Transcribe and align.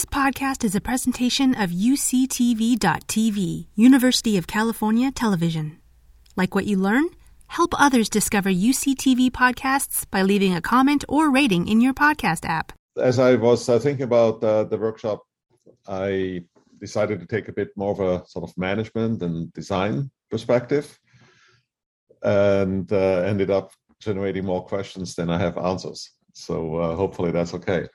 This 0.00 0.06
podcast 0.06 0.64
is 0.64 0.74
a 0.74 0.80
presentation 0.80 1.54
of 1.54 1.68
UCTV.tv, 1.68 3.66
University 3.74 4.38
of 4.38 4.46
California 4.46 5.10
Television. 5.10 5.78
Like 6.36 6.54
what 6.54 6.64
you 6.64 6.78
learn? 6.78 7.04
Help 7.48 7.78
others 7.78 8.08
discover 8.08 8.48
UCTV 8.48 9.30
podcasts 9.30 10.06
by 10.10 10.22
leaving 10.22 10.54
a 10.54 10.62
comment 10.62 11.04
or 11.06 11.30
rating 11.30 11.68
in 11.68 11.82
your 11.82 11.92
podcast 11.92 12.48
app. 12.48 12.72
As 12.96 13.18
I 13.18 13.34
was 13.34 13.68
uh, 13.68 13.78
thinking 13.78 14.04
about 14.04 14.42
uh, 14.42 14.64
the 14.64 14.78
workshop, 14.78 15.22
I 15.86 16.44
decided 16.80 17.20
to 17.20 17.26
take 17.26 17.48
a 17.48 17.52
bit 17.52 17.68
more 17.76 17.92
of 17.92 18.00
a 18.00 18.26
sort 18.26 18.48
of 18.48 18.56
management 18.56 19.20
and 19.20 19.52
design 19.52 20.10
perspective 20.30 20.98
and 22.22 22.90
uh, 22.90 23.20
ended 23.26 23.50
up 23.50 23.72
generating 24.00 24.46
more 24.46 24.64
questions 24.64 25.14
than 25.14 25.28
I 25.28 25.36
have 25.36 25.58
answers. 25.58 26.10
So 26.32 26.76
uh, 26.76 26.96
hopefully 26.96 27.32
that's 27.32 27.52
okay. 27.52 27.86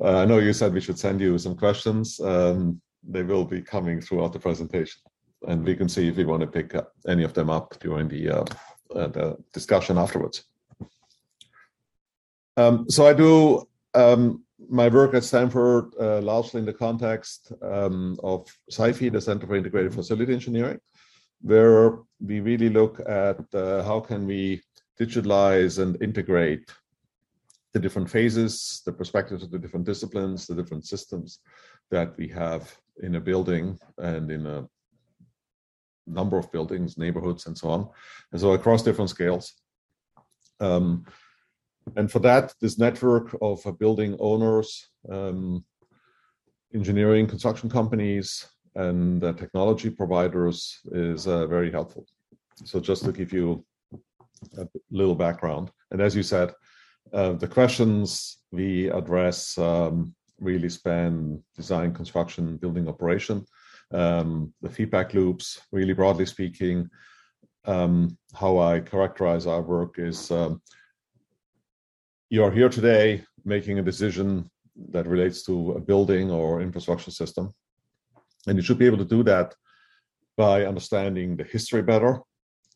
Uh, 0.00 0.18
I 0.18 0.24
know 0.24 0.38
you 0.38 0.52
said 0.52 0.72
we 0.72 0.80
should 0.80 0.98
send 0.98 1.20
you 1.20 1.38
some 1.38 1.56
questions. 1.56 2.18
Um, 2.20 2.80
they 3.06 3.22
will 3.22 3.44
be 3.44 3.60
coming 3.60 4.00
throughout 4.00 4.32
the 4.32 4.38
presentation, 4.38 5.00
and 5.46 5.64
we 5.64 5.74
can 5.74 5.88
see 5.88 6.08
if 6.08 6.16
we 6.16 6.24
want 6.24 6.40
to 6.40 6.46
pick 6.46 6.74
up 6.74 6.92
any 7.06 7.24
of 7.24 7.34
them 7.34 7.50
up 7.50 7.78
during 7.80 8.08
the, 8.08 8.30
uh, 8.30 8.44
uh, 8.94 9.08
the 9.08 9.36
discussion 9.52 9.98
afterwards. 9.98 10.44
Um, 12.56 12.88
so 12.88 13.06
I 13.06 13.12
do 13.12 13.66
um, 13.94 14.44
my 14.68 14.88
work 14.88 15.14
at 15.14 15.24
Stanford 15.24 15.92
uh, 16.00 16.20
largely 16.20 16.60
in 16.60 16.66
the 16.66 16.72
context 16.72 17.52
um, 17.62 18.18
of 18.22 18.46
CIFE, 18.70 19.12
the 19.12 19.20
Center 19.20 19.46
for 19.46 19.56
Integrated 19.56 19.94
Facility 19.94 20.32
Engineering, 20.32 20.78
where 21.40 21.98
we 22.20 22.40
really 22.40 22.68
look 22.68 23.00
at 23.00 23.40
uh, 23.54 23.82
how 23.82 24.00
can 24.00 24.26
we 24.26 24.62
digitalize 24.98 25.78
and 25.78 26.00
integrate 26.02 26.70
the 27.72 27.80
different 27.80 28.10
phases, 28.10 28.82
the 28.84 28.92
perspectives 28.92 29.42
of 29.42 29.50
the 29.50 29.58
different 29.58 29.86
disciplines, 29.86 30.46
the 30.46 30.54
different 30.54 30.86
systems 30.86 31.40
that 31.90 32.16
we 32.16 32.28
have 32.28 32.74
in 33.02 33.14
a 33.14 33.20
building 33.20 33.78
and 33.98 34.30
in 34.30 34.46
a 34.46 34.68
number 36.06 36.38
of 36.38 36.50
buildings, 36.52 36.98
neighborhoods, 36.98 37.46
and 37.46 37.56
so 37.56 37.68
on. 37.68 37.88
And 38.32 38.40
so 38.40 38.52
across 38.52 38.82
different 38.82 39.10
scales. 39.10 39.54
Um, 40.60 41.06
and 41.96 42.10
for 42.10 42.20
that, 42.20 42.54
this 42.60 42.78
network 42.78 43.36
of 43.40 43.66
uh, 43.66 43.72
building 43.72 44.16
owners, 44.20 44.88
um, 45.10 45.64
engineering, 46.74 47.26
construction 47.26 47.68
companies, 47.68 48.46
and 48.74 49.22
uh, 49.22 49.32
technology 49.32 49.90
providers 49.90 50.78
is 50.92 51.26
uh, 51.26 51.46
very 51.46 51.70
helpful. 51.70 52.06
So, 52.64 52.80
just 52.80 53.04
to 53.04 53.12
give 53.12 53.32
you 53.32 53.64
a 54.56 54.66
little 54.90 55.14
background, 55.14 55.70
and 55.90 56.00
as 56.00 56.14
you 56.14 56.22
said, 56.22 56.52
uh, 57.12 57.32
the 57.32 57.48
questions 57.48 58.38
we 58.50 58.88
address 58.90 59.58
um, 59.58 60.14
really 60.40 60.68
span 60.68 61.42
design, 61.56 61.94
construction, 61.94 62.56
building 62.56 62.88
operation. 62.88 63.44
Um, 63.92 64.52
the 64.62 64.70
feedback 64.70 65.14
loops, 65.14 65.60
really 65.70 65.92
broadly 65.92 66.26
speaking, 66.26 66.88
um, 67.64 68.16
how 68.34 68.58
I 68.58 68.80
characterize 68.80 69.46
our 69.46 69.62
work 69.62 69.98
is 69.98 70.30
um, 70.30 70.60
you 72.30 72.42
are 72.42 72.50
here 72.50 72.68
today 72.68 73.24
making 73.44 73.78
a 73.78 73.82
decision 73.82 74.50
that 74.90 75.06
relates 75.06 75.42
to 75.44 75.72
a 75.72 75.80
building 75.80 76.30
or 76.30 76.62
infrastructure 76.62 77.10
system. 77.10 77.52
And 78.46 78.56
you 78.56 78.62
should 78.62 78.78
be 78.78 78.86
able 78.86 78.98
to 78.98 79.04
do 79.04 79.22
that 79.24 79.54
by 80.36 80.64
understanding 80.64 81.36
the 81.36 81.44
history 81.44 81.82
better 81.82 82.20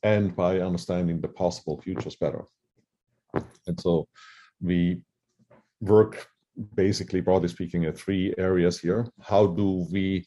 and 0.02 0.36
by 0.36 0.60
understanding 0.60 1.20
the 1.20 1.28
possible 1.28 1.80
futures 1.80 2.16
better. 2.16 2.44
And 3.66 3.80
so 3.80 4.06
we 4.60 5.02
work 5.80 6.28
basically, 6.74 7.20
broadly 7.20 7.48
speaking, 7.48 7.84
in 7.84 7.92
three 7.92 8.34
areas 8.38 8.78
here. 8.78 9.06
How 9.20 9.46
do 9.46 9.86
we 9.90 10.24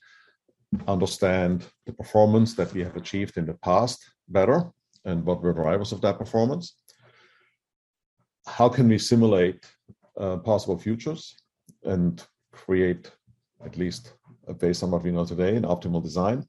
understand 0.88 1.66
the 1.86 1.94
performance 1.94 2.54
that 2.56 2.72
we 2.74 2.84
have 2.84 2.96
achieved 2.96 3.38
in 3.38 3.46
the 3.46 3.56
past 3.56 4.04
better 4.28 4.72
and 5.06 5.26
what 5.26 5.42
were 5.42 5.54
drivers 5.54 5.92
of 5.92 6.02
that 6.02 6.20
performance? 6.20 6.76
How 8.46 8.70
can 8.70 8.88
we 8.88 8.98
simulate 8.98 9.66
uh, 10.20 10.38
possible 10.38 10.78
futures 10.78 11.36
and 11.84 12.24
create, 12.52 13.12
at 13.66 13.78
least 13.78 14.14
based 14.60 14.84
on 14.84 14.92
what 14.92 15.04
we 15.04 15.12
know 15.12 15.26
today, 15.26 15.56
an 15.56 15.64
optimal 15.64 16.04
design? 16.04 16.46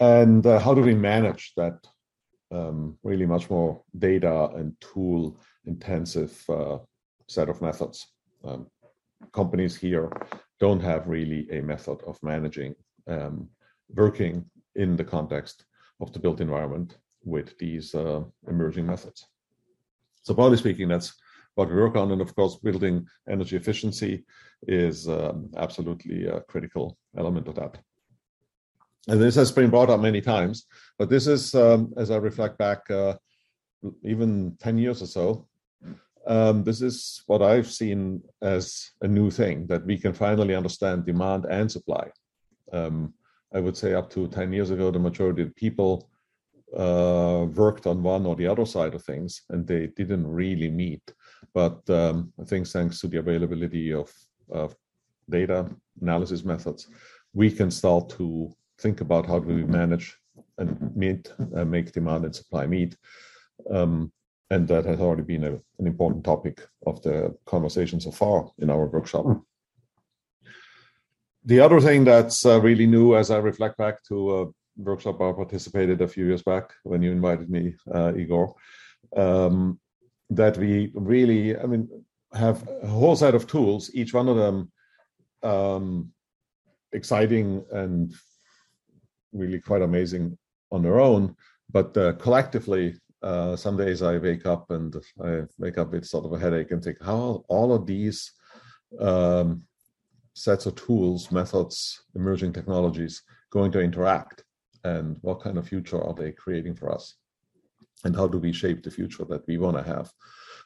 And 0.00 0.46
uh, 0.46 0.58
how 0.58 0.74
do 0.74 0.80
we 0.80 0.94
manage 0.94 1.52
that 1.56 1.74
um, 2.52 2.98
really 3.02 3.26
much 3.26 3.50
more 3.50 3.82
data 3.98 4.50
and 4.54 4.74
tool 4.80 5.38
intensive 5.64 6.42
uh, 6.48 6.78
set 7.28 7.48
of 7.48 7.62
methods. 7.62 8.06
Um, 8.44 8.66
companies 9.32 9.76
here 9.76 10.10
don't 10.60 10.80
have 10.80 11.06
really 11.06 11.48
a 11.50 11.62
method 11.62 11.98
of 12.06 12.22
managing 12.22 12.74
um, 13.06 13.48
working 13.94 14.44
in 14.74 14.96
the 14.96 15.04
context 15.04 15.64
of 16.00 16.12
the 16.12 16.18
built 16.18 16.40
environment 16.40 16.98
with 17.24 17.56
these 17.58 17.94
uh, 17.94 18.22
emerging 18.48 18.86
methods. 18.86 19.26
So, 20.22 20.34
broadly 20.34 20.56
speaking, 20.56 20.88
that's 20.88 21.14
what 21.54 21.68
we 21.68 21.76
work 21.76 21.96
on. 21.96 22.10
And 22.12 22.20
of 22.20 22.34
course, 22.34 22.56
building 22.56 23.06
energy 23.28 23.56
efficiency 23.56 24.24
is 24.66 25.08
um, 25.08 25.50
absolutely 25.56 26.26
a 26.26 26.40
critical 26.40 26.98
element 27.16 27.48
of 27.48 27.54
that. 27.56 27.78
And 29.08 29.20
this 29.20 29.34
has 29.34 29.50
been 29.50 29.70
brought 29.70 29.90
up 29.90 30.00
many 30.00 30.20
times, 30.20 30.66
but 30.98 31.10
this 31.10 31.26
is, 31.26 31.54
um, 31.54 31.92
as 31.96 32.10
I 32.10 32.16
reflect 32.16 32.56
back, 32.56 32.88
uh, 32.90 33.14
even 34.04 34.56
10 34.60 34.78
years 34.78 35.02
or 35.02 35.06
so, 35.06 35.48
um, 36.26 36.62
this 36.62 36.80
is 36.82 37.22
what 37.26 37.42
I've 37.42 37.70
seen 37.70 38.22
as 38.42 38.90
a 39.00 39.08
new 39.08 39.30
thing 39.30 39.66
that 39.66 39.84
we 39.84 39.98
can 39.98 40.12
finally 40.12 40.54
understand 40.54 41.04
demand 41.04 41.46
and 41.46 41.70
supply. 41.70 42.10
Um, 42.72 43.14
I 43.52 43.58
would 43.60 43.76
say 43.76 43.94
up 43.94 44.08
to 44.10 44.28
10 44.28 44.52
years 44.52 44.70
ago, 44.70 44.90
the 44.90 45.00
majority 45.00 45.42
of 45.42 45.56
people 45.56 46.08
uh, 46.76 47.46
worked 47.54 47.86
on 47.86 48.02
one 48.02 48.24
or 48.24 48.36
the 48.36 48.46
other 48.46 48.64
side 48.64 48.94
of 48.94 49.04
things 49.04 49.42
and 49.50 49.66
they 49.66 49.88
didn't 49.88 50.26
really 50.26 50.70
meet. 50.70 51.02
But 51.52 51.88
um, 51.90 52.32
I 52.40 52.44
think 52.44 52.66
thanks 52.68 53.00
to 53.00 53.08
the 53.08 53.18
availability 53.18 53.92
of, 53.92 54.10
of 54.50 54.74
data 55.28 55.68
analysis 56.00 56.44
methods, 56.44 56.88
we 57.34 57.50
can 57.50 57.70
start 57.70 58.08
to 58.10 58.54
think 58.82 59.00
about 59.00 59.26
how 59.26 59.38
do 59.38 59.54
we 59.54 59.64
manage 59.64 60.16
and 60.58 60.94
meet, 60.96 61.32
uh, 61.56 61.64
make 61.64 61.92
demand 61.92 62.24
and 62.24 62.34
supply 62.34 62.66
meet. 62.66 62.96
Um, 63.70 64.12
and 64.50 64.68
that 64.68 64.84
has 64.84 65.00
already 65.00 65.22
been 65.22 65.44
a, 65.44 65.52
an 65.78 65.86
important 65.86 66.24
topic 66.24 66.66
of 66.86 67.00
the 67.02 67.34
conversation 67.46 68.00
so 68.00 68.10
far 68.10 68.50
in 68.58 68.68
our 68.68 68.86
workshop. 68.86 69.24
The 71.44 71.60
other 71.60 71.80
thing 71.80 72.04
that's 72.04 72.44
uh, 72.44 72.60
really 72.60 72.86
new 72.86 73.16
as 73.16 73.30
I 73.30 73.38
reflect 73.38 73.78
back 73.78 74.02
to 74.08 74.16
a 74.38 74.46
workshop 74.76 75.20
I 75.20 75.32
participated 75.32 76.00
a 76.00 76.08
few 76.08 76.26
years 76.26 76.42
back 76.42 76.72
when 76.84 77.02
you 77.02 77.12
invited 77.12 77.48
me, 77.50 77.74
uh, 77.94 78.12
Igor, 78.16 78.54
um, 79.16 79.80
that 80.30 80.56
we 80.58 80.92
really, 80.94 81.58
I 81.58 81.66
mean, 81.66 81.88
have 82.32 82.68
a 82.82 82.86
whole 82.86 83.16
set 83.16 83.34
of 83.34 83.46
tools, 83.46 83.90
each 83.94 84.14
one 84.14 84.28
of 84.28 84.36
them 84.36 84.72
um, 85.42 86.12
exciting 86.92 87.64
and 87.72 88.14
really 89.32 89.60
quite 89.60 89.82
amazing 89.82 90.36
on 90.70 90.82
their 90.82 91.00
own, 91.00 91.36
but 91.70 91.96
uh, 91.96 92.12
collectively 92.14 92.94
uh, 93.22 93.54
some 93.54 93.76
days 93.76 94.02
I 94.02 94.18
wake 94.18 94.46
up 94.46 94.70
and 94.70 94.94
I 95.22 95.42
wake 95.58 95.78
up 95.78 95.92
with 95.92 96.04
sort 96.06 96.24
of 96.24 96.32
a 96.32 96.38
headache 96.38 96.72
and 96.72 96.82
think 96.82 96.98
how 97.02 97.44
all 97.48 97.72
of 97.72 97.86
these 97.86 98.32
um, 98.98 99.62
sets 100.34 100.66
of 100.66 100.74
tools, 100.74 101.30
methods, 101.30 102.02
emerging 102.16 102.52
technologies 102.52 103.22
going 103.50 103.70
to 103.72 103.80
interact, 103.80 104.44
and 104.84 105.16
what 105.20 105.40
kind 105.40 105.56
of 105.58 105.68
future 105.68 106.02
are 106.02 106.14
they 106.14 106.32
creating 106.32 106.74
for 106.74 106.90
us, 106.90 107.14
and 108.04 108.16
how 108.16 108.26
do 108.26 108.38
we 108.38 108.52
shape 108.52 108.82
the 108.82 108.90
future 108.90 109.24
that 109.24 109.46
we 109.46 109.58
want 109.58 109.76
to 109.76 109.82
have. 109.82 110.10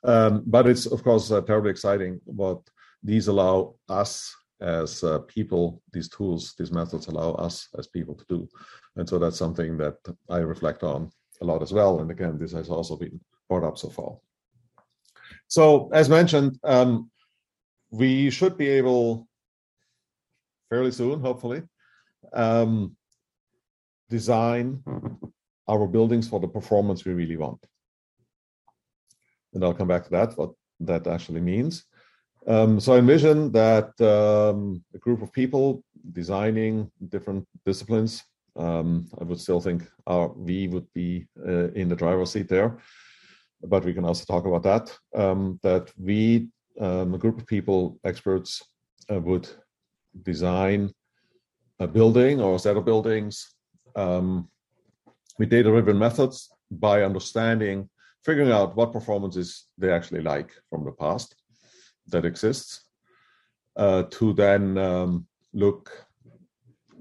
Um, 0.05 0.43
but 0.47 0.67
it's 0.67 0.87
of 0.87 1.03
course 1.03 1.31
uh, 1.31 1.41
terribly 1.43 1.71
exciting 1.71 2.21
what 2.25 2.61
these 3.03 3.29
allow 3.29 3.75
us 3.89 4.35
as 4.61 5.05
uh, 5.05 5.19
people, 5.21 5.83
these 5.93 6.09
tools, 6.09 6.55
these 6.59 6.73
methods 6.73 7.07
allow 7.09 7.33
us 7.33 7.69
as 7.79 7.87
people 7.87 8.15
to 8.15 8.25
do, 8.29 8.49
and 8.97 9.09
so 9.09 9.19
that's 9.19 9.37
something 9.37 9.77
that 9.79 9.97
I 10.29 10.39
reflect 10.39 10.83
on 10.83 11.11
a 11.41 11.45
lot 11.45 11.63
as 11.63 11.73
well. 11.73 12.01
And 12.01 12.11
again, 12.11 12.39
this 12.39 12.53
has 12.53 12.71
also 12.71 12.97
been 12.97 13.21
brought 13.49 13.65
up 13.65 13.79
so 13.79 13.91
far. 13.91 14.17
So, 15.49 15.91
as 15.93 16.09
mentioned, 16.09 16.59
um, 16.65 17.11
we 17.91 18.31
should 18.31 18.57
be 18.57 18.69
able 18.69 19.29
fairly 20.71 20.91
soon, 20.91 21.21
hopefully, 21.21 21.63
um, 22.33 22.97
design 24.11 24.83
our 25.69 25.87
buildings 25.87 26.29
for 26.29 26.41
the 26.41 26.49
performance 26.49 27.05
we 27.05 27.13
really 27.13 27.37
want. 27.37 27.65
And 29.55 29.65
I'll 29.65 29.75
come 29.75 29.89
back 29.89 30.05
to 30.05 30.11
that, 30.11 30.37
what 30.37 30.51
that 30.81 31.07
actually 31.07 31.41
means. 31.41 31.85
Um, 32.47 32.79
so 32.79 32.95
I 32.95 32.99
envision 32.99 33.51
that 33.53 33.91
um, 34.01 34.85
a 34.95 34.99
group 34.99 35.23
of 35.23 35.33
people 35.33 35.83
designing 36.13 36.91
different 37.09 37.47
disciplines 37.65 38.23
um, 38.57 39.09
I 39.21 39.25
would 39.25 39.41
still 39.41 39.61
think 39.61 39.85
our 40.07 40.29
we 40.29 40.69
would 40.69 40.87
be 40.95 41.27
uh, 41.47 41.71
in 41.73 41.89
the 41.89 41.97
driver's 41.97 42.33
seat 42.33 42.49
there, 42.49 42.79
but 43.63 43.85
we 43.85 43.93
can 43.93 44.05
also 44.05 44.25
talk 44.25 44.47
about 44.47 44.63
that. 44.63 44.97
Um, 45.15 45.61
that 45.63 45.93
we, 45.99 46.49
um, 46.81 47.15
a 47.15 47.19
group 47.19 47.39
of 47.39 47.47
people, 47.47 47.99
experts, 48.05 48.63
uh, 49.11 49.21
would 49.21 49.49
design 50.23 50.91
a 51.79 51.87
building 51.87 52.41
or 52.41 52.55
a 52.55 52.59
set 52.59 52.77
of 52.77 52.87
buildings 52.87 53.55
um, 53.95 54.49
with 55.39 55.51
data-driven 55.51 55.99
methods 55.99 56.49
by 56.71 57.03
understanding, 57.03 57.89
figuring 58.25 58.51
out 58.51 58.75
what 58.75 58.93
performances 58.93 59.67
they 59.77 59.93
actually 59.93 60.23
like 60.23 60.51
from 60.71 60.85
the 60.85 60.93
past 60.93 61.35
that 62.09 62.25
exists, 62.25 62.85
uh, 63.77 64.05
to 64.11 64.33
then 64.33 64.79
um, 64.79 65.27
look, 65.53 66.07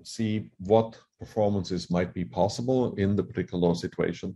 see 0.04 0.50
what 0.60 0.98
performances 1.20 1.90
might 1.90 2.14
be 2.14 2.26
possible 2.26 2.94
in 2.96 3.16
the 3.16 3.24
particular 3.24 3.74
situation 3.76 4.36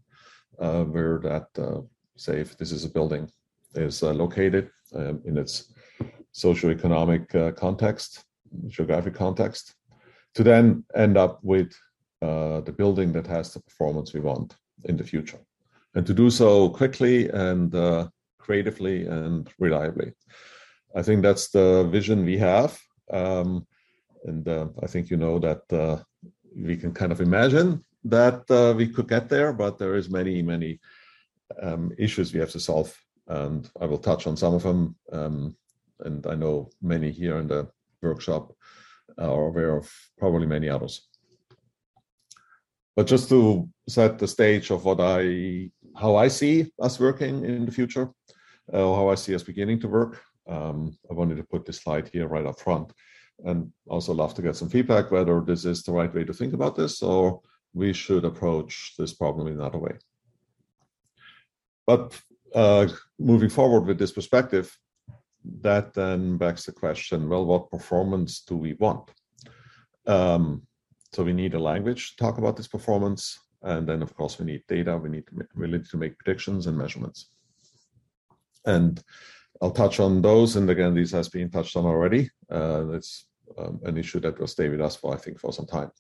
uh, 0.60 0.84
where 0.84 1.20
that, 1.20 1.48
uh, 1.58 1.82
say, 2.16 2.40
if 2.40 2.58
this 2.58 2.72
is 2.72 2.86
a 2.86 2.90
building, 2.90 3.30
is 3.76 4.02
uh, 4.04 4.12
located 4.12 4.70
um, 4.96 5.22
in 5.26 5.38
its 5.38 5.74
socioeconomic 6.34 7.34
uh, 7.36 7.52
context, 7.52 8.24
geographic 8.68 9.14
context, 9.14 9.76
to 10.34 10.44
then 10.44 10.84
end 10.96 11.18
up 11.18 11.40
with 11.44 11.74
uh, 12.22 12.62
the 12.62 12.72
building 12.72 13.12
that 13.14 13.28
has 13.28 13.54
the 13.54 13.62
performance 13.62 14.14
we 14.14 14.20
want 14.20 14.56
in 14.86 14.98
the 14.98 15.04
future. 15.04 15.40
And 15.96 16.06
to 16.06 16.14
do 16.14 16.30
so 16.30 16.70
quickly 16.70 17.30
and 17.30 17.74
uh, 17.74 18.10
creatively 18.38 19.06
and 19.08 19.50
reliably. 19.60 20.14
I 20.96 21.02
think 21.02 21.22
that's 21.22 21.50
the 21.50 21.88
vision 21.92 22.26
we 22.26 22.38
have. 22.38 22.80
Um, 23.12 23.68
and 24.26 24.48
uh, 24.48 24.68
I 24.84 24.88
think 24.88 25.10
you 25.10 25.18
know 25.18 25.40
that 25.40 25.62
uh, 25.72 26.04
we 26.56 26.76
can 26.78 26.94
kind 26.94 27.12
of 27.12 27.22
imagine 27.22 27.84
that 28.06 28.50
uh, 28.50 28.74
we 28.76 28.88
could 28.88 29.08
get 29.08 29.30
there, 29.30 29.54
but 29.54 29.78
there 29.78 29.96
is 29.96 30.10
many, 30.10 30.42
many 30.42 30.80
um, 31.62 31.92
issues 31.98 32.34
we 32.34 32.40
have 32.40 32.52
to 32.52 32.60
solve. 32.60 32.96
And 33.28 33.70
I 33.80 33.86
will 33.86 33.98
touch 34.00 34.26
on 34.28 34.36
some 34.36 34.56
of 34.56 34.64
them. 34.64 34.96
Um, 35.12 35.56
and 36.00 36.26
I 36.26 36.36
know 36.36 36.70
many 36.82 37.12
here 37.12 37.38
in 37.38 37.48
the 37.48 37.68
workshop 38.02 38.54
are 39.18 39.48
aware 39.48 39.76
of 39.76 39.92
probably 40.18 40.48
many 40.48 40.70
others. 40.70 41.08
But 42.96 43.08
just 43.08 43.30
to 43.30 43.70
set 43.88 44.18
the 44.18 44.28
stage 44.28 44.72
of 44.72 44.86
what 44.86 45.00
I, 45.00 45.72
how 45.96 46.16
I 46.16 46.28
see 46.28 46.72
us 46.82 47.00
working 47.00 47.46
in 47.46 47.66
the 47.66 47.72
future, 47.72 48.10
uh, 48.74 48.78
how 48.78 49.10
I 49.10 49.16
see 49.16 49.36
us 49.36 49.44
beginning 49.44 49.80
to 49.82 49.88
work, 49.88 50.22
um, 50.50 50.98
I 51.10 51.14
wanted 51.14 51.38
to 51.38 51.44
put 51.44 51.66
this 51.66 51.78
slide 51.78 52.10
here 52.12 52.28
right 52.28 52.46
up 52.46 52.60
front, 52.60 52.92
and 53.46 53.72
also 53.88 54.14
love 54.14 54.34
to 54.36 54.42
get 54.42 54.56
some 54.56 54.70
feedback 54.70 55.12
whether 55.12 55.40
this 55.42 55.66
is 55.66 55.84
the 55.84 55.92
right 55.92 56.14
way 56.14 56.24
to 56.24 56.34
think 56.34 56.54
about 56.54 56.76
this 56.76 57.02
or 57.02 57.42
we 57.74 57.94
should 57.94 58.26
approach 58.26 58.96
this 58.98 59.14
problem 59.14 59.48
in 59.48 59.54
another 59.54 59.78
way. 59.78 59.96
But 61.86 62.20
uh, 62.54 62.88
moving 63.20 63.50
forward 63.50 63.86
with 63.86 64.00
this 64.00 64.12
perspective, 64.12 64.76
that 65.62 65.94
then 65.94 66.38
begs 66.38 66.66
the 66.66 66.72
question 66.72 67.30
well, 67.30 67.46
what 67.46 67.72
performance 67.72 68.42
do 68.42 68.58
we 68.58 68.74
want? 68.74 69.12
Um, 70.06 70.64
so 71.14 71.24
we 71.24 71.34
need 71.34 71.54
a 71.54 71.60
language 71.60 72.12
to 72.12 72.18
talk 72.18 72.38
about 72.38 72.58
this 72.58 72.68
performance. 72.68 73.40
And 73.62 73.88
then, 73.88 74.02
of 74.02 74.16
course, 74.16 74.40
we 74.40 74.46
need 74.46 74.64
data. 74.68 74.98
We 74.98 75.10
need 75.10 75.26
we 75.56 75.68
need 75.68 75.86
to 75.86 75.98
make 75.98 76.18
predictions 76.18 76.68
and 76.68 76.78
measurements. 76.78 77.30
And 78.66 79.04
I'll 79.62 79.72
touch 79.72 80.00
on 80.00 80.22
those. 80.22 80.56
And 80.56 80.70
again, 80.70 80.94
these 80.94 81.12
has 81.12 81.30
been 81.30 81.50
touched 81.50 81.76
on 81.76 81.86
already. 81.86 82.30
Uh, 82.50 82.92
it's 82.92 83.26
um, 83.58 83.80
an 83.84 83.98
issue 83.98 84.20
that 84.22 84.40
will 84.40 84.48
stay 84.48 84.70
with 84.70 84.82
us 84.82 84.96
for, 84.96 85.14
I 85.14 85.18
think, 85.18 85.40
for 85.40 85.52
some 85.52 85.66
time. 85.66 85.92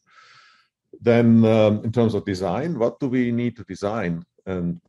Then, 1.01 1.45
um, 1.45 1.83
in 1.83 1.91
terms 1.91 2.15
of 2.15 2.25
design, 2.25 2.79
what 2.79 2.99
do 2.99 3.07
we 3.07 3.31
need 3.31 3.55
to 3.57 3.63
design? 3.63 4.23
And 4.45 4.81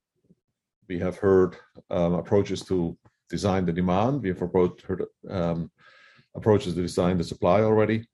we 0.88 0.98
have 0.98 1.16
heard 1.18 1.56
um, 1.90 2.14
approaches 2.14 2.64
to 2.66 2.96
design 3.28 3.66
the 3.66 3.72
demand. 3.72 4.22
We 4.22 4.30
have 4.30 4.40
heard 4.40 5.04
um, 5.28 5.70
approaches 6.34 6.74
to 6.74 6.82
design 6.82 7.18
the 7.18 7.24
supply 7.24 7.62
already. 7.62 8.06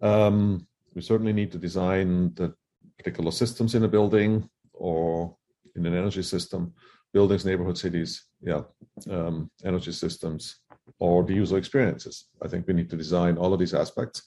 Um, 0.00 0.66
we 0.94 1.02
certainly 1.02 1.32
need 1.32 1.52
to 1.52 1.58
design 1.58 2.34
the 2.34 2.54
particular 2.98 3.30
systems 3.30 3.74
in 3.74 3.84
a 3.84 3.88
building 3.88 4.48
or 4.72 5.36
in 5.76 5.86
an 5.86 5.94
energy 5.94 6.22
system, 6.22 6.74
buildings, 7.12 7.44
neighborhood 7.44 7.78
cities, 7.78 8.24
yeah, 8.42 8.62
um, 9.10 9.50
energy 9.64 9.92
systems, 9.92 10.60
or 10.98 11.24
the 11.24 11.34
user 11.34 11.56
experiences. 11.56 12.26
I 12.42 12.48
think 12.48 12.66
we 12.66 12.74
need 12.74 12.90
to 12.90 12.96
design 12.96 13.36
all 13.36 13.52
of 13.52 13.60
these 13.60 13.74
aspects. 13.74 14.22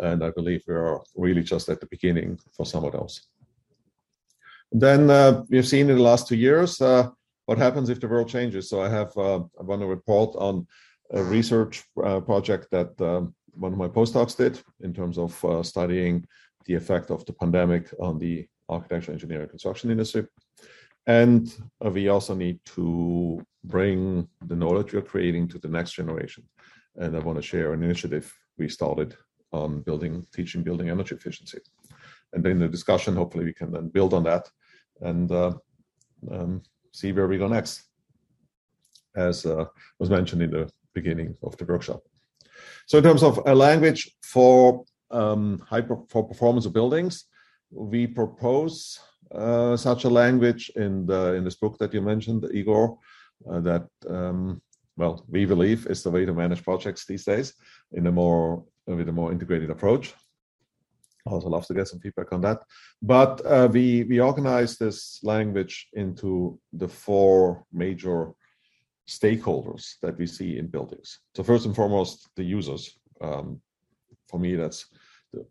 And 0.00 0.22
I 0.22 0.30
believe 0.30 0.62
we 0.66 0.74
are 0.74 1.00
really 1.14 1.42
just 1.42 1.68
at 1.68 1.80
the 1.80 1.86
beginning 1.86 2.38
for 2.54 2.66
some 2.66 2.84
of 2.84 2.92
those. 2.92 3.28
Then 4.72 5.10
uh, 5.10 5.42
we've 5.48 5.66
seen 5.66 5.88
in 5.90 5.96
the 5.96 6.02
last 6.02 6.28
two 6.28 6.36
years 6.36 6.80
uh, 6.80 7.08
what 7.46 7.58
happens 7.58 7.88
if 7.88 8.00
the 8.00 8.08
world 8.08 8.28
changes. 8.28 8.68
So 8.68 8.82
I 8.82 8.88
have 8.88 9.16
uh, 9.16 9.40
I 9.58 9.62
want 9.62 9.80
to 9.80 9.86
report 9.86 10.34
on 10.36 10.66
a 11.12 11.22
research 11.22 11.84
uh, 12.02 12.20
project 12.20 12.68
that 12.72 13.00
um, 13.00 13.34
one 13.52 13.72
of 13.72 13.78
my 13.78 13.88
postdocs 13.88 14.36
did 14.36 14.60
in 14.80 14.92
terms 14.92 15.18
of 15.18 15.44
uh, 15.44 15.62
studying 15.62 16.26
the 16.66 16.74
effect 16.74 17.10
of 17.10 17.24
the 17.26 17.32
pandemic 17.32 17.94
on 18.00 18.18
the 18.18 18.46
architecture, 18.68 19.12
engineering, 19.12 19.48
construction 19.48 19.90
industry. 19.90 20.26
And 21.06 21.54
uh, 21.84 21.90
we 21.90 22.08
also 22.08 22.34
need 22.34 22.58
to 22.76 23.44
bring 23.64 24.28
the 24.46 24.56
knowledge 24.56 24.92
we're 24.92 25.02
creating 25.02 25.48
to 25.48 25.58
the 25.58 25.68
next 25.68 25.92
generation. 25.92 26.44
And 26.96 27.16
I 27.16 27.20
want 27.20 27.36
to 27.36 27.42
share 27.42 27.72
an 27.72 27.82
initiative 27.82 28.32
we 28.58 28.68
started 28.68 29.16
on 29.52 29.82
building, 29.82 30.26
teaching 30.34 30.62
building 30.62 30.88
energy 30.90 31.14
efficiency. 31.14 31.58
And 32.32 32.44
in 32.46 32.58
the 32.58 32.68
discussion, 32.68 33.14
hopefully, 33.14 33.44
we 33.44 33.52
can 33.52 33.70
then 33.70 33.88
build 33.88 34.14
on 34.14 34.24
that 34.24 34.50
and 35.00 35.30
uh, 35.30 35.52
um, 36.30 36.62
see 36.92 37.12
where 37.12 37.28
we 37.28 37.38
go 37.38 37.48
next, 37.48 37.82
as 39.14 39.46
uh, 39.46 39.66
was 39.98 40.10
mentioned 40.10 40.42
in 40.42 40.50
the 40.50 40.70
beginning 40.94 41.36
of 41.42 41.56
the 41.56 41.64
workshop. 41.64 42.02
So 42.86 42.98
in 42.98 43.04
terms 43.04 43.22
of 43.22 43.40
a 43.46 43.54
language 43.54 44.16
for 44.22 44.84
um, 45.10 45.62
hyper, 45.68 45.98
for 46.08 46.26
performance 46.26 46.66
of 46.66 46.72
buildings, 46.72 47.26
we 47.70 48.06
propose 48.06 48.98
uh, 49.32 49.76
such 49.76 50.04
a 50.04 50.10
language 50.10 50.70
in 50.76 51.06
the 51.06 51.34
in 51.34 51.44
this 51.44 51.56
book 51.56 51.78
that 51.78 51.94
you 51.94 52.02
mentioned, 52.02 52.48
Igor. 52.52 52.98
Uh, 53.50 53.60
that 53.60 53.88
um, 54.08 54.60
well, 54.96 55.24
we 55.28 55.44
believe 55.44 55.86
is 55.86 56.02
the 56.02 56.10
way 56.10 56.24
to 56.24 56.32
manage 56.32 56.64
projects 56.64 57.04
these 57.04 57.24
days 57.24 57.54
in 57.92 58.06
a 58.06 58.12
more 58.12 58.64
with 58.86 59.08
a 59.08 59.12
more 59.12 59.32
integrated 59.32 59.70
approach. 59.70 60.14
I 61.26 61.30
also 61.30 61.48
love 61.48 61.66
to 61.66 61.74
get 61.74 61.88
some 61.88 62.00
feedback 62.00 62.32
on 62.32 62.40
that. 62.42 62.62
But 63.02 63.44
uh, 63.44 63.68
we 63.70 64.04
we 64.04 64.20
organize 64.20 64.78
this 64.78 65.20
language 65.22 65.88
into 65.92 66.58
the 66.72 66.88
four 66.88 67.64
major 67.72 68.32
stakeholders 69.08 69.94
that 70.02 70.18
we 70.18 70.26
see 70.26 70.58
in 70.58 70.66
buildings. 70.66 71.20
So 71.34 71.42
first 71.42 71.66
and 71.66 71.74
foremost, 71.74 72.28
the 72.36 72.44
users. 72.44 72.98
Um, 73.20 73.60
for 74.28 74.40
me, 74.40 74.56
that's 74.56 74.86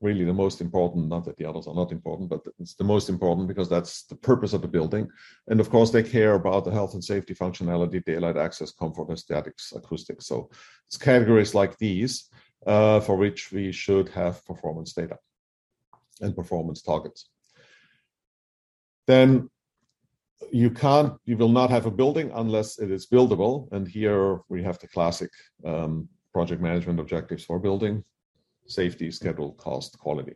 really 0.02 0.24
the 0.24 0.34
most 0.34 0.62
important. 0.62 1.08
Not 1.08 1.26
that 1.26 1.38
the 1.38 1.46
others 1.46 1.68
are 1.68 1.76
not 1.76 1.92
important, 1.92 2.30
but 2.30 2.42
it's 2.60 2.76
the 2.76 2.84
most 2.84 3.10
important 3.10 3.48
because 3.48 3.70
that's 3.70 4.04
the 4.04 4.16
purpose 4.16 4.54
of 4.54 4.62
the 4.62 4.68
building. 4.68 5.08
And 5.48 5.60
of 5.60 5.70
course, 5.70 5.92
they 5.92 6.04
care 6.04 6.36
about 6.36 6.66
the 6.66 6.72
health 6.72 6.94
and 6.94 7.04
safety, 7.04 7.34
functionality, 7.34 8.04
daylight 8.04 8.38
access, 8.38 8.72
comfort, 8.72 9.10
aesthetics, 9.12 9.74
acoustics. 9.76 10.28
So 10.28 10.50
it's 10.88 10.98
categories 10.98 11.56
like 11.56 11.78
these 11.78 12.30
uh, 12.66 13.00
for 13.00 13.16
which 13.16 13.52
we 13.52 13.72
should 13.72 14.10
have 14.10 14.46
performance 14.46 14.94
data 14.94 15.18
and 16.22 16.36
performance 16.36 16.82
targets. 16.82 17.30
Then 19.08 19.50
you 20.52 20.70
can't 20.70 21.14
you 21.26 21.38
will 21.38 21.50
not 21.50 21.70
have 21.70 21.86
a 21.86 21.92
building 21.92 22.32
unless 22.36 22.80
it 22.80 22.92
is 22.92 23.08
buildable 23.08 23.72
and 23.72 23.88
here 23.88 24.42
we 24.50 24.62
have 24.62 24.78
the 24.80 24.88
classic 24.88 25.32
um, 25.64 26.08
project 26.34 26.62
management 26.62 27.00
objectives 27.00 27.44
for 27.44 27.60
building 27.60 28.04
safety 28.68 29.12
schedule 29.12 29.54
cost 29.54 29.98
quality. 30.00 30.36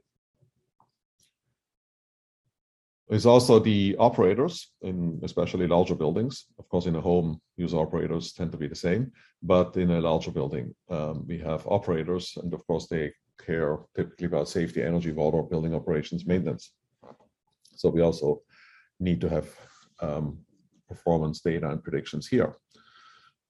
There's 3.07 3.25
also 3.25 3.57
the 3.57 3.95
operators 3.97 4.71
in 4.83 5.19
especially 5.23 5.65
larger 5.65 5.95
buildings. 5.95 6.45
Of 6.59 6.69
course 6.69 6.85
in 6.85 6.95
a 6.95 7.01
home 7.01 7.41
user 7.57 7.77
operators 7.77 8.33
tend 8.33 8.51
to 8.51 8.57
be 8.57 8.67
the 8.67 8.75
same 8.75 9.11
but 9.41 9.75
in 9.77 9.91
a 9.91 10.01
larger 10.01 10.31
building 10.31 10.75
um, 10.89 11.25
we 11.27 11.37
have 11.39 11.65
operators 11.67 12.37
and 12.41 12.53
of 12.53 12.65
course 12.67 12.87
they 12.87 13.11
care 13.43 13.79
typically 13.95 14.27
about 14.27 14.49
safety 14.49 14.83
energy 14.83 15.11
water 15.11 15.41
building 15.41 15.73
operations 15.73 16.25
maintenance. 16.25 16.73
So 17.75 17.89
we 17.89 18.01
also 18.01 18.41
need 18.99 19.21
to 19.21 19.29
have 19.29 19.47
um, 20.01 20.39
performance 20.87 21.39
data 21.39 21.69
and 21.69 21.81
predictions 21.81 22.27
here. 22.27 22.55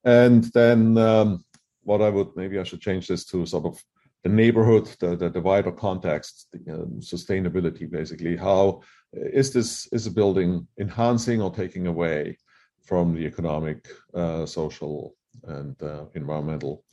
And 0.04 0.44
then 0.54 0.96
um, 0.96 1.44
what 1.82 2.00
I 2.00 2.08
would 2.08 2.28
maybe 2.36 2.58
I 2.58 2.62
should 2.62 2.80
change 2.80 3.08
this 3.08 3.24
to 3.26 3.44
sort 3.46 3.66
of 3.66 3.82
the 4.22 4.28
neighborhood, 4.28 4.86
the, 5.00 5.16
the, 5.16 5.30
the 5.30 5.40
wider 5.40 5.72
context, 5.72 6.46
the, 6.52 6.74
um, 6.74 7.00
sustainability, 7.00 7.90
basically. 7.90 8.36
How 8.36 8.82
is 9.12 9.52
this 9.52 9.88
is 9.92 10.06
a 10.06 10.10
building 10.10 10.66
enhancing 10.78 11.40
or 11.40 11.50
taking 11.50 11.86
away 11.86 12.36
from 12.84 13.14
the 13.14 13.24
economic, 13.26 13.88
uh, 14.14 14.46
social, 14.46 15.14
and 15.44 15.80
uh, 15.82 16.04
environmental 16.14 16.84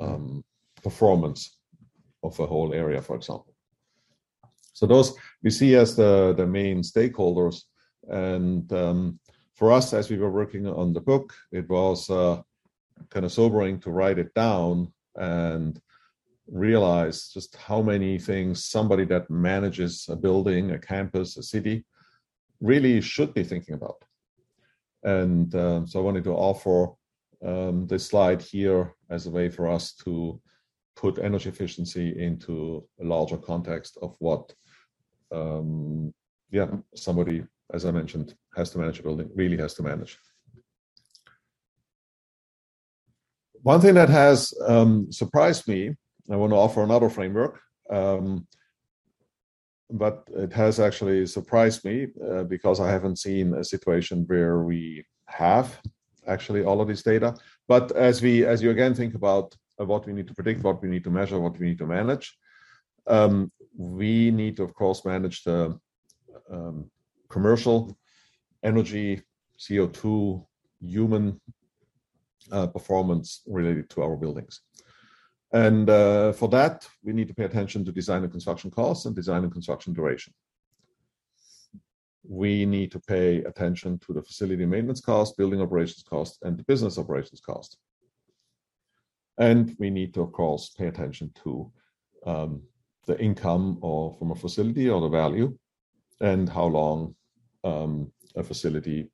um, 0.00 0.44
performance 0.82 1.58
of 2.22 2.38
a 2.38 2.46
whole 2.46 2.74
area, 2.74 3.00
for 3.00 3.16
example? 3.16 3.54
So 4.74 4.86
those 4.86 5.14
we 5.42 5.50
see 5.50 5.74
as 5.74 5.96
the 5.96 6.34
the 6.36 6.46
main 6.46 6.82
stakeholders 6.82 7.62
and 8.08 8.72
um, 8.72 9.18
for 9.54 9.72
us, 9.72 9.92
as 9.92 10.08
we 10.08 10.18
were 10.18 10.30
working 10.30 10.66
on 10.68 10.92
the 10.92 11.00
book, 11.00 11.34
it 11.50 11.68
was 11.68 12.08
uh, 12.10 12.40
kind 13.10 13.26
of 13.26 13.32
sobering 13.32 13.80
to 13.80 13.90
write 13.90 14.18
it 14.18 14.32
down 14.34 14.92
and 15.16 15.80
realize 16.50 17.28
just 17.28 17.56
how 17.56 17.82
many 17.82 18.18
things 18.18 18.64
somebody 18.64 19.04
that 19.04 19.30
manages 19.30 20.06
a 20.08 20.16
building, 20.16 20.70
a 20.72 20.78
campus, 20.78 21.36
a 21.36 21.42
city 21.42 21.84
really 22.60 23.00
should 23.00 23.34
be 23.34 23.44
thinking 23.44 23.74
about. 23.74 24.02
And 25.02 25.54
um, 25.54 25.86
so 25.86 26.00
I 26.00 26.02
wanted 26.02 26.24
to 26.24 26.32
offer 26.32 26.92
um, 27.46 27.86
this 27.86 28.06
slide 28.06 28.42
here 28.42 28.94
as 29.10 29.26
a 29.26 29.30
way 29.30 29.48
for 29.48 29.68
us 29.68 29.92
to 30.04 30.40
put 30.96 31.18
energy 31.18 31.48
efficiency 31.48 32.20
into 32.20 32.84
a 33.00 33.04
larger 33.04 33.36
context 33.36 33.96
of 34.02 34.16
what, 34.18 34.52
um, 35.30 36.12
yeah, 36.50 36.66
somebody, 36.94 37.44
as 37.72 37.84
I 37.84 37.92
mentioned, 37.92 38.34
has 38.56 38.70
to 38.70 38.78
manage 38.78 38.98
a 38.98 39.02
building, 39.02 39.30
really 39.34 39.56
has 39.58 39.74
to 39.74 39.82
manage. 39.82 40.18
One 43.62 43.80
thing 43.80 43.94
that 43.94 44.08
has 44.08 44.52
um, 44.66 45.12
surprised 45.12 45.68
me, 45.68 45.94
I 46.30 46.36
want 46.36 46.52
to 46.52 46.56
offer 46.56 46.82
another 46.82 47.08
framework, 47.08 47.60
um, 47.90 48.46
but 49.90 50.28
it 50.34 50.52
has 50.52 50.78
actually 50.78 51.26
surprised 51.26 51.84
me 51.84 52.08
uh, 52.30 52.44
because 52.44 52.80
I 52.80 52.90
haven't 52.90 53.18
seen 53.18 53.54
a 53.54 53.64
situation 53.64 54.24
where 54.26 54.62
we 54.62 55.04
have 55.26 55.80
actually 56.26 56.64
all 56.64 56.80
of 56.80 56.88
this 56.88 57.02
data. 57.02 57.34
But 57.66 57.92
as 57.92 58.20
we, 58.20 58.44
as 58.44 58.62
you 58.62 58.70
again 58.70 58.94
think 58.94 59.14
about 59.14 59.56
what 59.76 60.06
we 60.06 60.12
need 60.12 60.28
to 60.28 60.34
predict, 60.34 60.62
what 60.62 60.82
we 60.82 60.88
need 60.88 61.04
to 61.04 61.10
measure, 61.10 61.40
what 61.40 61.58
we 61.58 61.66
need 61.68 61.78
to 61.78 61.86
manage, 61.86 62.36
um, 63.06 63.50
we 63.76 64.30
need 64.30 64.56
to, 64.56 64.64
of 64.64 64.74
course, 64.74 65.04
manage 65.04 65.44
the 65.44 65.78
um, 66.50 66.90
commercial 67.28 67.96
energy, 68.62 69.22
CO2, 69.58 70.44
human 70.80 71.40
uh, 72.52 72.66
performance 72.66 73.42
related 73.46 73.88
to 73.90 74.02
our 74.02 74.16
buildings. 74.16 74.60
And 75.52 75.88
uh, 75.88 76.32
for 76.32 76.48
that, 76.48 76.86
we 77.02 77.12
need 77.12 77.28
to 77.28 77.34
pay 77.34 77.44
attention 77.44 77.84
to 77.84 77.92
design 77.92 78.22
and 78.22 78.30
construction 78.30 78.70
costs 78.70 79.06
and 79.06 79.16
design 79.16 79.44
and 79.44 79.52
construction 79.52 79.94
duration. 79.94 80.34
We 82.22 82.66
need 82.66 82.92
to 82.92 83.00
pay 83.00 83.38
attention 83.44 83.98
to 84.00 84.12
the 84.12 84.22
facility 84.22 84.66
maintenance 84.66 85.00
cost, 85.00 85.38
building 85.38 85.62
operations 85.62 86.02
cost, 86.02 86.38
and 86.42 86.58
the 86.58 86.64
business 86.64 86.98
operations 86.98 87.40
cost. 87.40 87.78
And 89.38 89.74
we 89.78 89.88
need 89.88 90.12
to, 90.14 90.22
of 90.22 90.32
course, 90.32 90.70
pay 90.70 90.88
attention 90.88 91.32
to 91.44 91.72
um, 92.26 92.62
the 93.06 93.18
income 93.18 93.78
or 93.80 94.14
from 94.18 94.32
a 94.32 94.34
facility 94.34 94.90
or 94.90 95.00
the 95.00 95.08
value 95.08 95.56
and 96.20 96.48
how 96.48 96.64
long 96.64 97.14
um, 97.64 98.12
a 98.36 98.42
facility 98.42 99.10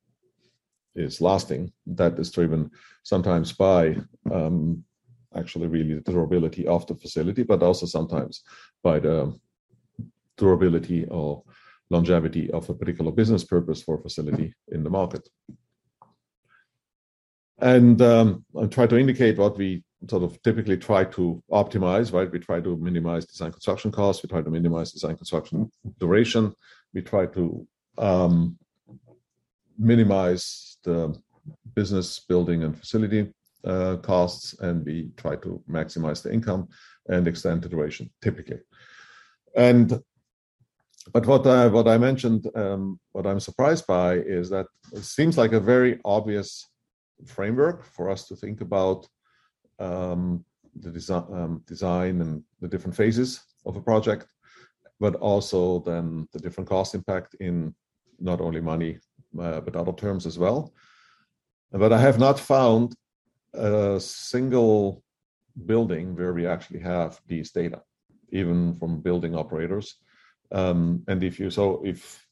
is 0.97 1.21
lasting. 1.21 1.73
That 1.87 2.19
is 2.19 2.31
driven 2.31 2.71
sometimes 3.03 3.53
by 3.53 3.97
um, 4.33 4.85
actually 5.37 5.69
really 5.69 5.95
the 5.95 6.13
durability 6.13 6.67
of 6.67 6.87
the 6.87 6.95
facility, 6.95 7.43
but 7.43 7.63
also 7.63 7.87
sometimes 7.87 8.43
by 8.83 8.99
the 8.99 9.35
durability 10.37 11.07
or 11.07 11.43
longevity 11.91 12.51
of 12.51 12.69
a 12.69 12.75
particular 12.75 13.13
business 13.13 13.45
purpose 13.45 13.83
for 13.83 13.99
facility 13.99 14.55
in 14.69 14.83
the 14.83 14.91
market. 14.91 15.29
And 17.61 18.01
um, 18.03 18.45
I 18.61 18.67
try 18.67 18.87
to 18.87 18.99
indicate 18.99 19.39
what 19.39 19.57
we 19.57 19.85
sort 20.11 20.23
of 20.23 20.41
typically 20.43 20.77
try 20.77 21.05
to 21.05 21.43
optimize, 21.51 22.13
right? 22.13 22.31
We 22.31 22.39
try 22.39 22.61
to 22.61 22.77
minimize 22.77 23.25
design 23.27 23.53
construction 23.53 23.91
costs. 23.93 24.23
We 24.23 24.29
try 24.29 24.43
to 24.43 24.51
minimize 24.51 24.93
design 24.93 25.17
construction 25.17 25.71
duration. 25.99 26.55
We 26.93 27.03
try 27.03 27.27
to 27.27 27.67
um, 27.97 28.59
minimize 29.79 30.79
the 30.85 31.17
business 31.75 32.21
building 32.21 32.65
and 32.65 32.79
facility 32.79 33.33
uh, 33.67 33.97
costs, 33.97 34.55
and 34.61 34.85
we 34.85 35.11
try 35.17 35.37
to 35.37 35.63
maximize 35.69 36.23
the 36.23 36.33
income 36.33 36.69
and 37.09 37.27
extend 37.27 37.63
the 37.63 37.69
duration 37.69 38.11
typically. 38.23 38.61
And 39.57 40.01
but 41.13 41.27
what 41.27 41.47
I, 41.47 41.67
what 41.67 41.87
I 41.87 41.99
mentioned, 41.99 42.49
um, 42.55 42.99
what 43.13 43.27
I'm 43.27 43.41
surprised 43.41 43.87
by 43.87 44.15
is 44.15 44.49
that 44.51 44.67
it 44.93 45.05
seems 45.05 45.37
like 45.37 45.53
a 45.53 45.61
very 45.61 46.01
obvious 46.05 46.67
framework 47.27 47.85
for 47.85 48.09
us 48.09 48.27
to 48.29 48.37
think 48.37 48.63
about 48.63 49.07
um, 49.79 50.45
the 50.81 50.91
design, 50.91 51.27
um, 51.33 51.63
design 51.67 52.21
and 52.23 52.43
the 52.61 52.69
different 52.69 52.97
phases 52.97 53.43
of 53.67 53.77
a 53.77 53.83
project, 53.83 54.27
but 54.99 55.15
also 55.17 55.81
then 55.81 56.27
the 56.33 56.39
different 56.39 56.69
cost 56.69 56.95
impact 56.95 57.37
in 57.41 57.75
not 58.19 58.41
only 58.41 58.61
money 58.61 58.99
uh, 59.39 59.61
but 59.61 59.77
other 59.77 59.93
terms 59.93 60.27
as 60.27 60.39
well. 60.39 60.73
But 61.71 61.93
I 61.93 62.01
have 62.01 62.19
not 62.19 62.39
found 62.39 62.95
a 63.55 64.01
single 64.01 65.03
building 65.67 66.17
where 66.17 66.33
we 66.33 66.47
actually 66.47 66.81
have 66.81 67.21
these 67.27 67.51
data, 67.51 67.83
even 68.31 68.75
from 68.75 69.01
building 69.01 69.35
operators. 69.35 69.97
Um, 70.53 71.03
and 71.09 71.23
if 71.23 71.39
you 71.41 71.51
so 71.51 71.83
if 71.85 72.25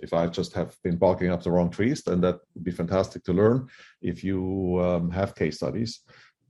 if 0.00 0.12
I 0.12 0.26
just 0.26 0.52
have 0.52 0.76
been 0.82 0.96
barking 0.96 1.30
up 1.30 1.42
the 1.42 1.50
wrong 1.50 1.70
trees, 1.70 2.02
then 2.02 2.20
that 2.20 2.38
would 2.54 2.64
be 2.64 2.70
fantastic 2.70 3.24
to 3.24 3.32
learn. 3.32 3.68
If 4.02 4.22
you 4.22 4.78
um, 4.82 5.10
have 5.10 5.34
case 5.34 5.56
studies, 5.56 6.00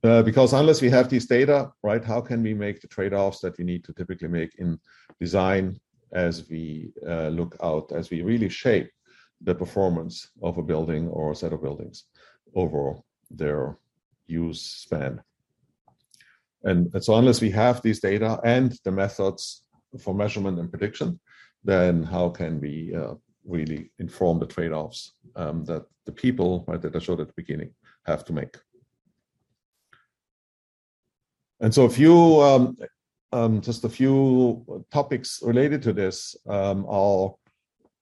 uh, 0.02 0.23
because 0.23 0.52
unless 0.52 0.83
we 0.83 0.90
have 0.90 1.09
these 1.09 1.26
data, 1.26 1.71
right, 1.83 2.04
how 2.04 2.21
can 2.21 2.42
we 2.42 2.54
make 2.54 2.80
the 2.80 2.88
trade-offs 2.88 3.40
that 3.40 3.56
we 3.59 3.64
need 3.64 3.85
to 3.85 3.92
typically 3.92 4.28
make 4.28 4.54
in 4.59 4.78
design 5.21 5.80
as 6.12 6.49
we 6.49 6.92
uh, 7.06 7.28
look 7.28 7.56
out, 7.62 7.92
as 7.92 8.11
we 8.11 8.23
really 8.23 8.49
shape 8.49 8.90
the 9.42 9.54
performance 9.54 10.28
of 10.42 10.59
a 10.59 10.62
building 10.62 11.09
or 11.09 11.33
a 11.33 11.37
set 11.37 11.52
of 11.52 11.62
buildings 11.62 12.04
over 12.54 12.95
their 13.30 13.78
use 14.26 14.61
span. 14.61 15.23
And, 16.64 16.90
and, 16.92 17.04
so 17.04 17.14
unless 17.14 17.40
we 17.40 17.50
have 17.50 17.83
these 17.83 18.00
data 18.00 18.40
and 18.45 18.76
the 18.85 18.90
methods 18.90 19.62
for 20.00 20.14
measurement 20.14 20.59
and 20.59 20.71
prediction, 20.71 21.21
then 21.64 22.02
how 22.02 22.28
can 22.30 22.61
we 22.61 22.95
uh, 22.95 23.14
really 23.45 23.90
inform 23.99 24.38
the 24.38 24.47
trade-offs 24.47 25.12
um, 25.37 25.64
that 25.64 25.85
the 26.04 26.12
people 26.12 26.64
right, 26.66 26.80
that 26.83 26.97
I 26.97 26.99
showed 26.99 27.21
at 27.21 27.28
the 27.28 27.35
beginning 27.37 27.71
have 28.04 28.25
to 28.26 28.33
make? 28.33 28.56
And 31.61 31.73
so 31.73 31.85
a 31.85 31.90
few, 31.90 32.40
um, 32.42 32.76
um, 33.33 33.61
just 33.61 33.85
a 33.85 33.88
few 33.88 34.85
topics 34.92 35.40
related 35.42 35.83
to 35.83 35.92
this 35.92 36.37
um, 36.49 36.85
are 36.88 37.35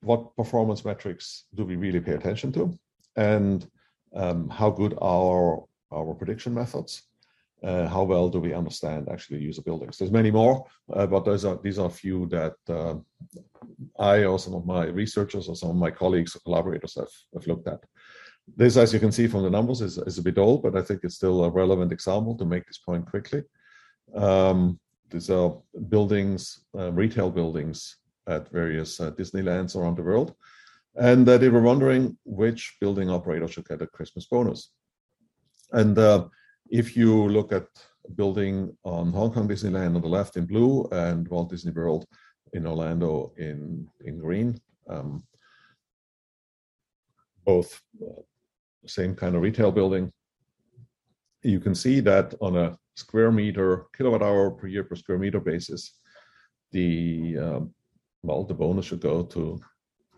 what 0.00 0.36
performance 0.36 0.84
metrics 0.84 1.44
do 1.54 1.64
we 1.64 1.76
really 1.76 2.00
pay 2.00 2.12
attention 2.12 2.52
to, 2.52 2.78
and 3.16 3.66
um, 4.14 4.48
how 4.48 4.70
good 4.70 4.94
are 5.00 5.62
our 5.94 6.14
prediction 6.14 6.54
methods? 6.54 7.02
Uh, 7.62 7.88
how 7.88 8.02
well 8.02 8.28
do 8.28 8.38
we 8.40 8.52
understand 8.52 9.08
actually 9.10 9.40
user 9.40 9.62
buildings? 9.62 9.96
There's 9.96 10.10
many 10.10 10.30
more, 10.30 10.66
uh, 10.92 11.06
but 11.06 11.24
those 11.24 11.46
are 11.46 11.58
these 11.62 11.78
are 11.78 11.88
few 11.88 12.26
that 12.26 12.56
uh, 12.68 12.96
I 13.98 14.24
or 14.24 14.38
some 14.38 14.54
of 14.54 14.66
my 14.66 14.84
researchers 14.86 15.48
or 15.48 15.56
some 15.56 15.70
of 15.70 15.76
my 15.76 15.90
colleagues 15.90 16.36
or 16.36 16.40
collaborators 16.40 16.94
have, 16.96 17.14
have 17.32 17.46
looked 17.46 17.68
at. 17.68 17.80
This, 18.56 18.76
as 18.76 18.92
you 18.92 19.00
can 19.00 19.12
see 19.12 19.26
from 19.26 19.44
the 19.44 19.50
numbers, 19.50 19.80
is, 19.80 19.96
is 19.96 20.18
a 20.18 20.22
bit 20.22 20.36
old, 20.36 20.62
but 20.62 20.76
I 20.76 20.82
think 20.82 21.00
it's 21.02 21.14
still 21.14 21.44
a 21.44 21.50
relevant 21.50 21.92
example 21.92 22.36
to 22.36 22.44
make 22.44 22.66
this 22.66 22.78
point 22.78 23.08
quickly. 23.08 23.42
Um, 24.14 24.78
these 25.10 25.30
are 25.30 25.56
buildings, 25.88 26.66
uh, 26.78 26.92
retail 26.92 27.30
buildings 27.30 27.96
at 28.26 28.50
various 28.50 29.00
uh, 29.00 29.10
Disneylands 29.12 29.76
around 29.76 29.96
the 29.96 30.02
world. 30.02 30.34
And 30.96 31.28
uh, 31.28 31.38
they 31.38 31.48
were 31.48 31.62
wondering 31.62 32.16
which 32.24 32.76
building 32.80 33.10
operator 33.10 33.48
should 33.48 33.68
get 33.68 33.82
a 33.82 33.86
Christmas 33.86 34.26
bonus. 34.26 34.70
And 35.74 35.98
uh, 35.98 36.28
if 36.70 36.96
you 36.96 37.28
look 37.28 37.52
at 37.52 37.66
building 38.14 38.76
on 38.84 39.12
Hong 39.12 39.32
Kong 39.32 39.48
Disneyland 39.48 39.96
on 39.96 40.02
the 40.02 40.08
left 40.08 40.36
in 40.36 40.46
blue 40.46 40.88
and 40.92 41.26
Walt 41.28 41.50
Disney 41.50 41.72
World 41.72 42.06
in 42.52 42.66
Orlando 42.66 43.32
in, 43.36 43.88
in 44.04 44.18
green, 44.18 44.58
um, 44.88 45.24
both 47.44 47.82
uh, 48.00 48.22
same 48.86 49.14
kind 49.16 49.34
of 49.34 49.42
retail 49.42 49.72
building, 49.72 50.12
you 51.42 51.60
can 51.60 51.74
see 51.74 52.00
that 52.00 52.34
on 52.40 52.56
a 52.56 52.78
square 52.94 53.32
meter, 53.32 53.86
kilowatt 53.96 54.22
hour 54.22 54.50
per 54.50 54.68
year 54.68 54.84
per 54.84 54.94
square 54.94 55.18
meter 55.18 55.40
basis, 55.40 55.98
the 56.72 57.36
um, 57.38 57.74
well, 58.22 58.44
the 58.44 58.54
bonus 58.54 58.86
should 58.86 59.00
go 59.00 59.22
to 59.22 59.60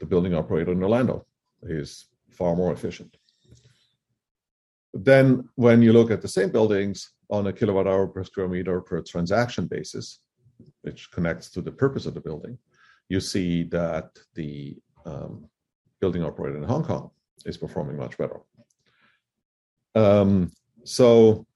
the 0.00 0.06
building 0.06 0.34
operator 0.34 0.72
in 0.72 0.82
Orlando. 0.82 1.26
He's 1.66 2.06
far 2.30 2.54
more 2.54 2.72
efficient. 2.72 3.16
Then, 5.04 5.48
when 5.56 5.82
you 5.82 5.92
look 5.92 6.10
at 6.10 6.22
the 6.22 6.28
same 6.28 6.50
buildings 6.50 7.10
on 7.28 7.46
a 7.46 7.52
kilowatt 7.52 7.86
hour 7.86 8.06
per 8.06 8.24
square 8.24 8.48
meter 8.48 8.80
per 8.80 9.02
transaction 9.02 9.66
basis, 9.66 10.20
which 10.82 11.10
connects 11.10 11.50
to 11.50 11.60
the 11.60 11.72
purpose 11.72 12.06
of 12.06 12.14
the 12.14 12.20
building, 12.20 12.58
you 13.08 13.20
see 13.20 13.64
that 13.64 14.10
the 14.34 14.76
um, 15.04 15.48
building 16.00 16.24
operator 16.24 16.56
in 16.56 16.62
Hong 16.64 16.84
Kong 16.84 17.10
is 17.44 17.56
performing 17.56 17.96
much 17.96 18.16
better. 18.16 18.40
Um, 19.94 20.52
so 20.84 21.46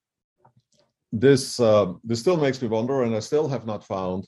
this 1.12 1.60
uh, 1.60 1.94
this 2.04 2.20
still 2.20 2.36
makes 2.36 2.60
me 2.62 2.68
wonder, 2.68 3.02
and 3.02 3.14
I 3.14 3.20
still 3.20 3.48
have 3.48 3.66
not 3.66 3.86
found 3.86 4.26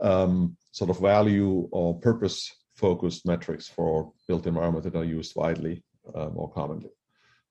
um, 0.00 0.56
sort 0.72 0.90
of 0.90 0.98
value 1.00 1.68
or 1.72 1.98
purpose 2.00 2.50
focused 2.74 3.26
metrics 3.26 3.68
for 3.68 4.12
built 4.26 4.46
environment 4.46 4.84
that 4.84 4.96
are 4.96 5.04
used 5.04 5.36
widely 5.36 5.84
uh, 6.14 6.28
more 6.28 6.50
commonly. 6.50 6.90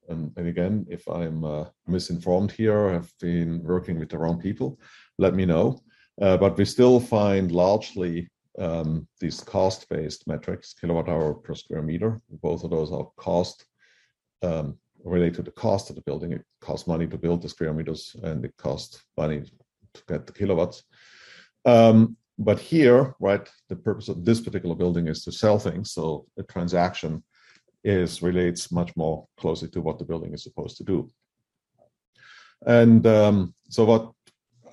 And, 0.09 0.31
and, 0.35 0.47
again, 0.47 0.85
if 0.89 1.07
I'm 1.07 1.43
uh, 1.43 1.65
misinformed 1.87 2.51
here, 2.51 2.91
have 2.91 3.11
been 3.19 3.63
working 3.63 3.99
with 3.99 4.09
the 4.09 4.17
wrong 4.17 4.39
people, 4.39 4.79
let 5.17 5.35
me 5.35 5.45
know. 5.45 5.79
Uh, 6.21 6.37
but 6.37 6.57
we 6.57 6.65
still 6.65 6.99
find 6.99 7.51
largely 7.51 8.29
um, 8.59 9.07
these 9.19 9.41
cost-based 9.41 10.27
metrics, 10.27 10.73
kilowatt 10.73 11.07
hour 11.07 11.33
per 11.33 11.55
square 11.55 11.81
meter. 11.81 12.21
Both 12.41 12.63
of 12.63 12.71
those 12.71 12.91
are 12.91 13.07
cost 13.17 13.65
um, 14.41 14.77
related 15.03 15.35
to 15.35 15.43
the 15.43 15.51
cost 15.51 15.89
of 15.89 15.95
the 15.95 16.01
building. 16.01 16.33
It 16.33 16.43
costs 16.59 16.87
money 16.87 17.07
to 17.07 17.17
build 17.17 17.41
the 17.41 17.49
square 17.49 17.73
meters, 17.73 18.15
and 18.23 18.43
it 18.43 18.55
costs 18.57 19.03
money 19.17 19.43
to 19.93 20.01
get 20.07 20.27
the 20.27 20.33
kilowatts. 20.33 20.83
Um, 21.65 22.17
but 22.37 22.59
here, 22.59 23.15
right, 23.19 23.47
the 23.69 23.75
purpose 23.75 24.09
of 24.09 24.25
this 24.25 24.41
particular 24.41 24.75
building 24.75 25.07
is 25.07 25.23
to 25.23 25.31
sell 25.31 25.59
things. 25.59 25.91
So 25.91 26.25
a 26.37 26.43
transaction 26.43 27.23
is 27.83 28.21
relates 28.21 28.71
much 28.71 28.95
more 28.95 29.25
closely 29.37 29.69
to 29.69 29.81
what 29.81 29.97
the 29.97 30.05
building 30.05 30.33
is 30.33 30.43
supposed 30.43 30.77
to 30.77 30.83
do. 30.83 31.09
And 32.65 33.05
um, 33.07 33.55
so 33.69 33.85
what 33.85 34.11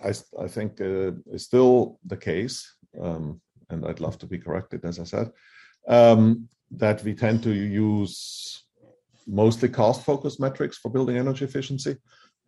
I, 0.05 0.13
I 0.45 0.49
think 0.49 0.81
uh, 0.81 1.13
is 1.33 1.45
still 1.45 1.99
the 2.07 2.17
case, 2.17 2.71
um, 3.01 3.41
and 3.71 3.87
I'd 3.87 4.01
love 4.01 4.19
to 4.19 4.27
be 4.27 4.39
corrected, 4.39 4.85
as 4.85 4.99
I 4.99 5.05
said, 5.05 5.31
um, 5.89 6.49
that 6.71 7.03
we 7.03 7.15
tend 7.15 7.43
to 7.43 7.53
use 7.53 8.65
mostly 9.27 9.69
cost-focused 9.69 10.41
metrics 10.41 10.79
for 10.79 10.91
building 10.91 11.17
energy 11.17 11.45
efficiency, 11.45 11.97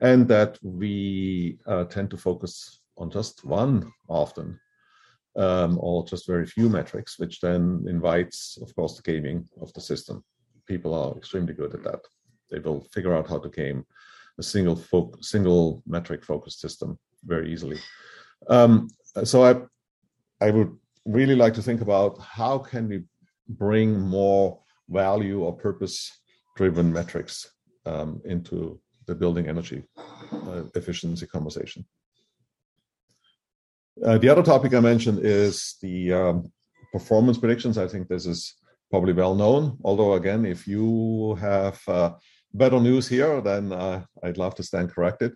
and 0.00 0.28
that 0.28 0.58
we 0.62 1.58
uh, 1.66 1.84
tend 1.84 2.10
to 2.10 2.16
focus 2.16 2.80
on 2.96 3.10
just 3.10 3.44
one 3.44 3.90
often, 4.08 4.58
um, 5.36 5.78
or 5.80 6.04
just 6.04 6.26
very 6.26 6.46
few 6.46 6.68
metrics, 6.68 7.18
which 7.18 7.40
then 7.40 7.84
invites, 7.88 8.58
of 8.62 8.74
course, 8.74 8.96
the 8.96 9.02
gaming 9.02 9.48
of 9.60 9.72
the 9.72 9.80
system. 9.80 10.22
People 10.70 10.94
are 10.94 11.16
extremely 11.16 11.52
good 11.52 11.74
at 11.74 11.82
that. 11.82 12.02
They 12.50 12.60
will 12.60 12.80
figure 12.94 13.14
out 13.16 13.28
how 13.28 13.38
to 13.40 13.48
game 13.48 13.84
a 14.38 14.42
single 14.54 14.76
fo- 14.76 15.18
single 15.20 15.82
metric 15.94 16.24
focused 16.24 16.60
system 16.60 16.96
very 17.24 17.52
easily. 17.52 17.78
Um, 18.48 18.88
so 19.24 19.36
I 19.48 19.52
I 20.46 20.50
would 20.52 20.72
really 21.16 21.34
like 21.34 21.54
to 21.54 21.62
think 21.62 21.80
about 21.80 22.12
how 22.20 22.54
can 22.70 22.88
we 22.88 22.98
bring 23.48 24.00
more 24.00 24.60
value 24.88 25.38
or 25.44 25.64
purpose 25.68 25.98
driven 26.56 26.92
metrics 26.92 27.34
um, 27.86 28.20
into 28.24 28.80
the 29.08 29.14
building 29.22 29.48
energy 29.48 29.82
uh, 30.32 30.62
efficiency 30.76 31.26
conversation. 31.26 31.84
Uh, 34.06 34.18
the 34.18 34.28
other 34.28 34.44
topic 34.52 34.72
I 34.72 34.80
mentioned 34.80 35.18
is 35.22 35.76
the 35.82 36.12
um, 36.12 36.52
performance 36.92 37.38
predictions. 37.38 37.76
I 37.76 37.88
think 37.88 38.06
this 38.06 38.26
is 38.26 38.59
probably 38.90 39.12
well 39.12 39.34
known. 39.34 39.78
Although, 39.84 40.14
again, 40.14 40.44
if 40.44 40.66
you 40.66 41.36
have 41.40 41.80
uh, 41.88 42.14
better 42.52 42.80
news 42.80 43.08
here, 43.08 43.40
then 43.40 43.72
uh, 43.72 44.04
I'd 44.22 44.38
love 44.38 44.54
to 44.56 44.62
stand 44.62 44.90
corrected. 44.90 45.32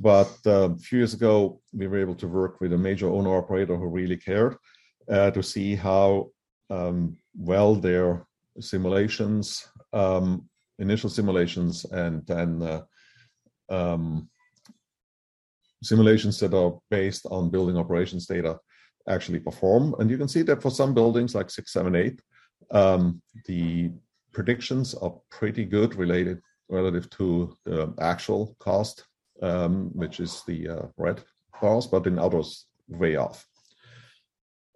But 0.00 0.32
uh, 0.46 0.70
a 0.70 0.76
few 0.76 0.98
years 0.98 1.14
ago, 1.14 1.60
we 1.72 1.88
were 1.88 1.98
able 1.98 2.14
to 2.16 2.28
work 2.28 2.60
with 2.60 2.72
a 2.72 2.78
major 2.78 3.08
owner 3.08 3.36
operator 3.36 3.76
who 3.76 3.86
really 3.86 4.16
cared 4.16 4.56
uh, 5.10 5.30
to 5.32 5.42
see 5.42 5.74
how 5.74 6.28
um, 6.70 7.16
well 7.36 7.74
their 7.74 8.26
simulations, 8.60 9.66
um, 9.92 10.48
initial 10.78 11.10
simulations, 11.10 11.84
and 11.86 12.24
then 12.26 12.62
uh, 12.62 12.82
um, 13.70 14.28
simulations 15.82 16.38
that 16.40 16.54
are 16.54 16.78
based 16.90 17.26
on 17.30 17.50
building 17.50 17.76
operations 17.76 18.26
data 18.26 18.58
actually 19.08 19.40
perform. 19.40 19.94
And 19.98 20.10
you 20.10 20.18
can 20.18 20.28
see 20.28 20.42
that 20.42 20.62
for 20.62 20.70
some 20.70 20.94
buildings 20.94 21.34
like 21.34 21.50
678, 21.50 22.20
um, 22.72 23.22
the 23.46 23.90
predictions 24.32 24.94
are 24.94 25.14
pretty 25.30 25.64
good 25.64 25.94
related 25.94 26.40
relative 26.68 27.08
to 27.10 27.56
the 27.64 27.92
actual 28.00 28.56
cost, 28.58 29.04
um, 29.42 29.90
which 29.92 30.20
is 30.20 30.42
the 30.46 30.68
uh, 30.68 30.86
red 30.96 31.22
bars, 31.60 31.86
but 31.86 32.06
in 32.06 32.18
others, 32.18 32.66
way 32.88 33.16
off. 33.16 33.46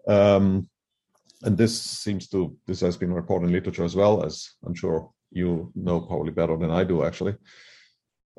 Um, 0.06 0.68
and 1.42 1.56
this 1.56 1.80
seems 1.80 2.28
to 2.28 2.56
this 2.66 2.80
has 2.80 2.96
been 2.96 3.12
reported 3.12 3.46
in 3.46 3.52
literature 3.52 3.84
as 3.84 3.96
well 3.96 4.24
as 4.24 4.50
I'm 4.64 4.74
sure 4.74 5.10
you 5.32 5.70
know 5.74 6.00
probably 6.00 6.32
better 6.32 6.56
than 6.56 6.70
I 6.70 6.84
do 6.84 7.04
actually. 7.04 7.34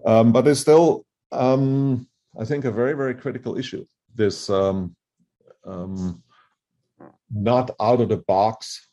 Um, 0.05 0.31
but 0.31 0.47
it's 0.47 0.59
still, 0.59 1.05
um, 1.31 2.07
I 2.39 2.45
think, 2.45 2.65
a 2.65 2.71
very 2.71 2.93
very 2.93 3.15
critical 3.15 3.57
issue. 3.57 3.85
This 4.15 4.49
um, 4.49 4.95
um, 5.65 6.23
not 7.31 7.71
out 7.79 8.01
of 8.01 8.09
the 8.09 8.17
box 8.17 8.87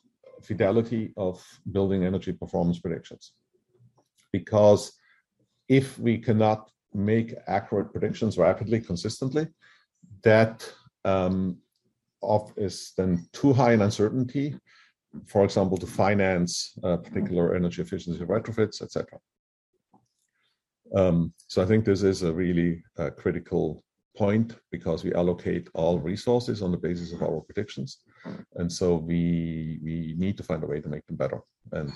fidelity 0.45 1.13
of 1.17 1.43
building 1.73 2.05
energy 2.05 2.33
performance 2.33 2.79
predictions, 2.79 3.33
because 4.33 4.93
if 5.69 5.99
we 5.99 6.19
cannot 6.19 6.71
make 6.93 7.35
accurate 7.47 7.91
predictions 7.93 8.39
rapidly 8.39 8.81
consistently, 8.81 9.49
that 10.23 10.71
um, 11.05 11.59
is 12.57 12.93
then 12.97 13.27
too 13.33 13.53
high 13.53 13.73
in 13.73 13.83
uncertainty, 13.83 14.57
for 15.27 15.45
example, 15.45 15.77
to 15.77 15.87
finance 15.87 16.73
uh, 16.83 16.97
particular 16.97 17.55
energy 17.55 17.83
efficiency 17.83 18.25
retrofits, 18.25 18.83
etc. 18.83 19.19
Um, 20.95 21.33
so 21.49 21.63
I 21.63 21.67
think 21.67 21.85
this 21.85 22.03
is 22.03 22.23
a 22.23 22.33
really 22.33 22.83
uh, 22.99 23.11
critical 23.11 23.83
point 24.16 24.57
because 24.70 25.05
we 25.05 25.12
allocate 25.14 25.68
all 25.74 25.98
resources 25.98 26.62
on 26.62 26.70
the 26.70 26.77
basis 26.77 27.12
of 27.12 27.22
our 27.22 27.40
predictions, 27.40 27.98
and 28.57 28.70
so 28.70 28.96
we 28.96 29.79
we 29.83 30.14
need 30.16 30.37
to 30.37 30.42
find 30.42 30.62
a 30.62 30.66
way 30.66 30.81
to 30.81 30.88
make 30.88 31.07
them 31.07 31.16
better. 31.16 31.40
And 31.72 31.92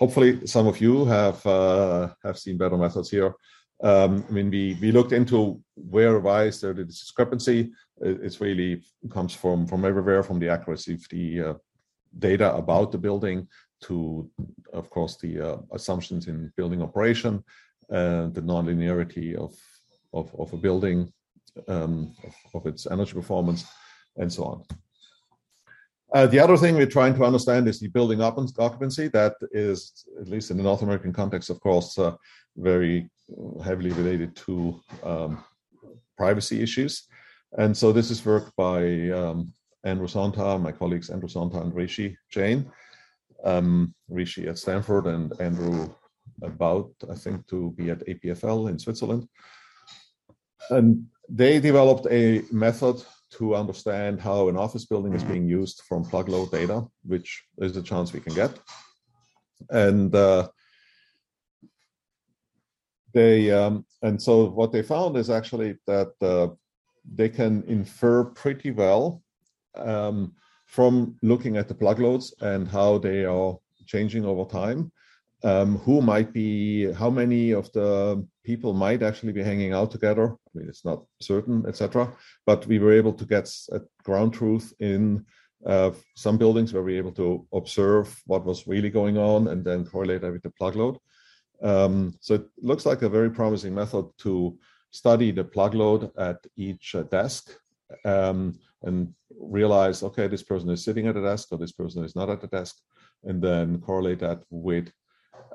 hopefully, 0.00 0.46
some 0.46 0.66
of 0.66 0.80
you 0.80 1.04
have 1.04 1.44
uh, 1.46 2.08
have 2.24 2.38
seen 2.38 2.58
better 2.58 2.76
methods 2.76 3.10
here. 3.10 3.34
Um, 3.82 4.24
I 4.28 4.32
mean, 4.32 4.50
we 4.50 4.78
we 4.80 4.92
looked 4.92 5.12
into 5.12 5.60
where 5.74 6.18
why 6.18 6.44
is 6.44 6.60
there 6.60 6.74
the 6.74 6.84
discrepancy. 6.84 7.72
It's 8.00 8.40
really 8.40 8.82
comes 9.10 9.34
from 9.34 9.66
from 9.66 9.84
everywhere, 9.84 10.22
from 10.22 10.38
the 10.38 10.48
accuracy 10.48 10.94
of 10.94 11.08
the 11.10 11.42
uh, 11.42 11.54
data 12.18 12.54
about 12.54 12.92
the 12.92 12.98
building 12.98 13.48
to, 13.82 14.30
of 14.72 14.88
course, 14.90 15.16
the 15.16 15.40
uh, 15.40 15.56
assumptions 15.72 16.26
in 16.26 16.52
building 16.56 16.82
operation 16.82 17.44
and 17.90 18.34
the 18.34 18.40
nonlinearity 18.40 19.34
of 19.34 19.52
of, 20.12 20.34
of 20.38 20.52
a 20.52 20.56
building, 20.56 21.12
um, 21.68 22.14
of, 22.24 22.34
of, 22.54 22.66
its 22.66 22.86
energy 22.90 23.12
performance, 23.12 23.64
and 24.16 24.32
so 24.32 24.44
on. 24.44 24.64
Uh, 26.14 26.26
the 26.26 26.38
other 26.38 26.56
thing 26.56 26.76
we're 26.76 26.86
trying 26.86 27.14
to 27.14 27.24
understand 27.24 27.66
is 27.66 27.80
the 27.80 27.88
building 27.88 28.20
up 28.20 28.38
occupancy. 28.58 29.08
That 29.08 29.34
is, 29.52 30.04
at 30.20 30.28
least 30.28 30.50
in 30.50 30.56
the 30.56 30.62
North 30.62 30.82
American 30.82 31.12
context, 31.12 31.50
of 31.50 31.60
course, 31.60 31.98
uh, 31.98 32.14
very 32.56 33.10
heavily 33.64 33.90
related 33.90 34.36
to 34.36 34.80
um, 35.02 35.44
privacy 36.16 36.62
issues. 36.62 37.08
And 37.58 37.76
so 37.76 37.92
this 37.92 38.10
is 38.10 38.24
work 38.24 38.52
by 38.56 39.10
um, 39.10 39.52
Andrew 39.84 40.06
Sonta, 40.06 40.60
my 40.60 40.72
colleagues 40.72 41.10
Andrew 41.10 41.28
Sonta 41.28 41.60
and 41.60 41.74
Rishi 41.74 42.16
Jain. 42.30 42.70
Um, 43.44 43.94
Rishi 44.08 44.48
at 44.48 44.58
Stanford 44.58 45.06
and 45.06 45.32
Andrew 45.40 45.92
about, 46.42 46.90
I 47.10 47.14
think, 47.14 47.46
to 47.48 47.72
be 47.76 47.90
at 47.90 48.06
EPFL 48.06 48.70
in 48.70 48.78
Switzerland. 48.78 49.28
And 50.70 51.06
they 51.28 51.60
developed 51.60 52.06
a 52.10 52.42
method 52.50 53.02
to 53.30 53.54
understand 53.54 54.20
how 54.20 54.48
an 54.48 54.56
office 54.56 54.84
building 54.84 55.12
is 55.14 55.24
being 55.24 55.48
used 55.48 55.82
from 55.88 56.04
plug 56.04 56.28
load 56.28 56.50
data, 56.50 56.86
which 57.04 57.44
is 57.58 57.76
a 57.76 57.82
chance 57.82 58.12
we 58.12 58.20
can 58.20 58.34
get. 58.34 58.58
And 59.70 60.14
uh, 60.14 60.48
they 63.12 63.50
um, 63.50 63.86
and 64.02 64.20
so 64.20 64.50
what 64.50 64.72
they 64.72 64.82
found 64.82 65.16
is 65.16 65.30
actually 65.30 65.76
that 65.86 66.12
uh, 66.20 66.48
they 67.12 67.28
can 67.28 67.62
infer 67.66 68.24
pretty 68.24 68.70
well 68.70 69.22
um, 69.74 70.34
from 70.66 71.16
looking 71.22 71.56
at 71.56 71.68
the 71.68 71.74
plug 71.74 71.98
loads 72.00 72.34
and 72.40 72.68
how 72.68 72.98
they 72.98 73.24
are 73.24 73.56
changing 73.86 74.24
over 74.24 74.44
time 74.44 74.90
um, 75.44 75.78
who 75.78 76.00
might 76.00 76.32
be 76.32 76.92
how 76.92 77.10
many 77.10 77.52
of 77.52 77.70
the 77.72 78.26
people 78.44 78.72
might 78.72 79.02
actually 79.02 79.32
be 79.32 79.42
hanging 79.42 79.72
out 79.72 79.90
together. 79.90 80.26
I 80.32 80.50
mean 80.58 80.68
it's 80.68 80.84
not 80.84 81.04
certain 81.20 81.64
etc 81.66 82.12
but 82.46 82.66
we 82.66 82.78
were 82.78 82.92
able 82.92 83.12
to 83.14 83.24
get 83.24 83.50
a 83.72 83.80
ground 84.04 84.34
truth 84.34 84.72
in 84.80 85.24
uh, 85.66 85.92
some 86.14 86.36
buildings 86.36 86.72
where 86.72 86.82
we 86.82 86.92
were 86.92 86.98
able 86.98 87.12
to 87.12 87.46
observe 87.52 88.22
what 88.26 88.44
was 88.44 88.66
really 88.66 88.90
going 88.90 89.16
on 89.16 89.48
and 89.48 89.64
then 89.64 89.84
correlate 89.84 90.20
that 90.20 90.32
with 90.32 90.42
the 90.42 90.50
plug 90.50 90.76
load. 90.76 90.98
Um, 91.62 92.14
so 92.20 92.34
it 92.34 92.44
looks 92.60 92.84
like 92.84 93.02
a 93.02 93.08
very 93.08 93.30
promising 93.30 93.74
method 93.74 94.06
to 94.18 94.58
study 94.90 95.30
the 95.30 95.44
plug 95.44 95.74
load 95.74 96.10
at 96.18 96.36
each 96.56 96.94
uh, 96.94 97.02
desk 97.04 97.50
um, 98.04 98.58
and 98.82 99.14
realize, 99.40 100.02
okay, 100.02 100.26
this 100.26 100.42
person 100.42 100.68
is 100.70 100.84
sitting 100.84 101.06
at 101.06 101.16
a 101.16 101.22
desk 101.22 101.48
or 101.50 101.58
this 101.58 101.72
person 101.72 102.04
is 102.04 102.14
not 102.14 102.28
at 102.28 102.40
the 102.40 102.46
desk, 102.48 102.76
and 103.24 103.42
then 103.42 103.80
correlate 103.80 104.18
that 104.18 104.42
with 104.50 104.92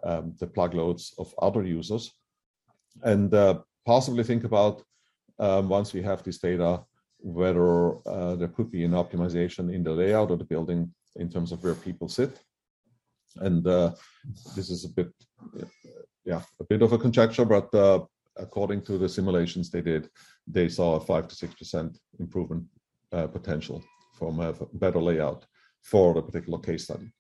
um, 0.04 0.34
the 0.39 0.47
plug 0.47 0.73
loads 0.73 1.13
of 1.19 1.34
other 1.41 1.63
users. 1.63 2.12
And 3.03 3.33
uh, 3.33 3.59
possibly 3.85 4.23
think 4.23 4.43
about 4.43 4.83
um, 5.39 5.69
once 5.69 5.93
we 5.93 6.01
have 6.01 6.23
this 6.23 6.39
data, 6.39 6.83
whether 7.19 7.95
uh, 8.07 8.35
there 8.35 8.47
could 8.47 8.71
be 8.71 8.83
an 8.83 8.91
optimization 8.91 9.73
in 9.73 9.83
the 9.83 9.91
layout 9.91 10.31
of 10.31 10.39
the 10.39 10.45
building 10.45 10.93
in 11.15 11.29
terms 11.29 11.51
of 11.51 11.63
where 11.63 11.75
people 11.75 12.07
sit. 12.07 12.39
And 13.38 13.65
uh, 13.67 13.93
this 14.55 14.69
is 14.69 14.85
a 14.85 14.89
bit, 14.89 15.12
yeah, 16.25 16.41
a 16.59 16.63
bit 16.63 16.81
of 16.81 16.93
a 16.93 16.97
conjecture, 16.97 17.45
but 17.45 17.73
uh, 17.73 17.99
according 18.38 18.81
to 18.83 18.97
the 18.97 19.09
simulations 19.09 19.69
they 19.69 19.81
did, 19.81 20.09
they 20.47 20.69
saw 20.69 20.95
a 20.95 20.99
five 20.99 21.27
to 21.27 21.35
six 21.35 21.53
percent 21.53 21.97
improvement 22.19 22.63
uh, 23.12 23.27
potential 23.27 23.83
from 24.17 24.39
a 24.39 24.53
better 24.73 24.99
layout 24.99 25.45
for 25.81 26.13
the 26.13 26.21
particular 26.21 26.59
case 26.59 26.83
study. 26.85 27.12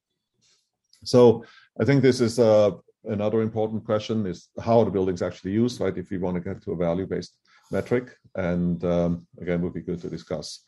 So 1.03 1.45
I 1.79 1.85
think 1.85 2.01
this 2.01 2.19
is 2.19 2.39
uh, 2.39 2.71
another 3.05 3.41
important 3.41 3.85
question: 3.85 4.25
is 4.25 4.49
how 4.61 4.83
the 4.83 4.91
buildings 4.91 5.21
actually 5.21 5.51
used, 5.51 5.79
right? 5.81 5.97
If 5.97 6.09
we 6.09 6.17
want 6.17 6.35
to 6.35 6.41
get 6.41 6.61
to 6.63 6.71
a 6.71 6.75
value-based 6.75 7.33
metric, 7.71 8.15
and 8.35 8.83
um, 8.83 9.27
again, 9.39 9.61
would 9.61 9.73
be 9.73 9.81
good 9.81 10.01
to 10.01 10.09
discuss 10.09 10.65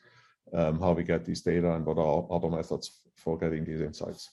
um, 0.53 0.79
how 0.79 0.93
we 0.93 1.03
get 1.03 1.25
these 1.25 1.41
data 1.41 1.73
and 1.73 1.85
what 1.85 1.97
are 1.97 2.27
other 2.31 2.49
methods 2.49 3.01
for 3.15 3.37
getting 3.37 3.65
these 3.65 3.81
insights. 3.81 4.29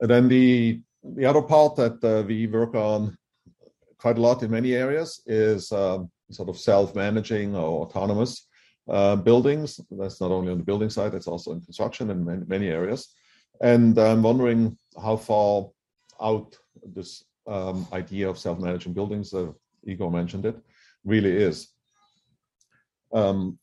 And 0.00 0.10
then 0.10 0.28
the 0.28 0.82
the 1.02 1.24
other 1.24 1.42
part 1.42 1.76
that 1.76 2.02
uh, 2.02 2.24
we 2.26 2.46
work 2.46 2.74
on 2.74 3.16
quite 3.98 4.18
a 4.18 4.20
lot 4.20 4.42
in 4.42 4.50
many 4.50 4.74
areas 4.74 5.22
is 5.26 5.70
um, 5.72 6.10
sort 6.30 6.48
of 6.48 6.58
self-managing 6.58 7.54
or 7.54 7.86
autonomous 7.86 8.48
uh, 8.88 9.16
buildings. 9.16 9.80
That's 9.90 10.20
not 10.20 10.32
only 10.32 10.52
on 10.52 10.58
the 10.58 10.64
building 10.64 10.90
side; 10.90 11.14
it's 11.14 11.28
also 11.28 11.52
in 11.52 11.60
construction 11.60 12.10
in 12.10 12.24
many, 12.24 12.44
many 12.46 12.68
areas. 12.68 13.14
And 13.60 13.98
I'm 13.98 14.22
wondering 14.22 14.76
how 15.02 15.16
far 15.16 15.70
out 16.20 16.56
this 16.84 17.24
um, 17.46 17.86
idea 17.92 18.28
of 18.28 18.38
self-managing 18.38 18.92
buildings, 18.92 19.32
uh, 19.32 19.52
Igor 19.84 20.10
mentioned 20.10 20.46
it, 20.46 20.56
really 21.04 21.30
is. 21.30 21.68
Um, 23.12 23.58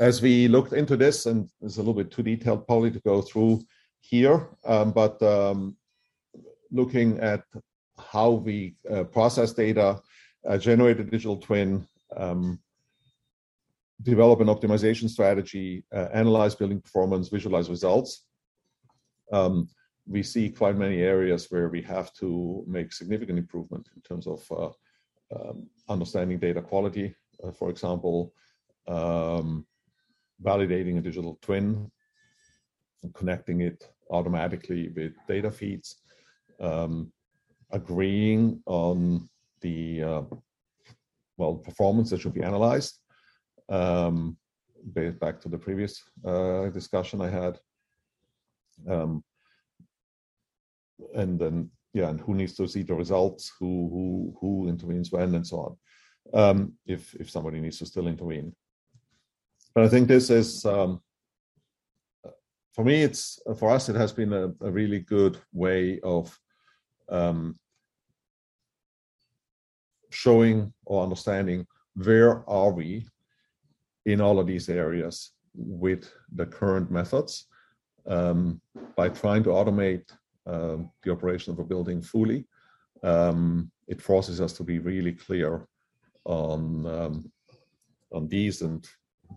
as 0.00 0.22
we 0.22 0.48
looked 0.48 0.72
into 0.72 0.96
this, 0.96 1.26
and 1.26 1.48
it's 1.60 1.76
a 1.76 1.80
little 1.80 1.94
bit 1.94 2.10
too 2.10 2.22
detailed 2.22 2.66
probably 2.66 2.90
to 2.90 3.00
go 3.00 3.22
through 3.22 3.62
here, 4.00 4.48
um, 4.64 4.92
but 4.92 5.22
um, 5.22 5.76
looking 6.70 7.18
at 7.20 7.44
how 7.98 8.30
we 8.30 8.74
uh, 8.90 9.04
process 9.04 9.52
data, 9.52 10.00
uh, 10.48 10.58
generate 10.58 10.98
a 11.00 11.04
digital 11.04 11.36
twin, 11.36 11.86
um, 12.16 12.58
develop 14.02 14.40
an 14.40 14.48
optimization 14.48 15.08
strategy, 15.08 15.84
uh, 15.94 16.08
analyze 16.12 16.54
building 16.54 16.80
performance, 16.80 17.28
visualize 17.28 17.70
results. 17.70 18.24
Um, 19.32 19.68
we 20.06 20.22
see 20.22 20.50
quite 20.50 20.76
many 20.76 21.00
areas 21.00 21.50
where 21.50 21.68
we 21.68 21.82
have 21.82 22.12
to 22.14 22.64
make 22.66 22.92
significant 22.92 23.38
improvement 23.38 23.88
in 23.94 24.02
terms 24.02 24.26
of 24.26 24.42
uh, 24.50 24.70
um, 25.34 25.68
understanding 25.88 26.38
data 26.38 26.60
quality, 26.60 27.14
uh, 27.42 27.52
for 27.52 27.70
example, 27.70 28.34
um, 28.88 29.64
validating 30.42 30.98
a 30.98 31.00
digital 31.00 31.38
twin, 31.40 31.90
connecting 33.14 33.60
it 33.60 33.88
automatically 34.10 34.88
with 34.96 35.12
data 35.28 35.50
feeds, 35.50 35.98
um, 36.60 37.12
agreeing 37.70 38.60
on 38.66 39.28
the 39.60 40.02
uh, 40.02 40.22
well 41.36 41.54
performance 41.54 42.10
that 42.10 42.20
should 42.20 42.34
be 42.34 42.42
analyzed. 42.42 42.98
Um, 43.68 44.36
back 45.20 45.40
to 45.40 45.48
the 45.48 45.58
previous 45.58 46.02
uh, 46.24 46.68
discussion 46.70 47.20
I 47.20 47.30
had, 47.30 47.60
um, 48.88 49.22
and 51.14 51.38
then 51.38 51.70
yeah, 51.94 52.08
and 52.08 52.20
who 52.20 52.34
needs 52.34 52.54
to 52.56 52.66
see 52.66 52.82
the 52.82 52.94
results, 52.94 53.52
who 53.58 53.88
who 53.90 54.36
who 54.40 54.68
intervenes 54.68 55.12
when, 55.12 55.34
and 55.34 55.46
so 55.46 55.58
on. 55.58 55.76
Um, 56.34 56.72
if 56.86 57.14
if 57.14 57.30
somebody 57.30 57.60
needs 57.60 57.78
to 57.78 57.86
still 57.86 58.06
intervene, 58.06 58.54
but 59.74 59.84
I 59.84 59.88
think 59.88 60.08
this 60.08 60.30
is 60.30 60.64
um, 60.64 61.00
for 62.72 62.84
me. 62.84 63.02
It's 63.02 63.38
for 63.58 63.70
us. 63.70 63.88
It 63.88 63.96
has 63.96 64.12
been 64.12 64.32
a, 64.32 64.52
a 64.60 64.70
really 64.70 65.00
good 65.00 65.38
way 65.52 66.00
of 66.00 66.38
um, 67.08 67.58
showing 70.10 70.72
or 70.86 71.02
understanding 71.02 71.66
where 71.94 72.48
are 72.48 72.72
we 72.72 73.06
in 74.06 74.20
all 74.20 74.38
of 74.38 74.46
these 74.46 74.68
areas 74.68 75.32
with 75.54 76.10
the 76.34 76.46
current 76.46 76.90
methods 76.90 77.46
um, 78.06 78.60
by 78.96 79.08
trying 79.08 79.42
to 79.44 79.50
automate 79.50 80.10
um, 80.46 80.90
the 81.02 81.12
operation 81.12 81.52
of 81.52 81.58
a 81.58 81.64
building 81.64 82.02
fully. 82.02 82.46
Um, 83.02 83.70
it 83.88 84.00
forces 84.00 84.40
us 84.40 84.52
to 84.54 84.64
be 84.64 84.78
really 84.78 85.12
clear 85.12 85.66
on 86.24 86.86
um, 86.86 87.32
on 88.12 88.28
these 88.28 88.62
and 88.62 88.86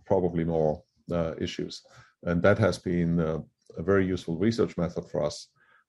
probably 0.04 0.44
more 0.44 0.82
uh, 1.10 1.34
issues. 1.38 1.82
And 2.22 2.42
that 2.42 2.58
has 2.58 2.78
been 2.78 3.20
uh, 3.20 3.40
a 3.76 3.82
very 3.82 4.06
useful 4.06 4.36
research 4.36 4.76
method 4.76 5.04
for 5.10 5.24
us. 5.24 5.48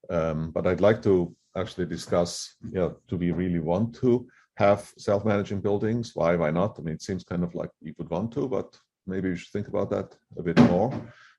Um, 0.09 0.51
but 0.51 0.65
I'd 0.65 0.81
like 0.81 1.01
to 1.03 1.35
actually 1.55 1.85
discuss, 1.85 2.55
you 2.63 2.79
know, 2.79 2.97
do 3.07 3.17
we 3.17 3.31
really 3.31 3.59
want 3.59 3.95
to 3.95 4.27
have 4.55 4.91
self-managing 4.97 5.61
buildings? 5.61 6.11
Why, 6.15 6.35
why 6.35 6.51
not? 6.51 6.77
I 6.79 6.81
mean, 6.83 6.95
it 6.95 7.01
seems 7.01 7.23
kind 7.23 7.43
of 7.43 7.55
like 7.55 7.69
we 7.81 7.93
would 7.97 8.09
want 8.09 8.31
to, 8.33 8.47
but 8.47 8.77
maybe 9.05 9.29
we 9.29 9.37
should 9.37 9.51
think 9.51 9.67
about 9.67 9.89
that 9.89 10.15
a 10.37 10.43
bit 10.43 10.59
more. 10.69 10.93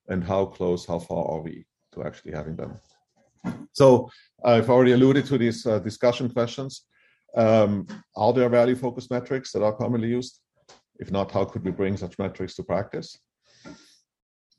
And 0.09 0.25
how 0.25 0.47
close, 0.47 0.87
how 0.87 0.99
far 0.99 1.25
are 1.27 1.41
we 1.41 1.67
to 1.93 2.03
actually 2.05 2.33
having 2.33 2.57
them? 2.57 2.79
So 3.73 4.11
I've 4.45 4.71
already 4.71 4.93
alluded 4.93 5.27
to 5.27 5.39
these 5.39 5.67
uh, 5.67 5.79
discussion 5.79 6.31
questions. 6.31 6.85
Um, 7.37 7.87
are 8.17 8.33
there 8.33 8.49
value-focused 8.49 9.11
metrics 9.11 9.53
that 9.53 9.63
are 9.63 9.73
commonly 9.73 10.09
used? 10.09 10.41
If 10.99 11.11
not, 11.11 11.31
how 11.31 11.45
could 11.45 11.65
we 11.65 11.71
bring 11.71 11.97
such 11.97 12.19
metrics 12.19 12.55
to 12.57 12.63
practice? 12.63 13.19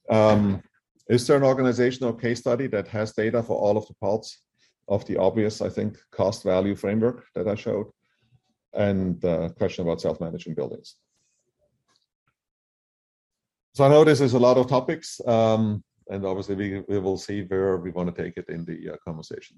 Um, 0.10 0.62
is 1.10 1.26
there 1.26 1.38
an 1.38 1.44
organizational 1.44 2.14
case 2.14 2.40
study 2.40 2.68
that 2.68 2.88
has 2.88 3.14
data 3.14 3.44
for 3.44 3.58
all 3.58 3.78
of 3.78 3.88
the 3.88 3.96
parts 3.96 4.42
of 4.88 5.06
the 5.06 5.18
obvious, 5.18 5.62
I 5.62 5.70
think, 5.70 5.98
cost 6.12 6.44
value 6.44 6.76
framework 6.76 7.26
that 7.36 7.48
I 7.48 7.56
showed? 7.56 7.88
And 8.74 9.20
the 9.20 9.50
question 9.58 9.84
about 9.84 10.02
self-managing 10.02 10.54
buildings. 10.54 10.96
So 13.74 13.86
I 13.86 13.90
know 13.90 14.04
this 14.04 14.22
is 14.22 14.34
a 14.34 14.40
lot 14.40 14.58
of 14.58 14.68
topics, 14.68 15.20
um, 15.26 15.84
and 16.10 16.26
obviously 16.26 16.56
we, 16.56 16.84
we 16.88 17.00
will 17.00 17.18
see 17.18 17.44
where 17.44 17.78
we 17.78 17.92
want 17.92 18.14
to 18.14 18.24
take 18.24 18.38
it 18.38 18.50
in 18.50 18.66
the 18.66 18.92
uh, 18.92 18.98
conversation. 19.06 19.58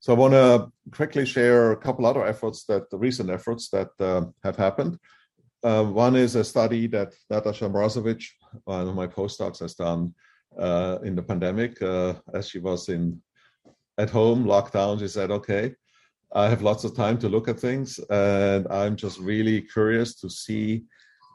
So 0.00 0.12
I 0.12 0.16
want 0.16 0.34
to 0.34 0.72
quickly 0.90 1.24
share 1.24 1.72
a 1.72 1.76
couple 1.76 2.06
other 2.06 2.26
efforts 2.26 2.64
that 2.64 2.90
the 2.90 2.98
recent 2.98 3.30
efforts 3.30 3.68
that 3.68 3.90
uh, 4.00 4.24
have 4.42 4.56
happened. 4.56 4.98
Uh, 5.62 5.84
one 5.84 6.16
is 6.16 6.34
a 6.34 6.42
study 6.42 6.88
that 6.88 7.14
Natasha 7.30 7.68
Mrazovic, 7.68 8.24
one 8.64 8.88
of 8.88 8.96
my 8.96 9.06
postdocs, 9.06 9.60
has 9.60 9.74
done 9.74 10.12
uh, 10.58 10.98
in 11.04 11.14
the 11.14 11.22
pandemic. 11.22 11.80
Uh, 11.80 12.14
as 12.34 12.48
she 12.48 12.58
was 12.58 12.88
in 12.88 13.22
at 13.96 14.10
home, 14.10 14.44
lockdown, 14.44 14.98
she 14.98 15.06
said, 15.06 15.30
"Okay, 15.30 15.76
I 16.34 16.48
have 16.48 16.62
lots 16.62 16.82
of 16.82 16.96
time 16.96 17.16
to 17.18 17.28
look 17.28 17.46
at 17.46 17.60
things, 17.60 18.00
and 18.10 18.66
I'm 18.70 18.96
just 18.96 19.20
really 19.20 19.62
curious 19.62 20.16
to 20.16 20.28
see, 20.28 20.82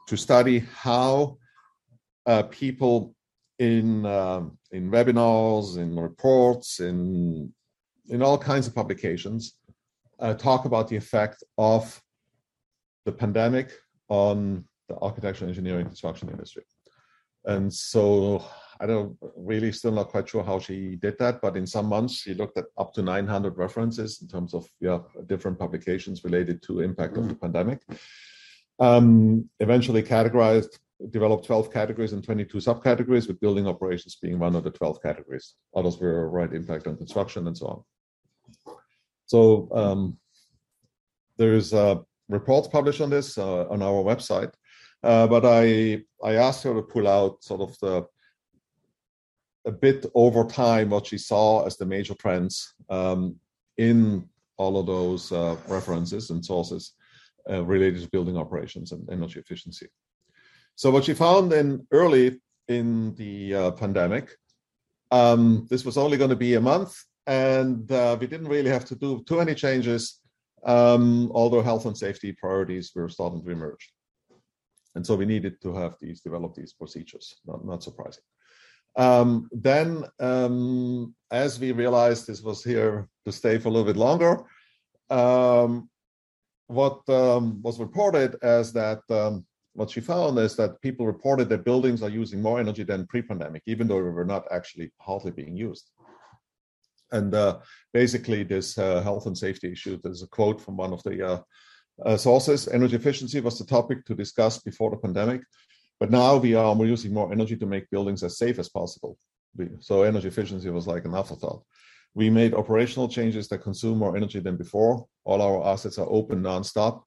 to 0.07 0.17
study 0.17 0.59
how 0.75 1.37
uh, 2.25 2.43
people 2.43 3.15
in 3.59 4.05
um, 4.05 4.57
in 4.71 4.91
webinars, 4.91 5.77
in 5.77 5.97
reports, 5.99 6.79
in 6.79 7.51
in 8.09 8.21
all 8.21 8.37
kinds 8.37 8.67
of 8.67 8.75
publications, 8.75 9.57
uh, 10.19 10.33
talk 10.33 10.65
about 10.65 10.87
the 10.87 10.95
effect 10.95 11.43
of 11.57 12.01
the 13.05 13.11
pandemic 13.11 13.71
on 14.09 14.63
the 14.87 14.95
architecture, 14.97 15.45
engineering, 15.45 15.85
construction 15.85 16.29
industry. 16.29 16.63
And 17.45 17.73
so 17.73 18.43
I 18.79 18.85
don't 18.85 19.17
really 19.35 19.71
still 19.71 19.91
not 19.91 20.09
quite 20.09 20.27
sure 20.29 20.43
how 20.43 20.59
she 20.59 20.97
did 20.97 21.17
that, 21.19 21.41
but 21.41 21.57
in 21.57 21.65
some 21.65 21.87
months 21.87 22.15
she 22.15 22.33
looked 22.33 22.57
at 22.57 22.65
up 22.77 22.93
to 22.93 23.01
900 23.01 23.57
references 23.57 24.21
in 24.21 24.27
terms 24.27 24.53
of 24.53 24.67
yeah, 24.79 24.99
different 25.25 25.57
publications 25.57 26.23
related 26.23 26.61
to 26.63 26.81
impact 26.81 27.13
mm-hmm. 27.13 27.23
of 27.23 27.29
the 27.29 27.35
mm. 27.35 27.41
pandemic. 27.41 27.81
Um, 28.79 29.49
eventually 29.59 30.03
categorized, 30.03 30.77
developed 31.09 31.45
12 31.45 31.71
categories 31.71 32.13
and 32.13 32.23
22 32.23 32.57
subcategories, 32.57 33.27
with 33.27 33.39
building 33.39 33.67
operations 33.67 34.17
being 34.21 34.39
one 34.39 34.55
of 34.55 34.63
the 34.63 34.71
12 34.71 35.01
categories. 35.01 35.55
Others 35.75 35.99
were 35.99 36.29
right 36.29 36.53
impact 36.53 36.87
on 36.87 36.97
construction 36.97 37.47
and 37.47 37.57
so 37.57 37.67
on. 37.67 38.75
So 39.25 39.69
um, 39.73 40.17
there's 41.37 41.73
uh, 41.73 41.97
reports 42.29 42.67
published 42.67 43.01
on 43.01 43.09
this 43.09 43.37
uh, 43.37 43.67
on 43.67 43.81
our 43.81 44.03
website, 44.03 44.53
uh, 45.03 45.27
but 45.27 45.45
I 45.45 46.03
I 46.23 46.35
asked 46.35 46.63
her 46.63 46.73
to 46.73 46.81
pull 46.81 47.07
out 47.07 47.43
sort 47.43 47.61
of 47.61 47.77
the 47.79 48.07
a 49.65 49.71
bit 49.71 50.05
over 50.15 50.45
time 50.45 50.89
what 50.89 51.05
she 51.05 51.17
saw 51.17 51.65
as 51.65 51.75
the 51.75 51.85
major 51.85 52.15
trends 52.15 52.73
um, 52.89 53.35
in 53.77 54.27
all 54.55 54.79
of 54.79 54.85
those 54.85 55.31
uh, 55.31 55.57
references 55.67 56.29
and 56.29 56.43
sources 56.43 56.93
uh, 57.49 57.63
related 57.65 58.01
to 58.01 58.09
building 58.09 58.37
operations 58.37 58.93
and 58.93 59.07
energy 59.11 59.39
efficiency. 59.39 59.87
So 60.77 60.91
what 60.91 61.05
she 61.05 61.15
found 61.15 61.51
in 61.53 61.87
early 61.91 62.39
in 62.67 63.15
the 63.15 63.55
uh, 63.55 63.71
pandemic, 63.71 64.29
um, 65.09 65.65
this 65.71 65.83
was 65.83 65.97
only 65.97 66.17
going 66.17 66.29
to 66.29 66.35
be 66.35 66.53
a 66.53 66.61
month, 66.61 66.95
and 67.25 67.91
uh, 67.91 68.15
we 68.19 68.27
didn't 68.27 68.47
really 68.47 68.69
have 68.69 68.85
to 68.85 68.95
do 68.95 69.23
too 69.27 69.37
many 69.37 69.55
changes, 69.55 70.21
um, 70.67 71.31
although 71.33 71.63
health 71.63 71.87
and 71.87 71.97
safety 71.97 72.31
priorities 72.31 72.91
were 72.93 73.09
starting 73.09 73.43
to 73.43 73.49
emerge. 73.49 73.91
And 74.93 75.05
so 75.05 75.15
we 75.15 75.25
needed 75.25 75.59
to 75.63 75.73
have 75.73 75.95
these 75.99 76.21
develop 76.21 76.53
these 76.53 76.73
procedures, 76.73 77.35
not, 77.47 77.65
not 77.65 77.81
surprising. 77.81 78.23
Um, 78.95 79.49
then, 79.51 80.03
um, 80.19 81.15
as 81.31 81.59
we 81.59 81.71
realized 81.71 82.27
this 82.27 82.43
was 82.43 82.63
here 82.63 83.09
to 83.25 83.31
stay 83.31 83.57
for 83.57 83.69
a 83.69 83.71
little 83.71 83.91
bit 83.91 83.97
longer, 83.97 84.43
um, 85.09 85.89
what 86.67 87.01
um, 87.09 87.63
was 87.63 87.79
reported 87.79 88.35
as 88.43 88.73
that 88.73 89.01
um, 89.09 89.43
what 89.77 89.91
she 89.91 90.01
found 90.01 90.39
is 90.39 90.55
that 90.55 90.81
people 90.81 91.05
reported 91.05 91.49
that 91.49 91.63
buildings 91.63 92.01
are 92.01 92.09
using 92.09 92.41
more 92.41 92.59
energy 92.59 92.81
than 92.81 93.05
pre-pandemic, 93.05 93.61
even 93.67 93.87
though 93.87 94.03
they 94.03 94.09
were 94.09 94.25
not 94.25 94.45
actually 94.49 94.91
hardly 94.99 95.29
being 95.29 95.55
used. 95.55 95.91
And 97.11 97.35
uh, 97.35 97.59
basically, 97.93 98.43
this 98.43 98.75
uh, 98.79 99.01
health 99.03 99.27
and 99.27 99.37
safety 99.37 99.71
issue. 99.71 99.99
There's 100.03 100.23
a 100.23 100.27
quote 100.27 100.59
from 100.59 100.77
one 100.77 100.93
of 100.93 101.03
the 101.03 101.15
uh, 101.23 101.39
uh 102.03 102.17
sources. 102.17 102.67
Energy 102.67 102.95
efficiency 102.95 103.39
was 103.39 103.59
the 103.59 103.65
topic 103.65 104.03
to 104.05 104.15
discuss 104.15 104.57
before 104.57 104.89
the 104.89 104.97
pandemic, 104.97 105.41
but 105.99 106.09
now 106.09 106.37
we 106.37 106.55
are 106.55 106.75
using 106.83 107.13
more 107.13 107.31
energy 107.31 107.55
to 107.57 107.67
make 107.67 107.91
buildings 107.91 108.23
as 108.23 108.39
safe 108.39 108.57
as 108.57 108.69
possible. 108.69 109.15
So 109.79 110.01
energy 110.01 110.27
efficiency 110.27 110.71
was 110.71 110.87
like 110.87 111.05
an 111.05 111.13
afterthought. 111.13 111.61
We 112.15 112.31
made 112.31 112.55
operational 112.55 113.09
changes 113.09 113.47
that 113.49 113.59
consume 113.59 113.99
more 113.99 114.17
energy 114.17 114.39
than 114.39 114.57
before. 114.57 115.05
All 115.23 115.39
our 115.39 115.71
assets 115.71 115.99
are 115.99 116.09
open 116.09 116.41
nonstop, 116.41 117.03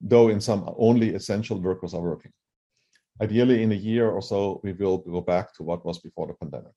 though 0.00 0.28
in 0.28 0.40
some 0.40 0.72
only 0.76 1.14
essential 1.14 1.60
workers 1.60 1.94
are 1.94 2.00
working. 2.00 2.32
Ideally, 3.20 3.62
in 3.62 3.72
a 3.72 3.74
year 3.74 4.08
or 4.10 4.22
so, 4.22 4.60
we 4.62 4.72
will 4.72 4.98
go 4.98 5.20
back 5.20 5.52
to 5.54 5.62
what 5.62 5.84
was 5.84 5.98
before 5.98 6.28
the 6.28 6.34
pandemic. 6.34 6.72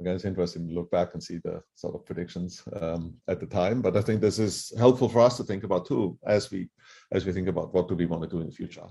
Again, 0.00 0.14
it's 0.14 0.24
interesting 0.24 0.68
to 0.68 0.74
look 0.74 0.90
back 0.90 1.10
and 1.12 1.22
see 1.22 1.38
the 1.38 1.60
sort 1.74 1.94
of 1.94 2.06
predictions 2.06 2.62
um, 2.80 3.14
at 3.26 3.40
the 3.40 3.46
time. 3.46 3.82
But 3.82 3.96
I 3.96 4.00
think 4.00 4.20
this 4.20 4.38
is 4.38 4.72
helpful 4.78 5.08
for 5.08 5.20
us 5.20 5.36
to 5.36 5.44
think 5.44 5.64
about 5.64 5.86
too, 5.86 6.16
as 6.24 6.50
we 6.50 6.68
as 7.12 7.26
we 7.26 7.32
think 7.32 7.48
about 7.48 7.74
what 7.74 7.88
do 7.88 7.96
we 7.96 8.06
want 8.06 8.22
to 8.22 8.28
do 8.28 8.40
in 8.40 8.46
the 8.46 8.52
future. 8.52 8.86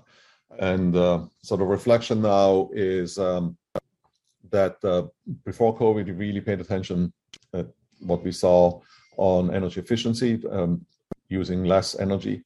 And 0.60 0.96
uh, 0.96 1.26
the 1.50 1.58
reflection 1.58 2.22
now 2.22 2.70
is 2.74 3.18
um, 3.18 3.58
that 4.52 4.78
uh, 4.84 5.04
before 5.46 5.78
COVID, 5.78 6.06
we 6.06 6.12
really 6.12 6.42
paid 6.42 6.62
attention 6.62 7.14
at 7.54 7.68
what 8.00 8.24
we 8.24 8.32
saw 8.32 8.82
on 9.18 9.54
energy 9.54 9.80
efficiency, 9.80 10.42
um, 10.52 10.86
using 11.30 11.64
less 11.64 12.00
energy. 12.00 12.44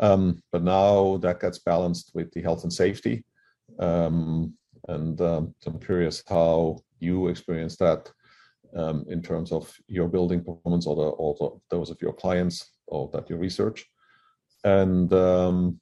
Um, 0.00 0.42
but 0.52 0.62
now 0.62 1.16
that 1.18 1.40
gets 1.40 1.58
balanced 1.58 2.10
with 2.14 2.30
the 2.32 2.42
health 2.42 2.64
and 2.64 2.72
safety. 2.72 3.24
Um, 3.78 4.54
and 4.88 5.20
um, 5.20 5.54
I'm 5.66 5.80
curious 5.80 6.22
how 6.28 6.78
you 7.00 7.28
experience 7.28 7.76
that 7.76 8.10
um, 8.76 9.04
in 9.08 9.22
terms 9.22 9.52
of 9.52 9.74
your 9.88 10.08
building 10.08 10.44
performance 10.44 10.86
or, 10.86 10.96
the, 10.96 11.02
or 11.02 11.60
those 11.70 11.90
of 11.90 12.00
your 12.00 12.12
clients 12.12 12.72
or 12.86 13.10
that 13.12 13.28
you 13.30 13.36
research. 13.36 13.86
And 14.64 15.12
um, 15.12 15.80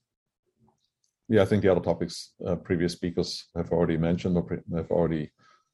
yeah, 1.29 1.43
I 1.43 1.45
think 1.45 1.63
the 1.63 1.71
other 1.71 1.81
topics 1.81 2.33
uh, 2.47 2.57
previous 2.57 2.93
speakers 2.93 3.47
have 3.57 3.73
already 3.73 3.97
mentioned 3.97 4.37
or 4.37 4.63
have 4.77 4.91
already 4.91 5.33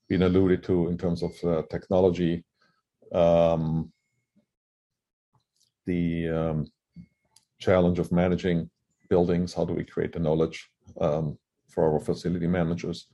been 0.09 0.23
alluded 0.23 0.63
to 0.65 0.89
in 0.89 0.97
terms 0.97 1.23
of 1.23 1.33
uh, 1.45 1.63
technology. 1.71 2.45
Um, 3.13 3.93
the 5.87 6.29
challenge 7.61 7.99
of 7.99 8.11
managing 8.11 8.71
buildings. 9.09 9.55
How 9.55 9.65
do 9.65 9.75
we 9.75 9.85
create 9.85 10.13
the 10.13 10.19
knowledge 10.19 10.69
um, 11.01 11.39
for 11.69 11.93
our 11.93 12.01
facility 12.01 12.47
managers? 12.47 13.07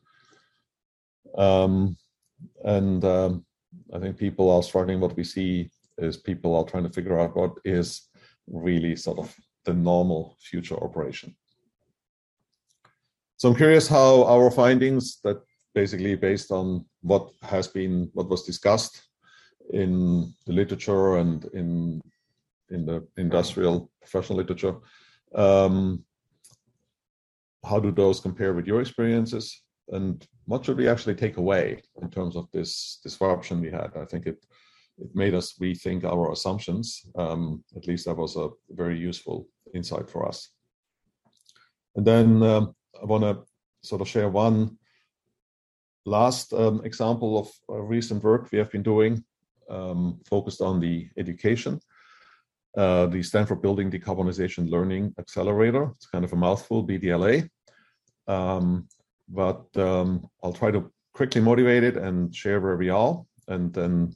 Um, 1.36 1.96
and 2.64 3.04
um, 3.04 3.44
I 3.92 3.98
think 3.98 4.16
people 4.16 4.50
are 4.50 4.62
struggling. 4.62 5.00
What 5.00 5.16
we 5.16 5.24
see 5.24 5.70
is 5.98 6.16
people 6.16 6.54
are 6.56 6.64
trying 6.64 6.84
to 6.84 6.92
figure 6.92 7.18
out 7.18 7.36
what 7.36 7.52
is 7.64 8.08
really 8.46 8.96
sort 8.96 9.18
of 9.18 9.34
the 9.64 9.74
normal 9.74 10.36
future 10.40 10.76
operation. 10.76 11.34
So 13.38 13.50
I'm 13.50 13.56
curious 13.56 13.88
how 13.88 14.24
our 14.24 14.50
findings 14.50 15.20
that 15.24 15.42
basically 15.74 16.14
based 16.14 16.50
on 16.50 16.86
what 17.02 17.30
has 17.42 17.68
been 17.68 18.08
what 18.14 18.30
was 18.30 18.44
discussed 18.44 19.02
in 19.70 20.32
the 20.46 20.52
literature 20.52 21.16
and 21.16 21.44
in 21.52 22.00
in 22.70 22.86
the 22.86 23.06
industrial 23.16 23.90
professional 24.00 24.38
literature. 24.38 24.76
Um, 25.34 26.04
how 27.64 27.80
do 27.80 27.90
those 27.90 28.20
compare 28.20 28.54
with 28.54 28.66
your 28.66 28.80
experiences? 28.80 29.62
And 29.88 30.26
what 30.46 30.64
should 30.64 30.76
we 30.76 30.88
actually 30.88 31.14
take 31.14 31.36
away 31.36 31.82
in 32.02 32.10
terms 32.10 32.36
of 32.36 32.50
this 32.52 33.00
disruption 33.02 33.60
we 33.60 33.70
had? 33.70 33.90
I 33.96 34.04
think 34.04 34.26
it 34.26 34.44
it 34.98 35.14
made 35.14 35.34
us 35.34 35.54
rethink 35.60 36.04
our 36.04 36.32
assumptions. 36.32 37.04
Um, 37.16 37.62
at 37.76 37.86
least 37.86 38.06
that 38.06 38.16
was 38.16 38.36
a 38.36 38.48
very 38.70 38.98
useful 38.98 39.46
insight 39.74 40.08
for 40.08 40.26
us. 40.26 40.50
And 41.96 42.06
then 42.06 42.42
um, 42.42 42.74
I 43.00 43.04
want 43.04 43.24
to 43.24 43.42
sort 43.82 44.00
of 44.00 44.08
share 44.08 44.28
one 44.28 44.78
last 46.06 46.52
um, 46.52 46.80
example 46.84 47.38
of 47.38 47.50
recent 47.68 48.22
work 48.22 48.48
we 48.50 48.58
have 48.58 48.70
been 48.70 48.82
doing 48.82 49.22
um, 49.68 50.20
focused 50.28 50.60
on 50.60 50.80
the 50.80 51.08
education. 51.18 51.80
Uh, 52.76 53.06
the 53.06 53.22
Stanford 53.22 53.62
Building 53.62 53.90
Decarbonization 53.90 54.70
Learning 54.70 55.14
Accelerator. 55.18 55.84
It's 55.96 56.06
kind 56.06 56.26
of 56.26 56.32
a 56.34 56.36
mouthful, 56.36 56.86
BDLA. 56.86 57.48
Um, 58.26 58.86
but 59.28 59.64
um, 59.76 60.28
I'll 60.42 60.52
try 60.52 60.70
to 60.70 60.92
quickly 61.14 61.40
motivate 61.40 61.84
it 61.84 61.96
and 61.96 62.34
share 62.34 62.60
where 62.60 62.76
we 62.76 62.90
are, 62.90 63.24
and 63.48 63.72
then 63.72 64.14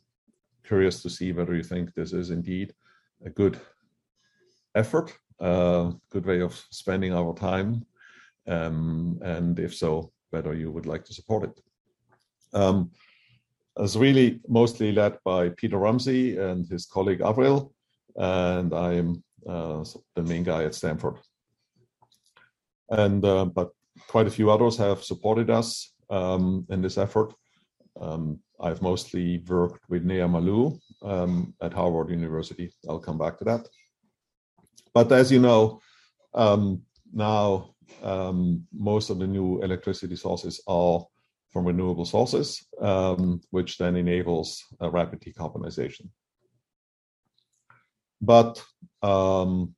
curious 0.62 1.01
to 1.03 1.09
see 1.09 1.33
whether 1.33 1.55
you 1.55 1.62
think 1.62 1.94
this 1.94 2.12
is 2.12 2.31
indeed 2.31 2.75
a 3.25 3.31
good 3.31 3.59
effort, 4.75 5.16
a 5.40 5.44
uh, 5.44 5.92
good 6.11 6.27
way 6.27 6.40
of 6.42 6.55
spending 6.70 7.14
our 7.14 7.35
time, 7.35 7.87
um, 8.46 9.18
and 9.23 9.59
if 9.59 9.75
so, 9.75 10.12
whether 10.31 10.53
you 10.53 10.70
would 10.70 10.87
like 10.87 11.05
to 11.07 11.14
support 11.14 11.44
it. 11.44 11.61
Um, 12.53 12.90
it's 13.79 13.96
really 13.96 14.40
mostly 14.49 14.92
led 14.92 15.18
by 15.25 15.49
Peter 15.49 15.79
Rumsey 15.79 16.37
and 16.37 16.66
his 16.66 16.85
colleague 16.85 17.23
Avril, 17.23 17.73
and 18.16 18.75
I'm 18.75 19.23
uh, 19.49 19.85
the 20.14 20.23
main 20.23 20.42
guy 20.44 20.64
at 20.64 20.75
Stanford. 20.75 21.16
And 22.90 23.25
uh, 23.25 23.46
but 23.46 23.70
quite 24.09 24.27
a 24.27 24.31
few 24.31 24.51
others 24.51 24.77
have 24.77 25.03
supported 25.05 25.51
us 25.51 25.92
um, 26.11 26.66
in 26.70 26.83
this 26.83 26.99
effort. 26.99 27.33
Um, 28.01 28.40
I've 28.61 28.83
mostly 28.83 29.42
worked 29.49 29.88
with 29.88 30.05
Nea 30.05 30.29
Malou 30.29 30.79
um, 31.03 31.55
at 31.62 31.73
Harvard 31.73 32.11
University. 32.11 32.73
I'll 32.88 32.99
come 32.99 33.18
back 33.18 33.38
to 33.38 33.44
that. 33.44 33.68
But 34.92 35.11
as 35.12 35.31
you 35.31 35.40
know, 35.40 35.81
um, 36.35 36.83
now 37.12 37.75
um, 38.03 38.66
most 38.73 39.11
of 39.11 39.18
the 39.18 39.27
new 39.27 39.62
electricity 39.62 40.16
sources 40.16 40.61
are 40.66 41.05
from 41.51 41.64
renewable 41.66 42.05
sources, 42.05 42.64
um, 42.81 43.40
which 43.51 43.79
then 43.79 43.96
enables 43.96 44.64
rapid 44.81 45.20
decarbonization. 45.20 46.09
But 48.20 48.62
um, 49.02 49.74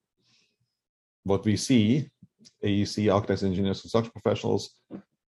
what 1.24 1.44
we 1.44 1.57
see, 1.57 2.11
AEC, 2.64 3.12
architects, 3.12 3.42
engineers, 3.42 3.81
construction 3.81 4.12
professionals 4.12 4.76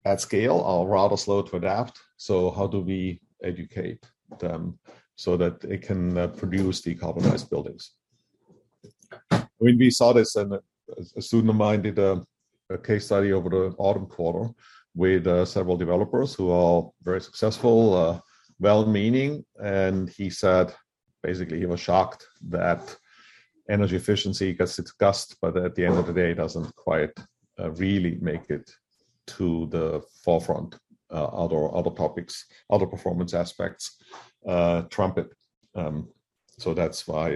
at 0.04 0.20
scale 0.20 0.60
are 0.60 0.86
rather 0.86 1.16
slow 1.16 1.42
to 1.42 1.56
adapt. 1.56 1.98
So 2.16 2.50
how 2.50 2.66
do 2.66 2.80
we 2.80 3.20
educate 3.42 4.04
them 4.38 4.78
so 5.16 5.36
that 5.36 5.60
they 5.60 5.78
can 5.78 6.18
uh, 6.18 6.28
produce 6.28 6.82
decarbonized 6.82 7.50
buildings? 7.50 7.92
I 9.30 9.46
mean, 9.60 9.78
we 9.78 9.90
saw 9.90 10.12
this, 10.12 10.36
and 10.36 10.58
a 11.16 11.22
student 11.22 11.50
of 11.50 11.56
mine 11.56 11.82
did 11.82 11.98
a, 11.98 12.24
a 12.70 12.78
case 12.78 13.06
study 13.06 13.32
over 13.32 13.48
the 13.48 13.74
autumn 13.78 14.06
quarter 14.06 14.52
with 14.94 15.26
uh, 15.26 15.44
several 15.44 15.76
developers 15.76 16.34
who 16.34 16.50
are 16.50 16.90
very 17.02 17.20
successful, 17.20 17.94
uh, 17.94 18.20
well-meaning, 18.58 19.44
and 19.62 20.08
he 20.10 20.30
said 20.30 20.74
basically 21.28 21.58
he 21.58 21.66
was 21.66 21.80
shocked 21.80 22.22
that 22.56 22.82
energy 23.68 23.96
efficiency 23.96 24.48
gets 24.52 24.76
discussed, 24.76 25.30
but 25.42 25.56
at 25.56 25.74
the 25.74 25.84
end 25.84 25.96
of 25.98 26.06
the 26.06 26.12
day, 26.20 26.30
it 26.30 26.40
doesn't 26.44 26.70
quite 26.76 27.14
uh, 27.60 27.70
really 27.72 28.14
make 28.30 28.46
it 28.50 28.66
to 29.38 29.66
the 29.74 30.02
forefront. 30.24 30.72
Uh, 31.18 31.28
other 31.44 31.62
other 31.78 31.94
topics, 32.04 32.34
other 32.68 32.88
performance 32.94 33.32
aspects, 33.32 33.84
uh, 34.54 34.82
trumpet. 34.96 35.28
Um, 35.80 35.96
so 36.58 36.74
that's 36.74 37.06
why 37.06 37.26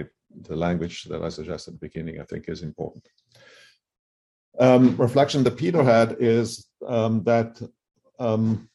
the 0.49 0.57
language 0.57 1.05
that 1.05 1.21
I 1.23 1.29
suggested 1.29 1.69
at 1.71 1.79
the 1.79 1.87
beginning, 1.87 2.19
I 2.19 2.25
think, 2.25 2.43
is 2.49 2.63
important 2.63 3.05
um, 4.59 4.95
reflection 4.97 5.43
that 5.43 5.57
Peter 5.57 5.83
had 5.83 6.17
is 6.19 6.67
um, 6.85 7.23
that 7.23 7.61
um, 8.19 8.69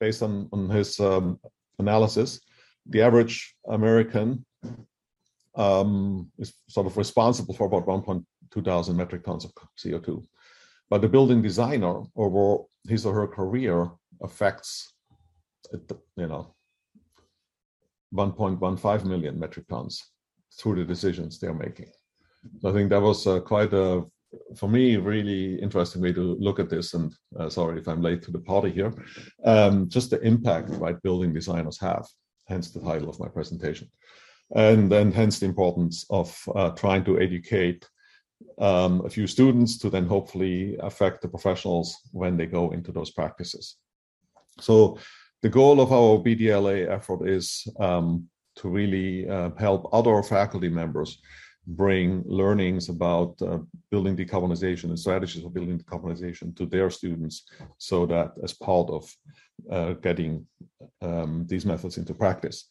based 0.00 0.22
on, 0.22 0.48
on 0.52 0.68
his 0.68 0.98
um, 1.00 1.38
analysis, 1.78 2.40
the 2.86 3.02
average 3.02 3.54
American 3.68 4.44
um, 5.54 6.30
is 6.38 6.54
sort 6.68 6.86
of 6.86 6.96
responsible 6.96 7.54
for 7.54 7.66
about 7.66 7.86
1.2 7.86 8.64
thousand 8.64 8.96
metric 8.96 9.24
tons 9.24 9.44
of 9.44 9.52
CO2. 9.78 10.24
But 10.90 11.00
the 11.00 11.08
building 11.08 11.42
designer 11.42 12.02
over 12.16 12.64
his 12.88 13.06
or 13.06 13.14
her 13.14 13.26
career 13.26 13.90
affects, 14.22 14.94
you 15.72 16.26
know, 16.26 16.54
1.15 18.14 19.04
million 19.06 19.38
metric 19.38 19.66
tons 19.68 20.02
through 20.58 20.76
the 20.76 20.84
decisions 20.84 21.38
they're 21.38 21.54
making. 21.54 21.90
So 22.60 22.68
I 22.68 22.72
think 22.72 22.90
that 22.90 23.00
was 23.00 23.26
uh, 23.26 23.40
quite 23.40 23.72
a 23.72 24.04
for 24.56 24.68
me, 24.68 24.96
really 24.96 25.60
interesting 25.60 26.02
way 26.02 26.12
to 26.12 26.36
look 26.40 26.58
at 26.58 26.70
this. 26.70 26.94
And 26.94 27.12
uh, 27.38 27.48
sorry 27.48 27.78
if 27.78 27.88
I'm 27.88 28.02
late 28.02 28.22
to 28.22 28.30
the 28.30 28.38
party 28.38 28.70
here. 28.70 28.92
Um, 29.44 29.88
just 29.88 30.10
the 30.10 30.20
impact 30.22 30.70
right 30.70 31.00
building 31.02 31.32
designers 31.32 31.78
have, 31.80 32.06
hence 32.52 32.70
the 32.70 32.80
title 32.80 33.08
of 33.08 33.20
my 33.24 33.28
presentation. 33.28 33.88
and 34.54 34.92
then 34.94 35.08
hence 35.10 35.38
the 35.38 35.46
importance 35.46 35.96
of 36.10 36.26
uh, 36.54 36.70
trying 36.82 37.04
to 37.04 37.18
educate 37.26 37.82
um, 38.58 38.92
a 39.08 39.10
few 39.16 39.26
students 39.26 39.78
to 39.78 39.88
then 39.88 40.06
hopefully 40.06 40.76
affect 40.80 41.22
the 41.22 41.28
professionals 41.34 41.86
when 42.12 42.36
they 42.36 42.46
go 42.58 42.70
into 42.76 42.92
those 42.92 43.10
practices. 43.10 43.76
So 44.60 44.98
the 45.42 45.48
goal 45.48 45.80
of 45.80 45.90
our 45.92 46.18
BDLA 46.18 46.78
effort 46.96 47.20
is 47.28 47.46
um, 47.80 48.28
to 48.56 48.68
really 48.68 49.28
uh, 49.28 49.50
help 49.58 49.88
other 49.92 50.22
faculty 50.22 50.68
members 50.68 51.10
bring 51.66 52.22
learnings 52.26 52.88
about 52.88 53.40
uh, 53.42 53.58
building 53.90 54.16
decarbonization 54.16 54.84
and 54.84 54.98
strategies 54.98 55.42
for 55.42 55.50
building 55.50 55.78
decarbonization 55.78 56.56
to 56.56 56.66
their 56.66 56.90
students 56.90 57.44
so 57.78 58.04
that 58.06 58.32
as 58.42 58.52
part 58.52 58.90
of 58.90 59.08
uh, 59.70 59.92
getting 59.94 60.46
um, 61.00 61.46
these 61.48 61.64
methods 61.64 61.98
into 61.98 62.14
practice. 62.14 62.66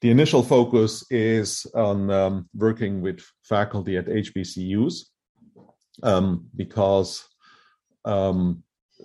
The 0.00 0.10
initial 0.10 0.42
focus 0.42 1.04
is 1.10 1.66
on 1.74 2.10
um, 2.10 2.48
working 2.54 3.00
with 3.00 3.20
faculty 3.42 3.96
at 3.96 4.06
HBCUs 4.06 5.06
um, 6.02 6.46
because 6.54 7.26
um, 8.04 8.62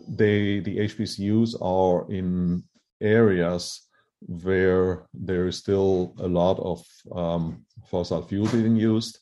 they 0.08 0.60
the 0.60 0.78
HBCUs 0.80 1.56
are 1.62 2.12
in 2.12 2.64
areas 3.02 3.88
where 4.28 5.06
there 5.14 5.48
is 5.48 5.58
still 5.58 6.16
a 6.20 6.28
lot 6.28 6.60
of 6.60 6.86
um, 7.16 7.66
fossil 7.90 8.22
fuel 8.22 8.48
being 8.48 8.76
used. 8.76 9.20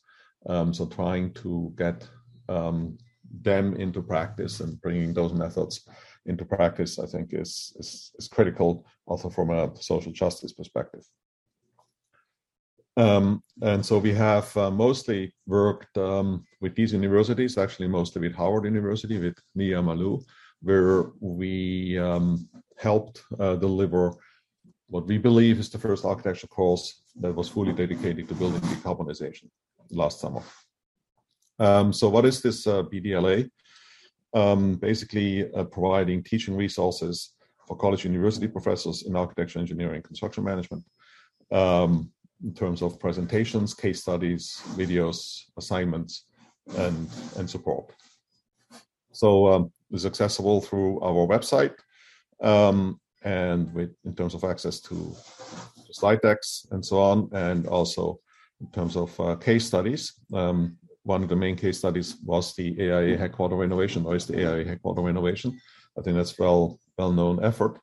Um, 0.47 0.73
so 0.73 0.85
trying 0.85 1.33
to 1.35 1.73
get 1.77 2.07
um, 2.49 2.97
them 3.41 3.75
into 3.75 4.01
practice 4.01 4.59
and 4.59 4.81
bringing 4.81 5.13
those 5.13 5.33
methods 5.33 5.87
into 6.25 6.45
practice, 6.45 6.99
I 6.99 7.05
think, 7.05 7.33
is, 7.33 7.73
is, 7.79 8.11
is 8.17 8.27
critical 8.27 8.85
also 9.05 9.29
from 9.29 9.49
a 9.49 9.75
social 9.75 10.11
justice 10.11 10.53
perspective. 10.53 11.03
Um, 12.97 13.41
and 13.61 13.85
so 13.85 13.97
we 13.99 14.13
have 14.13 14.55
uh, 14.57 14.69
mostly 14.69 15.33
worked 15.47 15.97
um, 15.97 16.43
with 16.59 16.75
these 16.75 16.93
universities, 16.93 17.57
actually 17.57 17.87
mostly 17.87 18.21
with 18.21 18.35
Howard 18.35 18.65
University, 18.65 19.17
with 19.17 19.37
Nea 19.55 19.81
Maloo, 19.81 20.23
where 20.61 21.05
we 21.19 21.97
um, 21.97 22.47
helped 22.77 23.23
uh, 23.39 23.55
deliver 23.55 24.13
what 24.91 25.07
we 25.07 25.17
believe 25.17 25.57
is 25.57 25.69
the 25.69 25.79
first 25.79 26.03
architecture 26.03 26.47
course 26.47 27.01
that 27.21 27.33
was 27.33 27.47
fully 27.47 27.71
dedicated 27.71 28.27
to 28.27 28.35
building 28.35 28.59
decarbonization 28.59 29.49
last 29.89 30.19
summer. 30.19 30.43
Um, 31.59 31.93
so, 31.93 32.09
what 32.09 32.25
is 32.25 32.41
this 32.41 32.67
uh, 32.67 32.83
BDLA? 32.83 33.49
Um, 34.33 34.75
basically, 34.75 35.51
uh, 35.53 35.63
providing 35.63 36.23
teaching 36.23 36.57
resources 36.57 37.33
for 37.67 37.77
college 37.77 38.03
university 38.03 38.47
professors 38.47 39.03
in 39.03 39.15
architecture, 39.15 39.59
engineering, 39.59 40.01
construction 40.01 40.43
management, 40.43 40.83
um, 41.51 42.11
in 42.43 42.53
terms 42.53 42.81
of 42.81 42.99
presentations, 42.99 43.73
case 43.73 44.01
studies, 44.01 44.61
videos, 44.75 45.43
assignments, 45.57 46.25
and 46.77 47.07
and 47.37 47.49
support. 47.49 47.93
So, 49.13 49.47
um, 49.47 49.71
it's 49.91 50.05
accessible 50.05 50.59
through 50.59 50.99
our 50.99 51.25
website. 51.27 51.75
Um, 52.41 52.99
and 53.23 53.73
with 53.73 53.91
in 54.05 54.15
terms 54.15 54.33
of 54.33 54.43
access 54.43 54.79
to 54.79 55.15
slide 55.91 56.21
decks 56.21 56.65
and 56.71 56.85
so 56.85 56.99
on, 56.99 57.29
and 57.33 57.67
also 57.67 58.19
in 58.59 58.69
terms 58.71 58.95
of 58.95 59.19
uh, 59.19 59.35
case 59.35 59.65
studies. 59.65 60.13
Um, 60.33 60.77
one 61.03 61.23
of 61.23 61.29
the 61.29 61.35
main 61.35 61.55
case 61.55 61.79
studies 61.79 62.17
was 62.23 62.53
the 62.55 62.79
AIA 62.79 63.17
headquarter 63.17 63.55
renovation, 63.55 64.05
or 64.05 64.15
is 64.15 64.27
the 64.27 64.45
AIA 64.45 64.65
headquarter 64.65 65.01
renovation. 65.01 65.59
I 65.97 66.01
think 66.01 66.15
that's 66.15 66.37
well 66.37 66.79
well 66.97 67.11
known 67.11 67.43
effort. 67.43 67.79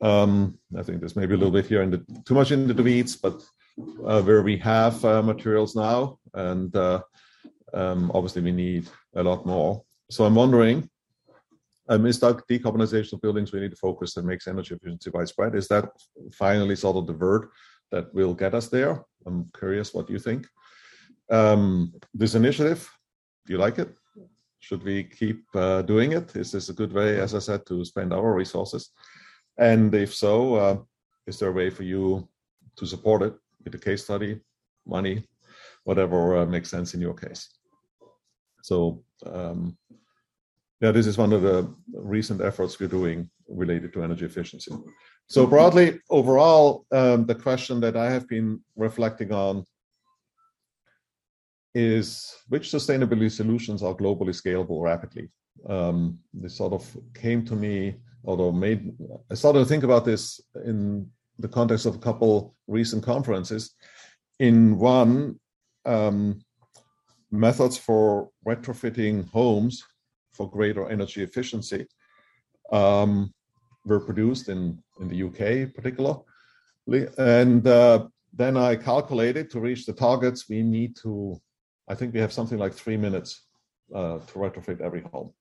Um, 0.00 0.58
I 0.76 0.82
think 0.82 1.00
there's 1.00 1.16
maybe 1.16 1.34
a 1.34 1.36
little 1.36 1.52
bit 1.52 1.66
here 1.66 1.82
in 1.82 1.90
the 1.90 2.04
too 2.26 2.34
much 2.34 2.52
into 2.52 2.74
the 2.74 2.82
weeds, 2.82 3.16
but 3.16 3.42
uh, 4.04 4.22
where 4.22 4.42
we 4.42 4.56
have 4.58 5.04
uh, 5.04 5.22
materials 5.22 5.74
now, 5.76 6.18
and 6.34 6.74
uh, 6.76 7.02
um, 7.74 8.10
obviously 8.14 8.42
we 8.42 8.52
need 8.52 8.88
a 9.14 9.22
lot 9.22 9.46
more. 9.46 9.82
So 10.10 10.24
I'm 10.24 10.34
wondering 10.34 10.88
um, 11.88 12.06
is 12.06 12.18
that 12.20 12.46
decarbonization 12.48 13.14
of 13.14 13.20
buildings 13.20 13.52
we 13.52 13.60
need 13.60 13.70
to 13.70 13.76
focus 13.76 14.16
and 14.16 14.26
makes 14.26 14.48
energy 14.48 14.74
efficiency 14.74 15.10
widespread? 15.10 15.54
Is 15.54 15.68
that 15.68 15.88
finally 16.32 16.76
sort 16.76 16.96
of 16.96 17.06
the 17.06 17.12
word 17.12 17.48
that 17.92 18.12
will 18.14 18.34
get 18.34 18.54
us 18.54 18.68
there? 18.68 19.04
I'm 19.26 19.46
curious 19.56 19.94
what 19.94 20.10
you 20.10 20.18
think. 20.18 20.46
Um, 21.30 21.92
this 22.14 22.34
initiative, 22.34 22.88
do 23.46 23.52
you 23.52 23.58
like 23.58 23.78
it? 23.78 23.94
Should 24.60 24.82
we 24.82 25.04
keep 25.04 25.44
uh, 25.54 25.82
doing 25.82 26.12
it? 26.12 26.34
Is 26.34 26.50
this 26.50 26.68
a 26.68 26.72
good 26.72 26.92
way, 26.92 27.20
as 27.20 27.34
I 27.34 27.38
said, 27.38 27.66
to 27.66 27.84
spend 27.84 28.12
our 28.12 28.34
resources? 28.34 28.90
And 29.58 29.94
if 29.94 30.14
so, 30.14 30.54
uh, 30.54 30.78
is 31.26 31.38
there 31.38 31.50
a 31.50 31.52
way 31.52 31.70
for 31.70 31.84
you 31.84 32.28
to 32.76 32.86
support 32.86 33.22
it 33.22 33.34
with 33.64 33.74
a 33.74 33.78
case 33.78 34.04
study, 34.04 34.40
money, 34.86 35.24
whatever 35.84 36.38
uh, 36.38 36.46
makes 36.46 36.70
sense 36.70 36.94
in 36.94 37.00
your 37.00 37.14
case? 37.14 37.48
So 38.62 39.04
um, 39.24 39.76
yeah, 40.80 40.90
this 40.90 41.06
is 41.06 41.16
one 41.16 41.32
of 41.32 41.42
the 41.42 41.72
recent 41.94 42.40
efforts 42.40 42.78
we're 42.78 42.88
doing 42.88 43.30
related 43.48 43.92
to 43.94 44.02
energy 44.02 44.26
efficiency. 44.26 44.72
So 45.28 45.46
broadly, 45.46 46.00
overall, 46.10 46.84
um, 46.92 47.26
the 47.26 47.34
question 47.34 47.80
that 47.80 47.96
I 47.96 48.10
have 48.10 48.28
been 48.28 48.60
reflecting 48.76 49.32
on 49.32 49.64
is 51.74 52.34
which 52.48 52.70
sustainability 52.70 53.30
solutions 53.30 53.82
are 53.82 53.94
globally 53.94 54.34
scalable 54.34 54.82
rapidly? 54.82 55.30
Um, 55.68 56.18
this 56.32 56.56
sort 56.56 56.72
of 56.72 56.96
came 57.14 57.44
to 57.46 57.56
me, 57.56 57.96
although 58.24 58.52
made 58.52 58.94
I 59.30 59.34
started 59.34 59.60
to 59.60 59.64
think 59.64 59.82
about 59.82 60.04
this 60.04 60.40
in 60.64 61.10
the 61.38 61.48
context 61.48 61.86
of 61.86 61.96
a 61.96 61.98
couple 61.98 62.54
recent 62.66 63.02
conferences. 63.02 63.74
In 64.38 64.78
one, 64.78 65.40
um, 65.86 66.40
methods 67.30 67.76
for 67.76 68.30
retrofitting 68.46 69.28
homes 69.30 69.82
for 70.36 70.50
greater 70.50 70.88
energy 70.88 71.22
efficiency 71.22 71.86
um, 72.72 73.32
were 73.84 74.00
produced 74.00 74.48
in, 74.48 74.82
in 75.00 75.08
the 75.08 75.22
UK, 75.26 75.74
particularly. 75.74 76.20
And 77.18 77.66
uh, 77.66 78.06
then 78.32 78.56
I 78.56 78.76
calculated 78.76 79.50
to 79.50 79.60
reach 79.60 79.86
the 79.86 79.92
targets, 79.92 80.48
we 80.48 80.62
need 80.62 80.96
to, 81.02 81.40
I 81.88 81.94
think 81.94 82.12
we 82.12 82.20
have 82.20 82.32
something 82.32 82.58
like 82.58 82.74
three 82.74 82.96
minutes 82.96 83.46
uh, 83.94 84.18
to 84.18 84.32
retrofit 84.34 84.80
every 84.80 85.02
home. 85.12 85.32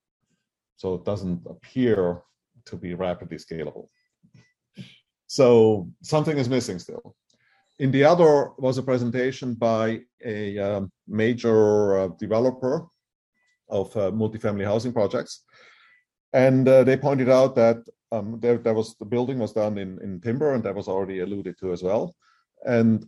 So 0.78 0.96
it 0.96 1.06
doesn't 1.06 1.42
appear 1.48 2.22
to 2.66 2.76
be 2.76 2.94
rapidly 2.94 3.38
scalable. 3.38 3.88
So 5.28 5.90
something 6.02 6.38
is 6.38 6.50
missing 6.50 6.80
still. 6.80 7.16
In 7.80 7.92
the 7.92 8.04
other 8.04 8.52
was 8.58 8.78
a 8.78 8.84
presentation 8.84 9.54
by 9.54 10.02
a 10.24 10.58
um, 10.60 10.92
major 11.08 12.00
uh, 12.00 12.08
developer 12.20 12.88
of 13.70 13.96
uh, 13.98 14.12
multifamily 14.12 14.66
housing 14.66 14.94
projects. 14.94 15.44
And 16.34 16.68
uh, 16.68 16.84
they 16.84 16.98
pointed 16.98 17.30
out 17.30 17.56
that 17.56 17.78
um, 18.12 18.40
there, 18.40 18.58
there 18.58 18.74
was 18.74 18.96
the 18.96 19.06
building 19.06 19.40
was 19.40 19.54
done 19.54 19.78
in, 19.78 20.00
in 20.02 20.22
timber, 20.22 20.54
and 20.54 20.64
that 20.64 20.76
was 20.76 20.88
already 20.88 21.20
alluded 21.20 21.58
to 21.60 21.72
as 21.72 21.82
well. 21.82 22.16
And 22.66 23.08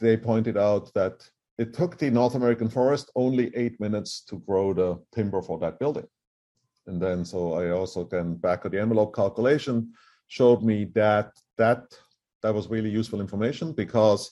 they 0.00 0.16
pointed 0.16 0.56
out 0.56 0.92
that 0.94 1.28
it 1.58 1.74
took 1.74 1.98
the 1.98 2.10
North 2.10 2.34
American 2.34 2.68
forest 2.68 3.10
only 3.16 3.54
eight 3.56 3.80
minutes 3.80 4.20
to 4.28 4.38
grow 4.40 4.72
the 4.72 4.98
timber 5.12 5.42
for 5.42 5.58
that 5.58 5.78
building. 5.78 6.06
And 6.86 7.02
then, 7.02 7.24
so 7.24 7.54
I 7.54 7.70
also 7.70 8.04
then 8.04 8.36
back 8.36 8.64
of 8.64 8.72
the 8.72 8.80
envelope 8.80 9.14
calculation 9.14 9.92
showed 10.28 10.62
me 10.62 10.84
that 10.94 11.32
that 11.56 11.82
that 12.42 12.54
was 12.54 12.68
really 12.68 12.90
useful 12.90 13.20
information 13.20 13.72
because 13.72 14.30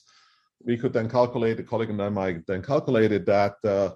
we 0.63 0.77
could 0.77 0.93
then 0.93 1.09
calculate, 1.09 1.57
the 1.57 1.63
colleague 1.63 1.89
and 1.89 2.01
I 2.01 2.37
then 2.47 2.63
calculated 2.63 3.25
that 3.25 3.55
uh, 3.63 3.91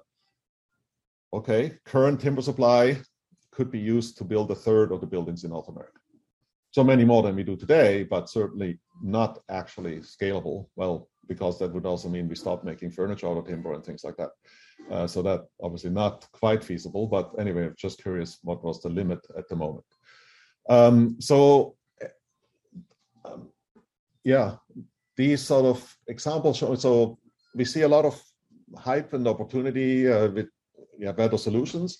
okay, 1.32 1.78
current 1.84 2.20
timber 2.20 2.42
supply 2.42 2.98
could 3.50 3.70
be 3.70 3.78
used 3.78 4.16
to 4.18 4.24
build 4.24 4.50
a 4.50 4.54
third 4.54 4.92
of 4.92 5.00
the 5.00 5.06
buildings 5.06 5.44
in 5.44 5.50
North 5.50 5.68
America. 5.68 5.98
So 6.70 6.82
many 6.82 7.04
more 7.04 7.22
than 7.22 7.36
we 7.36 7.42
do 7.42 7.56
today, 7.56 8.02
but 8.02 8.30
certainly 8.30 8.80
not 9.02 9.40
actually 9.50 9.98
scalable. 9.98 10.68
Well, 10.74 11.08
because 11.28 11.58
that 11.58 11.72
would 11.72 11.86
also 11.86 12.08
mean 12.08 12.28
we 12.28 12.34
stop 12.34 12.64
making 12.64 12.90
furniture 12.90 13.28
out 13.28 13.36
of 13.36 13.46
timber 13.46 13.74
and 13.74 13.84
things 13.84 14.04
like 14.04 14.16
that. 14.16 14.30
Uh, 14.90 15.06
so 15.06 15.22
that 15.22 15.42
obviously 15.62 15.90
not 15.90 16.26
quite 16.32 16.64
feasible. 16.64 17.06
But 17.06 17.30
anyway, 17.38 17.66
I'm 17.66 17.74
just 17.76 18.02
curious 18.02 18.38
what 18.42 18.64
was 18.64 18.80
the 18.80 18.88
limit 18.88 19.20
at 19.36 19.48
the 19.48 19.56
moment. 19.56 19.84
Um, 20.68 21.16
so 21.20 21.76
um, 23.24 23.48
yeah, 24.24 24.56
these 25.16 25.42
sort 25.42 25.66
of 25.66 25.96
examples 26.08 26.56
show. 26.56 26.74
So 26.74 27.18
we 27.54 27.64
see 27.64 27.82
a 27.82 27.88
lot 27.88 28.04
of 28.04 28.20
hype 28.76 29.12
and 29.12 29.28
opportunity 29.28 30.10
uh, 30.10 30.28
with 30.28 30.48
yeah, 31.02 31.10
better 31.10 31.36
solutions. 31.36 31.98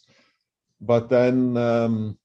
But 0.81 1.09
then 1.09 1.57
um, 1.57 2.19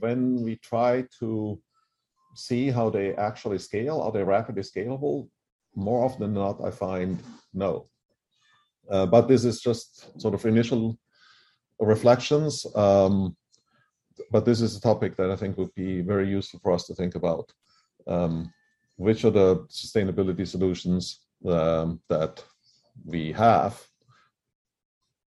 when 0.00 0.42
we 0.42 0.56
try 0.56 1.04
to 1.20 1.60
see 2.34 2.70
how 2.70 2.90
they 2.90 3.14
actually 3.14 3.58
scale, 3.58 4.00
are 4.00 4.12
they 4.12 4.24
rapidly 4.24 4.62
scalable? 4.62 5.28
More 5.76 6.04
often 6.04 6.22
than 6.22 6.34
not, 6.34 6.60
I 6.64 6.70
find 6.72 7.22
no. 7.54 7.88
Uh, 8.90 9.06
but 9.06 9.28
this 9.28 9.44
is 9.44 9.60
just 9.60 10.20
sort 10.20 10.34
of 10.34 10.44
initial 10.44 10.98
reflections. 11.78 12.66
Um, 12.74 13.36
but 14.32 14.44
this 14.44 14.60
is 14.60 14.76
a 14.76 14.80
topic 14.80 15.16
that 15.16 15.30
I 15.30 15.36
think 15.36 15.56
would 15.56 15.74
be 15.74 16.00
very 16.00 16.28
useful 16.28 16.58
for 16.60 16.72
us 16.72 16.84
to 16.86 16.94
think 16.94 17.14
about. 17.14 17.52
Um, 18.08 18.52
which 18.96 19.24
are 19.24 19.30
the 19.30 19.56
sustainability 19.68 20.46
solutions 20.46 21.20
um, 21.46 22.00
that 22.08 22.42
we 23.04 23.30
have 23.30 23.80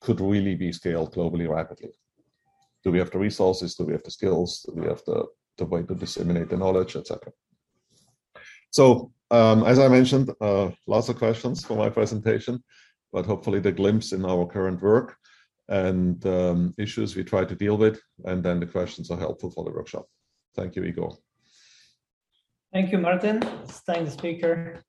could 0.01 0.21
really 0.21 0.55
be 0.55 0.73
scaled 0.73 1.15
globally 1.15 1.49
rapidly. 1.49 1.91
Do 2.83 2.91
we 2.91 2.99
have 2.99 3.11
the 3.11 3.19
resources? 3.19 3.75
Do 3.75 3.85
we 3.85 3.93
have 3.93 4.03
the 4.03 4.11
skills? 4.11 4.65
Do 4.67 4.81
we 4.81 4.87
have 4.87 5.03
the, 5.07 5.27
the 5.59 5.67
way 5.67 5.83
to 5.83 5.95
disseminate 5.95 6.49
the 6.49 6.57
knowledge, 6.57 6.97
etc.? 6.97 7.33
So, 8.71 9.13
um, 9.31 9.65
as 9.65 9.79
I 9.79 9.89
mentioned, 9.89 10.31
uh, 10.41 10.71
lots 10.87 11.09
of 11.09 11.19
questions 11.19 11.65
for 11.65 11.77
my 11.77 11.91
presentation, 11.91 12.63
but 13.13 13.27
hopefully 13.27 13.61
the 13.61 13.73
glimpse 13.73 14.13
in 14.13 14.25
our 14.25 14.47
current 14.47 14.81
work 14.81 15.17
and 15.69 16.25
um, 16.27 16.75
issues 16.79 17.15
we 17.15 17.23
try 17.23 17.45
to 17.45 17.55
deal 17.55 17.77
with, 17.77 18.01
and 18.25 18.43
then 18.43 18.59
the 18.59 18.67
questions 18.67 19.11
are 19.11 19.19
helpful 19.19 19.51
for 19.51 19.65
the 19.65 19.71
workshop. 19.71 20.07
Thank 20.57 20.75
you, 20.75 20.85
Igor. 20.85 21.17
Thank 22.73 22.91
you, 22.91 22.99
Martin. 22.99 23.41
Thank 23.87 24.07
the 24.07 24.11
speaker. 24.11 24.83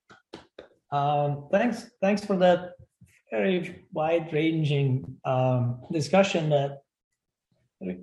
Um, 0.90 1.48
thanks, 1.50 1.90
thanks 2.00 2.24
for 2.24 2.36
that 2.36 2.72
very 3.32 3.86
wide-ranging 3.92 5.16
um, 5.24 5.80
discussion 5.90 6.50
that 6.50 6.82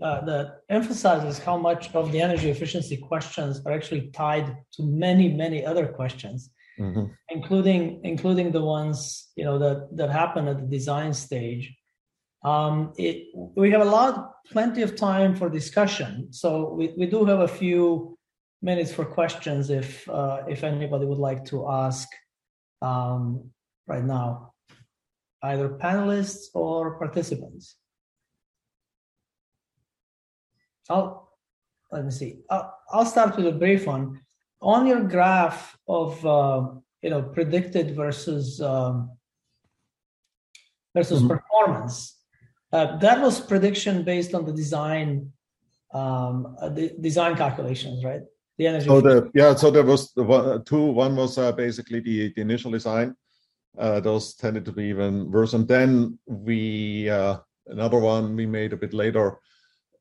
uh, 0.02 0.22
that 0.26 0.58
emphasizes 0.70 1.40
how 1.40 1.58
much 1.58 1.94
of 1.96 2.12
the 2.12 2.20
energy 2.20 2.50
efficiency 2.50 2.98
questions 2.98 3.62
are 3.66 3.72
actually 3.72 4.10
tied 4.12 4.48
to 4.74 4.84
many, 4.84 5.30
many 5.30 5.66
other 5.66 5.88
questions, 5.88 6.50
mm-hmm. 6.78 7.06
including 7.30 8.02
including 8.04 8.52
the 8.52 8.62
ones 8.62 9.30
you 9.38 9.46
know 9.46 9.58
that 9.58 9.96
that 9.96 10.10
happen 10.10 10.50
at 10.50 10.58
the 10.60 10.68
design 10.78 11.14
stage. 11.14 11.74
Um, 12.44 12.94
it, 12.98 13.28
we 13.36 13.70
have 13.72 13.82
a 13.82 13.92
lot, 14.00 14.32
plenty 14.52 14.82
of 14.82 14.96
time 14.96 15.36
for 15.36 15.50
discussion, 15.50 16.32
so 16.32 16.74
we, 16.74 16.94
we 16.98 17.06
do 17.06 17.26
have 17.26 17.42
a 17.42 17.48
few 17.48 18.18
minutes 18.62 18.92
for 18.92 19.06
questions 19.06 19.70
if 19.70 20.10
uh, 20.10 20.42
if 20.48 20.64
anybody 20.64 21.06
would 21.06 21.24
like 21.30 21.46
to 21.46 21.70
ask 21.70 22.08
um, 22.82 23.50
right 23.88 24.04
now, 24.04 24.49
either 25.44 25.70
panelists 25.70 26.48
or 26.54 26.98
participants. 26.98 27.76
I'll 30.90 31.30
let 31.92 32.06
me 32.06 32.12
see. 32.12 32.40
I'll, 32.50 32.78
I'll 32.92 33.06
start 33.06 33.36
with 33.36 33.48
a 33.48 33.52
brief 33.52 33.88
one. 33.88 34.20
On 34.62 34.86
your 34.86 35.02
graph 35.02 35.78
of 35.88 36.26
uh, 36.26 36.68
you 37.02 37.10
know 37.10 37.22
predicted 37.22 37.96
versus 37.96 38.62
um, 38.62 39.12
versus 40.94 41.20
mm-hmm. 41.20 41.30
performance, 41.30 42.18
uh, 42.74 42.98
that 42.98 43.22
was 43.22 43.40
prediction 43.40 44.04
based 44.04 44.34
on 44.34 44.46
the 44.46 44.52
design 44.52 45.32
um, 45.94 46.56
uh, 46.62 46.70
the 46.70 46.94
design 47.00 47.36
calculations, 47.36 48.04
right? 48.04 48.22
The 48.58 48.68
energy. 48.68 48.86
So 48.86 49.02
the 49.02 49.32
yeah, 49.34 49.56
so 49.56 49.72
there 49.72 49.84
was 49.84 50.12
the 50.14 50.24
one, 50.24 50.64
two. 50.66 50.86
One 50.86 51.16
was 51.16 51.38
uh, 51.38 51.52
basically 51.54 52.00
the, 52.02 52.34
the 52.34 52.42
initial 52.42 52.72
design. 52.72 53.16
Uh, 53.78 54.00
those 54.00 54.34
tended 54.34 54.66
to 54.66 54.72
be 54.72 54.86
even 54.86 55.32
worse, 55.32 55.54
and 55.54 55.68
then 55.68 56.18
we 56.26 57.10
uh, 57.10 57.38
another 57.68 58.00
one 58.00 58.36
we 58.36 58.46
made 58.46 58.74
a 58.74 58.78
bit 58.78 58.94
later 58.94 59.40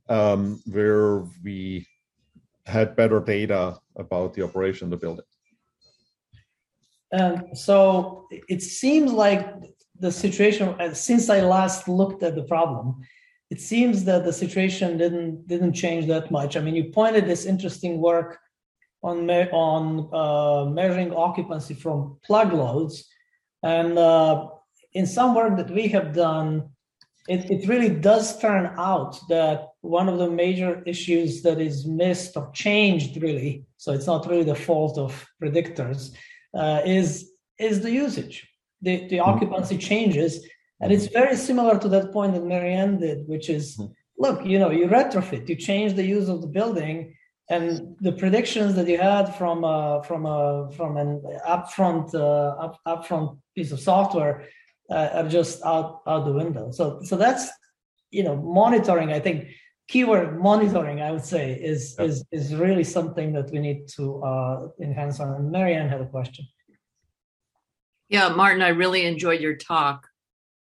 um, 0.08 0.60
where 0.66 1.24
we 1.44 1.86
had 2.66 2.96
better 2.96 3.20
data 3.20 3.78
about 3.96 4.34
the 4.34 4.42
operation 4.42 4.86
of 4.86 4.90
the 4.90 4.96
building. 4.96 5.24
Um, 7.12 7.54
so 7.54 8.26
it 8.48 8.62
seems 8.62 9.12
like 9.12 9.46
the 9.98 10.12
situation 10.12 10.68
uh, 10.80 10.94
since 10.94 11.30
I 11.30 11.40
last 11.40 11.88
looked 11.88 12.22
at 12.22 12.34
the 12.34 12.44
problem, 12.44 12.96
it 13.50 13.60
seems 13.60 14.04
that 14.04 14.24
the 14.24 14.32
situation 14.32 14.98
didn't 14.98 15.46
didn't 15.46 15.72
change 15.72 16.06
that 16.06 16.30
much. 16.30 16.56
I 16.56 16.60
mean, 16.60 16.74
you 16.74 16.90
pointed 16.92 17.26
this 17.26 17.46
interesting 17.46 17.98
work 17.98 18.38
on 19.02 19.24
me- 19.26 19.50
on 19.52 20.08
uh, 20.12 20.70
measuring 20.70 21.14
occupancy 21.14 21.74
from 21.74 22.18
plug 22.22 22.52
loads, 22.52 23.08
and 23.62 23.98
uh, 23.98 24.48
in 24.92 25.06
some 25.06 25.34
work 25.34 25.56
that 25.56 25.70
we 25.70 25.88
have 25.88 26.14
done, 26.14 26.70
it, 27.28 27.50
it 27.50 27.68
really 27.68 27.90
does 27.90 28.38
turn 28.38 28.72
out 28.78 29.18
that 29.28 29.68
one 29.82 30.08
of 30.08 30.18
the 30.18 30.30
major 30.30 30.82
issues 30.86 31.42
that 31.42 31.60
is 31.60 31.86
missed 31.86 32.36
or 32.36 32.50
changed 32.52 33.22
really 33.22 33.64
so 33.76 33.92
it's 33.92 34.06
not 34.06 34.26
really 34.28 34.44
the 34.44 34.54
fault 34.54 34.98
of 34.98 35.26
predictors 35.40 36.14
uh, 36.54 36.80
is 36.84 37.32
is 37.58 37.80
the 37.80 37.90
usage 37.90 38.48
the, 38.82 39.06
the 39.08 39.16
mm-hmm. 39.16 39.28
occupancy 39.30 39.78
changes 39.78 40.44
and 40.80 40.92
it's 40.92 41.06
very 41.06 41.36
similar 41.36 41.78
to 41.78 41.88
that 41.88 42.12
point 42.12 42.32
that 42.32 42.44
marianne 42.44 42.98
did 42.98 43.26
which 43.28 43.48
is 43.48 43.76
mm-hmm. 43.76 43.92
look 44.18 44.44
you 44.44 44.58
know 44.58 44.70
you 44.70 44.86
retrofit 44.86 45.48
you 45.48 45.54
change 45.56 45.94
the 45.94 46.04
use 46.04 46.28
of 46.28 46.40
the 46.40 46.48
building 46.48 47.14
and 47.50 47.96
the 48.00 48.12
predictions 48.12 48.74
that 48.74 48.86
you 48.86 48.98
had 48.98 49.34
from 49.34 49.64
uh, 49.64 50.02
from 50.02 50.26
a 50.26 50.70
from 50.72 50.96
an 50.96 51.22
upfront 51.46 52.14
uh, 52.14 52.64
up, 52.64 52.78
upfront 52.86 53.38
piece 53.54 53.72
of 53.72 53.80
software 53.80 54.46
uh, 54.90 55.08
are 55.14 55.28
just 55.28 55.64
out 55.64 56.02
out 56.06 56.24
the 56.26 56.32
window. 56.32 56.70
So 56.70 57.00
so 57.02 57.16
that's 57.16 57.48
you 58.10 58.22
know 58.22 58.36
monitoring. 58.36 59.12
I 59.12 59.20
think 59.20 59.48
keyword 59.88 60.38
monitoring. 60.38 61.00
I 61.00 61.10
would 61.10 61.24
say 61.24 61.52
is 61.52 61.96
yep. 61.98 62.08
is 62.08 62.24
is 62.32 62.54
really 62.54 62.84
something 62.84 63.32
that 63.32 63.50
we 63.50 63.60
need 63.60 63.88
to 63.96 64.22
uh, 64.22 64.68
enhance 64.80 65.18
on. 65.20 65.32
And 65.34 65.50
Marianne 65.50 65.88
had 65.88 66.02
a 66.02 66.06
question. 66.06 66.46
Yeah, 68.10 68.28
Martin, 68.30 68.62
I 68.62 68.68
really 68.68 69.04
enjoyed 69.04 69.40
your 69.40 69.56
talk. 69.56 70.06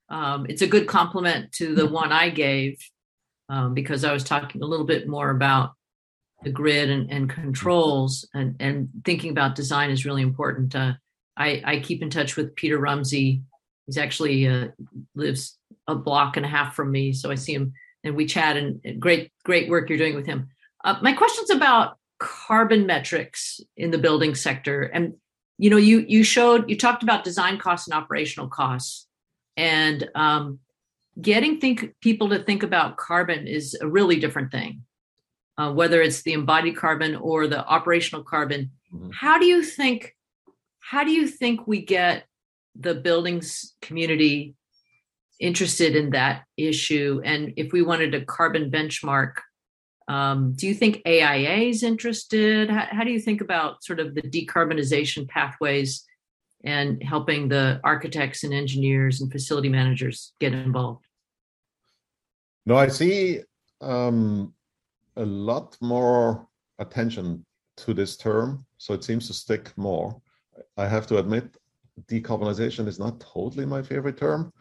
Um, 0.09 0.47
it's 0.49 0.63
a 0.63 0.67
good 0.67 0.87
compliment 0.87 1.53
to 1.53 1.75
the 1.75 1.87
one 1.87 2.13
I 2.13 2.29
gave 2.29 2.79
um, 3.49 3.75
because 3.75 4.05
I 4.05 4.13
was 4.13 4.23
talking 4.23 4.63
a 4.63 4.67
little 4.67 4.87
bit 4.87 5.09
more 5.09 5.31
about 5.31 5.73
the 6.45 6.51
grid 6.51 6.91
and, 6.91 7.11
and 7.11 7.31
controls 7.31 8.29
and, 8.35 8.57
and 8.61 8.89
thinking 9.05 9.31
about 9.31 9.55
design 9.55 9.91
is 9.91 10.05
really 10.05 10.23
important. 10.23 10.75
Uh, 10.75 10.93
I, 11.37 11.63
I 11.65 11.81
keep 11.81 12.03
in 12.03 12.11
touch 12.11 12.37
with 12.37 12.55
Peter 12.57 12.79
Rumsey 12.79 13.43
He's 13.87 13.99
actually 13.99 14.47
uh, 14.47 14.69
lives 15.15 15.59
a 15.89 15.95
block 15.95 16.37
and 16.37 16.47
a 16.47 16.49
half 16.49 16.75
from 16.75 16.91
me, 16.91 17.13
so 17.13 17.31
I 17.31 17.35
see 17.35 17.55
him 17.55 17.73
and 18.05 18.15
we 18.15 18.27
chat. 18.27 18.57
And, 18.57 18.81
great, 19.01 19.33
great 19.45 19.69
work 19.69 19.89
you're 19.89 19.99
doing 19.99 20.15
with 20.15 20.27
him. 20.27 20.49
Uh, 20.85 20.99
my 21.03 21.13
question's 21.13 21.51
about 21.51 21.99
carbon 22.19 22.87
metrics 22.87 23.61
in 23.77 23.91
the 23.91 23.99
building 23.99 24.35
sector, 24.35 24.83
and 24.83 25.15
you 25.59 25.71
know, 25.71 25.77
you 25.77 26.05
you 26.09 26.25
showed 26.25 26.69
you 26.71 26.77
talked 26.77 27.03
about 27.03 27.25
design 27.25 27.59
costs 27.59 27.89
and 27.89 27.95
operational 27.95 28.49
costs, 28.49 29.07
and 29.57 30.09
um, 30.15 30.59
getting 31.21 31.61
think 31.61 31.95
people 32.01 32.29
to 32.31 32.43
think 32.43 32.63
about 32.63 32.97
carbon 32.97 33.47
is 33.47 33.77
a 33.81 33.87
really 33.87 34.17
different 34.17 34.51
thing. 34.51 34.83
Uh, 35.63 35.71
whether 35.71 36.03
it's 36.03 36.23
the 36.23 36.33
embodied 36.33 36.77
carbon 36.77 37.15
or 37.15 37.47
the 37.47 37.65
operational 37.67 38.25
carbon, 38.25 38.73
mm-hmm. 38.93 39.11
how 39.13 39.39
do 39.39 39.47
you 39.47 39.63
think? 39.63 40.17
How 40.81 41.05
do 41.05 41.13
you 41.13 41.29
think 41.29 41.69
we 41.69 41.85
get 41.85 42.25
the 42.75 42.95
buildings 42.95 43.75
community 43.81 44.57
interested 45.39 45.95
in 45.95 46.11
that 46.11 46.43
issue? 46.57 47.21
And 47.25 47.53
if 47.57 47.73
we 47.73 47.83
wanted 47.83 48.13
a 48.13 48.25
carbon 48.25 48.73
benchmark, 48.73 49.35
um, 50.09 50.55
do 50.55 50.67
you 50.67 50.75
think 50.75 51.01
AIA 51.07 51.69
is 51.69 51.85
interested? 51.85 52.69
How, 52.69 52.89
how, 52.91 53.05
do 53.05 53.13
you 53.13 53.21
think 53.21 53.41
about 53.41 53.85
sort 53.85 54.01
of 54.01 54.17
the 54.17 54.23
decarbonization 54.23 55.29
pathways 55.29 56.05
and 56.65 57.01
helping 57.05 57.49
the 57.49 57.81
architects 57.85 58.43
and 58.43 58.53
engineers 58.53 59.21
and 59.21 59.31
facility 59.31 59.69
managers 59.69 60.33
get 60.41 60.55
involved? 60.55 61.07
No, 62.67 62.77
I 62.77 62.89
see 62.89 63.43
um, 63.81 64.55
a 65.17 65.25
lot 65.25 65.77
more 65.81 66.47
attention 66.79 67.45
to 67.79 67.95
this 67.95 68.17
term, 68.17 68.65
so 68.79 68.95
it 68.95 69.05
seems 69.05 69.27
to 69.27 69.35
stick 69.35 69.73
more. 69.77 70.21
I 70.77 70.87
have 70.87 71.07
to 71.09 71.19
admit, 71.19 71.57
decarbonization 72.07 72.87
is 72.87 72.99
not 72.99 73.21
totally 73.21 73.67
my 73.67 73.83
favorite 73.83 74.17
term 74.17 74.53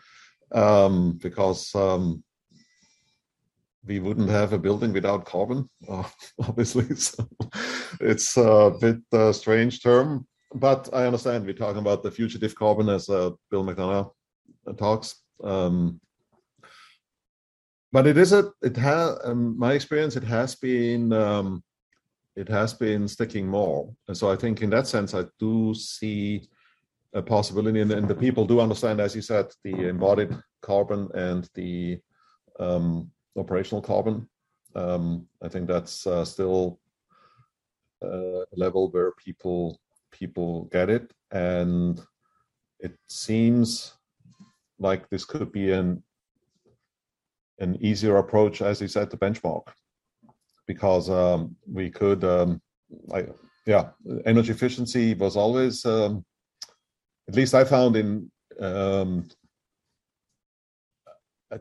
um, 0.53 1.19
because 1.21 1.73
um, 1.75 2.23
we 3.85 3.99
wouldn't 3.99 4.29
have 4.29 4.53
a 4.53 4.59
building 4.59 4.93
without 4.93 5.25
carbon, 5.25 5.69
uh, 5.89 6.03
obviously. 6.39 6.85
So 6.95 7.27
it's 7.99 8.37
a 8.37 8.73
bit 8.79 8.99
uh, 9.11 9.33
strange 9.33 9.83
term, 9.83 10.25
but 10.55 10.89
I 10.93 11.05
understand 11.05 11.45
we're 11.45 11.53
talking 11.53 11.81
about 11.81 12.03
the 12.03 12.11
fugitive 12.11 12.55
carbon 12.55 12.89
as 12.89 13.09
uh, 13.09 13.31
Bill 13.49 13.65
McDonough 13.65 14.11
talks. 14.77 15.21
Um, 15.43 15.99
but 17.91 18.07
it 18.07 18.17
is 18.17 18.33
a 18.33 18.51
it 18.61 18.77
has 18.77 19.17
um, 19.23 19.57
my 19.57 19.73
experience 19.73 20.15
it 20.15 20.23
has 20.23 20.55
been 20.55 21.11
um, 21.13 21.63
it 22.35 22.47
has 22.47 22.73
been 22.73 23.07
sticking 23.07 23.47
more 23.47 23.89
and 24.07 24.17
so 24.17 24.31
i 24.31 24.35
think 24.35 24.61
in 24.61 24.69
that 24.69 24.87
sense 24.87 25.13
i 25.13 25.23
do 25.39 25.73
see 25.73 26.47
a 27.13 27.21
possibility, 27.21 27.81
and, 27.81 27.91
and, 27.91 28.07
the 28.07 28.15
people 28.15 28.45
do 28.45 28.61
understand, 28.61 29.01
as 29.01 29.15
you 29.15 29.21
said, 29.21 29.47
the 29.63 29.89
embodied 29.89 30.35
carbon 30.61 31.09
and 31.13 31.49
the 31.55 31.99
um, 32.59 33.11
operational 33.35 33.81
carbon. 33.81 34.29
Um, 34.75 35.27
I 35.43 35.49
think 35.49 35.67
that's 35.67 36.07
uh, 36.07 36.23
still 36.23 36.79
uh, 38.03 38.41
a 38.41 38.55
level 38.55 38.89
where 38.91 39.11
people 39.13 39.79
people 40.11 40.65
get 40.71 40.89
it, 40.89 41.11
and 41.31 42.01
it 42.79 42.97
seems 43.07 43.93
like 44.79 45.09
this 45.09 45.25
could 45.25 45.51
be 45.51 45.71
an 45.71 46.01
an 47.61 47.77
easier 47.79 48.17
approach, 48.17 48.61
as 48.61 48.81
you 48.81 48.87
said, 48.87 49.09
to 49.11 49.17
benchmark, 49.17 49.67
because 50.67 51.09
um, 51.09 51.55
we 51.71 51.89
could, 51.89 52.23
um, 52.23 52.61
I, 53.13 53.27
yeah, 53.65 53.89
energy 54.25 54.51
efficiency 54.51 55.13
was 55.13 55.37
always 55.37 55.85
um, 55.85 56.25
at 57.27 57.35
least 57.35 57.53
I 57.53 57.63
found 57.63 57.95
in 57.95 58.31
um, 58.59 59.27
uh, 61.51 61.59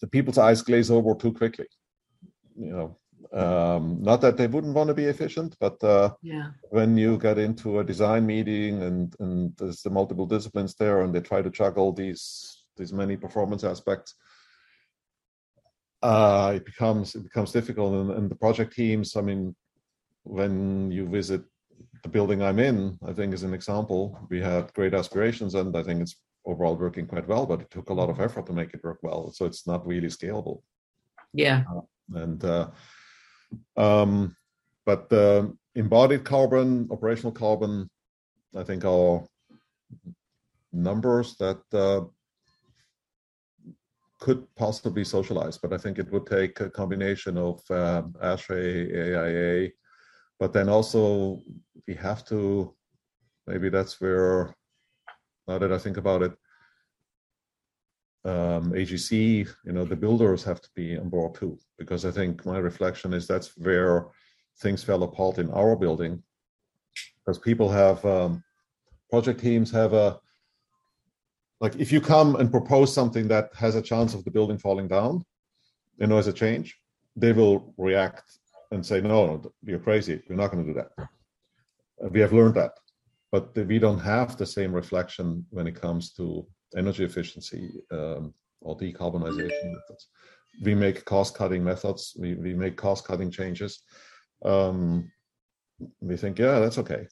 the 0.00 0.06
people's 0.06 0.38
eyes 0.38 0.62
glaze 0.62 0.90
over 0.90 1.14
too 1.14 1.32
quickly. 1.32 1.66
You 2.56 2.72
know, 2.72 2.96
um, 3.38 4.02
not 4.02 4.20
that 4.22 4.36
they 4.36 4.46
wouldn't 4.46 4.74
want 4.74 4.88
to 4.88 4.94
be 4.94 5.04
efficient, 5.04 5.54
but 5.60 5.82
uh, 5.84 6.14
Yeah. 6.22 6.48
when 6.70 6.96
you 6.96 7.18
get 7.18 7.38
into 7.38 7.80
a 7.80 7.84
design 7.84 8.26
meeting 8.26 8.82
and 8.82 9.14
and 9.20 9.54
there's 9.58 9.82
the 9.82 9.90
multiple 9.90 10.26
disciplines 10.26 10.74
there, 10.74 11.02
and 11.02 11.14
they 11.14 11.20
try 11.20 11.42
to 11.42 11.50
juggle 11.50 11.92
these 11.92 12.56
these 12.76 12.92
many 12.92 13.16
performance 13.16 13.62
aspects, 13.62 14.14
uh, 16.02 16.52
it 16.56 16.64
becomes 16.64 17.14
it 17.14 17.22
becomes 17.22 17.52
difficult. 17.52 17.94
And, 17.94 18.10
and 18.12 18.30
the 18.30 18.36
project 18.36 18.74
teams, 18.74 19.16
I 19.16 19.20
mean, 19.20 19.54
when 20.24 20.90
you 20.90 21.08
visit 21.08 21.42
the 22.02 22.08
building 22.08 22.42
I'm 22.42 22.58
in, 22.58 22.98
I 23.06 23.12
think 23.12 23.34
is 23.34 23.42
an 23.42 23.54
example. 23.54 24.18
We 24.30 24.40
had 24.40 24.72
great 24.74 24.94
aspirations, 24.94 25.54
and 25.54 25.76
I 25.76 25.82
think 25.82 26.02
it's 26.02 26.16
overall 26.46 26.76
working 26.76 27.06
quite 27.06 27.28
well. 27.28 27.46
But 27.46 27.60
it 27.60 27.70
took 27.70 27.90
a 27.90 27.94
lot 27.94 28.10
of 28.10 28.20
effort 28.20 28.46
to 28.46 28.52
make 28.52 28.74
it 28.74 28.84
work 28.84 28.98
well, 29.02 29.30
so 29.32 29.44
it's 29.44 29.66
not 29.66 29.86
really 29.86 30.08
scalable. 30.08 30.62
Yeah. 31.32 31.64
And 32.14 32.42
uh, 32.44 32.70
um, 33.76 34.36
but 34.86 35.08
the 35.08 35.54
embodied 35.74 36.24
carbon, 36.24 36.88
operational 36.90 37.32
carbon, 37.32 37.88
I 38.56 38.64
think 38.64 38.84
are 38.84 39.24
numbers 40.72 41.36
that 41.36 41.62
uh, 41.72 42.02
could 44.20 44.46
possibly 44.54 45.02
socialize, 45.02 45.56
but 45.56 45.72
I 45.72 45.78
think 45.78 45.98
it 45.98 46.12
would 46.12 46.26
take 46.26 46.60
a 46.60 46.70
combination 46.70 47.38
of 47.38 47.58
um, 47.70 48.14
ASHRAE, 48.22 49.16
AIA, 49.16 49.70
but 50.38 50.52
then 50.52 50.68
also 50.68 51.40
we 51.88 51.94
have 51.94 52.24
to, 52.26 52.74
maybe 53.46 53.70
that's 53.70 54.00
where, 54.00 54.54
now 55.48 55.58
that 55.58 55.72
I 55.72 55.78
think 55.78 55.96
about 55.96 56.22
it, 56.22 56.32
um, 58.26 58.72
AGC, 58.72 59.48
you 59.64 59.72
know, 59.72 59.86
the 59.86 59.96
builders 59.96 60.44
have 60.44 60.60
to 60.60 60.68
be 60.76 60.98
on 60.98 61.08
board 61.08 61.34
too, 61.34 61.58
because 61.78 62.04
I 62.04 62.10
think 62.10 62.44
my 62.44 62.58
reflection 62.58 63.14
is 63.14 63.26
that's 63.26 63.56
where 63.56 64.08
things 64.60 64.84
fell 64.84 65.02
apart 65.02 65.38
in 65.38 65.50
our 65.52 65.74
building, 65.74 66.22
because 67.16 67.38
people 67.38 67.70
have 67.70 68.04
um, 68.04 68.44
project 69.08 69.40
teams 69.40 69.70
have 69.70 69.94
a 69.94 70.20
like 71.60 71.76
if 71.76 71.92
you 71.92 72.00
come 72.00 72.36
and 72.36 72.50
propose 72.50 72.92
something 72.92 73.28
that 73.28 73.50
has 73.54 73.74
a 73.74 73.82
chance 73.82 74.14
of 74.14 74.24
the 74.24 74.30
building 74.30 74.58
falling 74.58 74.88
down, 74.88 75.22
you 75.98 76.06
know, 76.06 76.18
as 76.18 76.26
a 76.26 76.32
change, 76.32 76.78
they 77.16 77.32
will 77.32 77.74
react 77.76 78.38
and 78.70 78.84
say, 78.84 79.00
"No, 79.00 79.26
no 79.26 79.52
you're 79.62 79.78
crazy. 79.78 80.22
You're 80.26 80.38
not 80.38 80.50
going 80.50 80.64
to 80.64 80.72
do 80.72 80.80
that." 80.80 81.08
We 82.10 82.20
have 82.20 82.32
learned 82.32 82.54
that, 82.54 82.72
but 83.30 83.54
we 83.54 83.78
don't 83.78 83.98
have 83.98 84.36
the 84.36 84.46
same 84.46 84.72
reflection 84.72 85.44
when 85.50 85.66
it 85.66 85.80
comes 85.80 86.12
to 86.14 86.46
energy 86.76 87.04
efficiency 87.04 87.70
um, 87.90 88.32
or 88.62 88.76
decarbonization 88.78 89.72
methods. 89.76 90.08
We 90.62 90.74
make 90.74 91.04
cost-cutting 91.04 91.62
methods. 91.62 92.16
We 92.18 92.34
we 92.34 92.54
make 92.54 92.76
cost-cutting 92.76 93.30
changes. 93.30 93.82
Um, 94.42 95.12
we 96.00 96.16
think, 96.16 96.38
yeah, 96.38 96.58
that's 96.58 96.78
okay, 96.78 97.06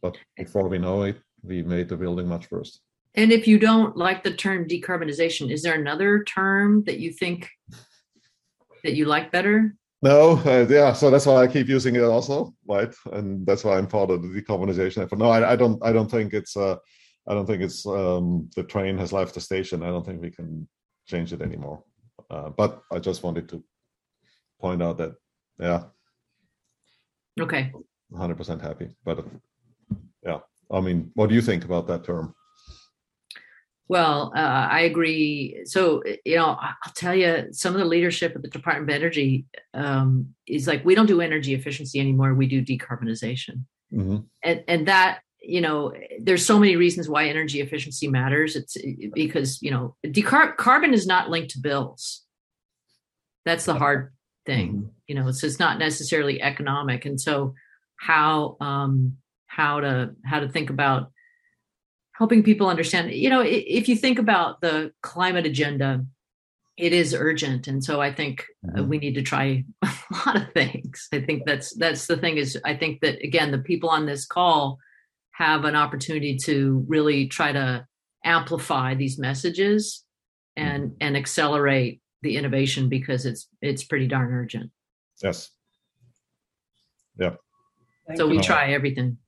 but 0.00 0.16
before 0.36 0.68
we 0.68 0.78
know 0.78 1.02
it, 1.02 1.18
we 1.42 1.62
made 1.62 1.88
the 1.88 1.96
building 1.96 2.28
much 2.28 2.50
worse. 2.50 2.80
And 3.14 3.32
if 3.32 3.46
you 3.46 3.58
don't 3.58 3.96
like 3.96 4.24
the 4.24 4.32
term 4.32 4.66
decarbonization, 4.66 5.50
is 5.50 5.62
there 5.62 5.74
another 5.80 6.24
term 6.24 6.82
that 6.84 6.98
you 6.98 7.12
think 7.12 7.48
that 8.82 8.94
you 8.94 9.04
like 9.04 9.30
better? 9.30 9.76
No, 10.02 10.32
uh, 10.44 10.66
yeah, 10.68 10.92
so 10.92 11.10
that's 11.10 11.24
why 11.24 11.36
I 11.36 11.46
keep 11.46 11.68
using 11.68 11.96
it 11.96 12.02
also, 12.02 12.54
right? 12.68 12.92
And 13.12 13.46
that's 13.46 13.64
why 13.64 13.78
I'm 13.78 13.86
part 13.86 14.10
of 14.10 14.22
the 14.22 14.28
decarbonization 14.28 15.02
effort. 15.02 15.18
No, 15.18 15.30
I, 15.30 15.52
I 15.52 15.56
don't. 15.56 15.82
I 15.82 15.92
don't 15.92 16.10
think 16.10 16.34
it's. 16.34 16.56
Uh, 16.56 16.76
I 17.26 17.34
don't 17.34 17.46
think 17.46 17.62
it's. 17.62 17.86
Um, 17.86 18.50
the 18.56 18.64
train 18.64 18.98
has 18.98 19.12
left 19.12 19.34
the 19.34 19.40
station. 19.40 19.82
I 19.82 19.86
don't 19.86 20.04
think 20.04 20.20
we 20.20 20.30
can 20.30 20.68
change 21.06 21.32
it 21.32 21.40
anymore. 21.40 21.84
Uh, 22.30 22.50
but 22.50 22.82
I 22.92 22.98
just 22.98 23.22
wanted 23.22 23.48
to 23.50 23.64
point 24.60 24.82
out 24.82 24.98
that, 24.98 25.14
yeah, 25.58 25.84
Okay. 27.40 27.72
100% 28.12 28.60
happy. 28.60 28.94
But 29.04 29.26
yeah, 30.24 30.38
I 30.70 30.80
mean, 30.80 31.10
what 31.14 31.28
do 31.28 31.34
you 31.34 31.42
think 31.42 31.64
about 31.64 31.86
that 31.88 32.04
term? 32.04 32.34
Well, 33.88 34.32
uh, 34.34 34.38
I 34.70 34.80
agree. 34.80 35.60
So, 35.64 36.02
you 36.24 36.36
know, 36.36 36.56
I'll 36.58 36.92
tell 36.94 37.14
you, 37.14 37.48
some 37.52 37.74
of 37.74 37.80
the 37.80 37.84
leadership 37.84 38.34
at 38.34 38.42
the 38.42 38.48
Department 38.48 38.90
of 38.90 38.94
Energy 38.94 39.44
um, 39.74 40.34
is 40.46 40.66
like, 40.66 40.84
we 40.84 40.94
don't 40.94 41.06
do 41.06 41.20
energy 41.20 41.52
efficiency 41.54 42.00
anymore. 42.00 42.34
We 42.34 42.46
do 42.46 42.62
decarbonization. 42.62 43.64
hmm 43.90 44.16
and 44.42 44.64
and 44.68 44.88
that 44.88 45.20
you 45.46 45.60
know 45.60 45.92
there's 46.20 46.44
so 46.44 46.58
many 46.58 46.74
reasons 46.76 47.08
why 47.08 47.26
energy 47.28 47.60
efficiency 47.60 48.08
matters 48.08 48.56
it's 48.56 48.76
because 49.12 49.60
you 49.60 49.70
know 49.70 49.94
decar- 50.06 50.56
carbon 50.56 50.94
is 50.94 51.06
not 51.06 51.28
linked 51.28 51.50
to 51.50 51.60
bills 51.60 52.22
that's 53.44 53.66
the 53.66 53.74
hard 53.74 54.12
thing 54.46 54.90
you 55.06 55.14
know 55.14 55.30
So 55.30 55.46
it's 55.46 55.58
not 55.58 55.78
necessarily 55.78 56.40
economic 56.40 57.04
and 57.04 57.20
so 57.20 57.54
how 57.96 58.56
um 58.60 59.18
how 59.46 59.80
to 59.80 60.14
how 60.24 60.40
to 60.40 60.48
think 60.48 60.70
about 60.70 61.12
helping 62.14 62.42
people 62.42 62.68
understand 62.68 63.10
you 63.12 63.28
know 63.28 63.40
if 63.44 63.88
you 63.88 63.96
think 63.96 64.18
about 64.18 64.60
the 64.60 64.92
climate 65.02 65.46
agenda 65.46 66.04
it 66.76 66.92
is 66.92 67.14
urgent. 67.14 67.68
And 67.68 67.84
so 67.84 68.00
i 68.00 68.12
think 68.12 68.44
uh, 68.66 68.80
Mhm. 68.80 68.88
we 68.88 68.98
need 68.98 69.14
to 69.14 69.22
try 69.22 69.64
a 69.82 69.92
lot 70.26 70.36
of 70.36 70.52
things. 70.52 71.06
I 71.12 71.20
think 71.20 71.44
that's 71.46 71.72
that's 71.76 72.06
the 72.08 72.16
thing 72.16 72.36
is 72.36 72.58
i 72.64 72.74
think 72.76 73.00
that 73.02 73.22
again 73.22 73.50
the 73.52 73.58
people 73.70 73.88
on 73.90 74.06
this 74.06 74.26
call 74.26 74.78
have 75.32 75.64
an 75.64 75.76
opportunity 75.76 76.36
to 76.46 76.84
really 76.88 77.28
try 77.28 77.52
to 77.52 77.86
amplify 78.24 78.94
these 78.94 79.18
messages 79.18 80.04
and 80.56 80.96
and 81.00 81.16
accelerate 81.16 82.00
the 82.22 82.36
innovation 82.36 82.88
because 82.88 83.26
it's 83.26 83.48
it's 83.60 83.84
pretty 83.84 84.08
darn 84.08 84.32
urgent. 84.32 84.70
Yes. 85.22 85.50
Thank 87.18 88.18
so 88.18 88.26
we 88.26 88.38
try 88.40 88.72
everything. 88.72 89.18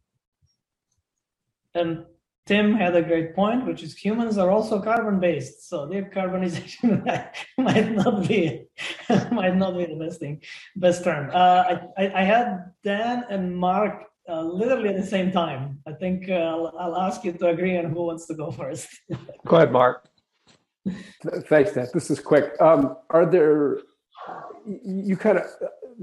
And 1.74 2.05
Tim 2.47 2.74
had 2.74 2.94
a 2.94 3.03
great 3.03 3.34
point, 3.34 3.66
which 3.66 3.82
is 3.82 3.97
humans 3.97 4.38
are 4.38 4.51
also 4.53 4.80
carbon 4.80 5.18
based, 5.18 5.68
so 5.68 5.88
decarbonization 5.88 7.05
might 7.59 7.92
not 7.92 8.28
be 8.28 8.68
might 9.32 9.57
not 9.57 9.76
be 9.76 9.86
the 9.86 9.97
best 9.97 10.20
thing, 10.20 10.40
best 10.76 11.03
term. 11.03 11.30
Uh, 11.34 11.62
I, 11.99 12.05
I 12.05 12.20
I 12.20 12.24
had 12.24 12.72
Dan 12.84 13.24
and 13.28 13.57
Mark 13.57 14.05
uh, 14.28 14.42
literally 14.42 14.88
at 14.88 14.97
the 14.97 15.07
same 15.07 15.30
time. 15.32 15.80
I 15.86 15.92
think 15.92 16.28
uh, 16.28 16.34
I'll, 16.34 16.74
I'll 16.78 16.97
ask 16.97 17.24
you 17.24 17.32
to 17.32 17.49
agree 17.49 17.76
on 17.78 17.86
who 17.86 18.05
wants 18.05 18.26
to 18.26 18.34
go 18.34 18.51
first. 18.51 18.88
Go 19.47 19.57
ahead, 19.57 19.72
Mark. 19.72 20.09
Thanks, 21.49 21.72
Dan. 21.72 21.88
This 21.92 22.11
is 22.11 22.20
quick. 22.20 22.61
Um, 22.61 22.97
are 23.11 23.26
there, 23.26 23.78
you 24.84 25.16
kind 25.16 25.38
of, 25.38 25.44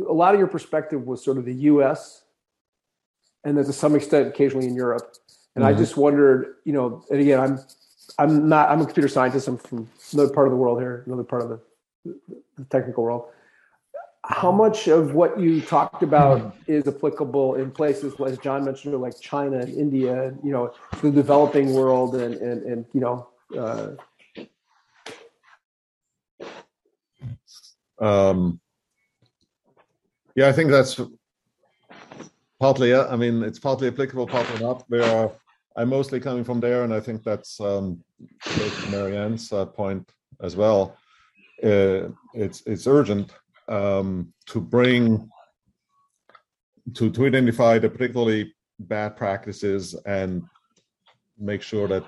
a 0.09 0.13
lot 0.13 0.33
of 0.33 0.39
your 0.39 0.47
perspective 0.47 1.05
was 1.05 1.23
sort 1.23 1.37
of 1.37 1.45
the 1.45 1.53
US 1.71 2.23
and 3.43 3.57
then 3.57 3.65
to 3.65 3.73
some 3.73 3.95
extent 3.95 4.27
occasionally 4.27 4.67
in 4.67 4.75
Europe. 4.75 5.15
And 5.55 5.63
I 5.63 5.73
Mhm. 5.73 5.77
just 5.77 5.97
wondered, 5.97 6.55
you 6.63 6.73
know, 6.73 7.03
and 7.11 7.21
again, 7.21 7.39
I'm, 7.39 7.59
I'm 8.17 8.49
not, 8.49 8.69
I'm 8.69 8.81
a 8.81 8.85
computer 8.85 9.07
scientist. 9.07 9.47
I'm 9.47 9.57
from 9.57 9.87
another 10.13 10.33
part 10.33 10.47
of 10.47 10.51
the 10.51 10.57
world 10.57 10.79
here, 10.79 11.03
another 11.05 11.23
part 11.23 11.43
of 11.43 11.49
the, 11.49 11.59
the 12.57 12.65
technical 12.65 13.03
world. 13.03 13.25
How 14.25 14.51
much 14.51 14.87
of 14.87 15.13
what 15.15 15.37
you 15.39 15.59
talked 15.61 16.01
about 16.01 16.55
is 16.65 16.87
applicable 16.87 17.55
in 17.55 17.71
places, 17.71 18.13
as 18.25 18.37
John 18.39 18.63
mentioned, 18.63 18.99
like 19.01 19.19
China 19.19 19.57
and 19.59 19.77
India, 19.77 20.23
and, 20.27 20.39
you 20.43 20.51
know, 20.51 20.73
the 21.01 21.11
developing 21.11 21.73
world 21.73 22.15
and, 22.15 22.35
and, 22.35 22.63
and 22.63 22.85
you 22.93 23.01
know, 23.01 23.27
uh, 23.57 23.91
Um, 27.99 28.59
yeah, 30.35 30.47
I 30.47 30.51
think 30.51 30.71
that's 30.71 30.99
partly. 32.59 32.89
Yeah, 32.89 33.07
I 33.09 33.15
mean, 33.15 33.43
it's 33.43 33.59
partly 33.59 33.87
applicable, 33.87 34.27
partly 34.27 34.59
not. 34.61 34.83
Where 34.89 35.31
I'm 35.75 35.89
mostly 35.89 36.19
coming 36.19 36.43
from 36.43 36.59
there, 36.59 36.83
and 36.83 36.93
I 36.93 36.99
think 36.99 37.23
that's 37.23 37.59
um, 37.59 38.03
Marianne's 38.89 39.51
uh, 39.51 39.65
point 39.65 40.11
as 40.41 40.55
well. 40.55 40.97
Uh, 41.63 42.09
it's 42.33 42.61
it's 42.65 42.87
urgent 42.87 43.31
um, 43.69 44.33
to 44.47 44.61
bring 44.61 45.29
to 46.93 47.09
to 47.09 47.25
identify 47.25 47.79
the 47.79 47.89
particularly 47.89 48.53
bad 48.79 49.15
practices 49.15 49.95
and 50.05 50.43
make 51.39 51.61
sure 51.61 51.87
that 51.87 52.03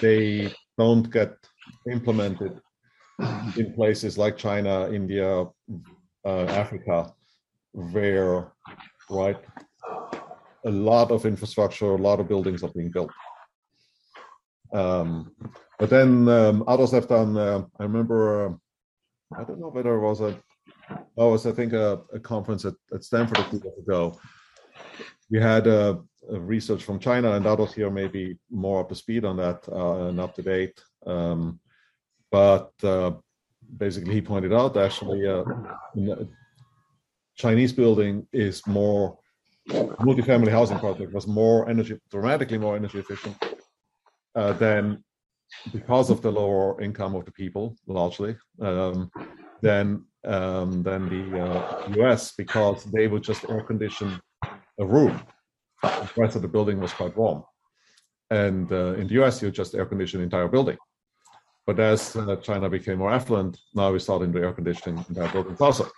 they 0.00 0.52
don't 0.78 1.10
get 1.10 1.34
implemented 1.90 2.60
in 3.56 3.72
places 3.74 4.18
like 4.18 4.36
China, 4.36 4.90
India, 4.90 5.44
uh, 6.24 6.44
Africa, 6.48 7.14
where 7.72 8.52
right 9.08 9.38
a 10.66 10.70
lot 10.70 11.10
of 11.10 11.24
infrastructure, 11.24 11.92
a 11.92 11.96
lot 11.96 12.20
of 12.20 12.28
buildings 12.28 12.62
are 12.62 12.70
being 12.70 12.90
built. 12.90 13.10
Um, 14.74 15.32
but 15.78 15.90
then 15.90 16.28
um, 16.28 16.64
others 16.66 16.90
have 16.90 17.08
done. 17.08 17.36
Uh, 17.36 17.64
I 17.78 17.84
remember. 17.84 18.46
Uh, 18.46 18.52
I 19.38 19.44
don't 19.44 19.60
know 19.60 19.68
whether 19.68 19.94
it 19.94 20.00
was 20.00 20.20
a. 20.20 20.38
Oh, 21.16 21.28
it 21.28 21.32
was 21.32 21.46
I 21.46 21.52
think 21.52 21.72
a, 21.72 22.02
a 22.12 22.20
conference 22.20 22.64
at, 22.64 22.74
at 22.92 23.04
Stanford 23.04 23.38
a 23.38 23.44
few 23.44 23.60
years 23.62 23.78
ago. 23.78 24.18
We 25.30 25.40
had 25.40 25.66
a, 25.66 26.00
research 26.28 26.82
from 26.82 26.98
China, 26.98 27.32
and 27.32 27.46
others 27.46 27.72
here 27.72 27.90
may 27.90 28.08
be 28.08 28.36
more 28.50 28.80
up 28.80 28.88
to 28.88 28.94
speed 28.96 29.24
on 29.24 29.36
that 29.36 29.64
uh, 29.70 30.08
and 30.08 30.18
up 30.18 30.34
to 30.34 30.42
date. 30.42 30.80
Um, 31.06 31.60
but 32.32 32.72
uh, 32.82 33.12
basically, 33.76 34.14
he 34.14 34.20
pointed 34.20 34.52
out 34.52 34.76
actually, 34.76 35.26
uh, 35.26 35.44
Chinese 37.36 37.72
building 37.72 38.26
is 38.32 38.66
more 38.66 39.18
multifamily 39.68 40.50
housing 40.50 40.78
project 40.78 41.12
was 41.12 41.26
more 41.26 41.68
energy, 41.68 41.98
dramatically 42.10 42.58
more 42.58 42.76
energy 42.76 42.98
efficient 42.98 43.36
uh, 44.34 44.52
than 44.54 45.02
because 45.72 46.10
of 46.10 46.22
the 46.22 46.30
lower 46.30 46.80
income 46.80 47.14
of 47.14 47.24
the 47.24 47.32
people, 47.32 47.76
largely, 47.86 48.36
um, 48.60 49.10
than 49.62 50.04
um, 50.24 50.82
than 50.82 51.08
the 51.08 51.40
uh, 51.40 51.88
U.S. 51.96 52.32
because 52.36 52.84
they 52.84 53.06
would 53.06 53.22
just 53.22 53.48
air 53.48 53.62
condition 53.62 54.20
a 54.78 54.84
room. 54.84 55.20
The 55.82 56.10
rest 56.16 56.36
of 56.36 56.42
the 56.42 56.48
building 56.48 56.80
was 56.80 56.92
quite 56.92 57.16
warm, 57.16 57.44
and 58.30 58.70
uh, 58.72 58.94
in 58.94 59.06
the 59.06 59.14
U.S. 59.14 59.40
you 59.42 59.50
just 59.50 59.74
air 59.74 59.86
condition 59.86 60.20
the 60.20 60.24
entire 60.24 60.48
building. 60.48 60.76
But 61.66 61.80
as 61.80 62.14
uh, 62.14 62.36
China 62.36 62.68
became 62.68 62.98
more 62.98 63.12
affluent, 63.12 63.58
now 63.74 63.90
we're 63.90 63.98
starting 63.98 64.32
to 64.32 64.38
air 64.40 64.52
conditioning 64.52 65.04
entire 65.08 65.30
buildings 65.32 65.60
also. 65.60 65.88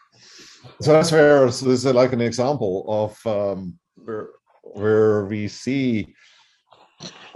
So 0.80 0.92
that's 0.92 1.12
where 1.12 1.50
so 1.50 1.66
this 1.66 1.84
is 1.84 1.94
like 1.94 2.12
an 2.12 2.20
example 2.20 2.84
of 2.88 3.26
um, 3.26 3.78
where 3.94 4.28
where 4.62 5.24
we 5.24 5.48
see 5.48 6.14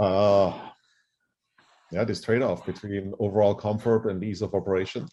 uh, 0.00 0.58
yeah 1.90 2.04
this 2.04 2.20
trade-off 2.20 2.66
between 2.66 3.12
overall 3.18 3.54
comfort 3.54 4.10
and 4.10 4.22
ease 4.24 4.42
of 4.42 4.54
operation 4.54 5.06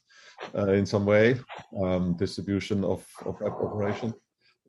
uh, 0.56 0.74
in 0.74 0.86
some 0.86 1.06
way, 1.06 1.40
um, 1.82 2.16
distribution 2.18 2.84
of, 2.84 3.06
of 3.26 3.42
operation 3.42 4.14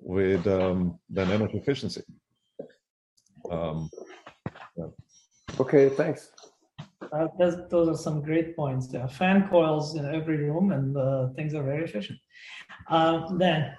with 0.01 0.47
um, 0.47 0.99
then 1.09 1.31
energy 1.31 1.59
efficiency. 1.59 2.03
Um, 3.51 3.91
yeah. 4.77 4.87
Okay, 5.59 5.89
thanks. 5.89 6.31
Uh, 7.13 7.29
those 7.39 7.89
are 7.89 7.97
some 7.97 8.23
great 8.23 8.55
points. 8.55 8.89
There 8.89 9.01
are 9.01 9.09
fan 9.09 9.49
coils 9.49 9.97
in 9.97 10.05
every 10.15 10.37
room, 10.37 10.73
and 10.73 10.97
uh, 10.97 11.29
things 11.35 11.55
are 11.55 11.63
very 11.63 11.85
efficient. 11.85 12.19
Uh, 12.89 13.35
then, 13.37 13.73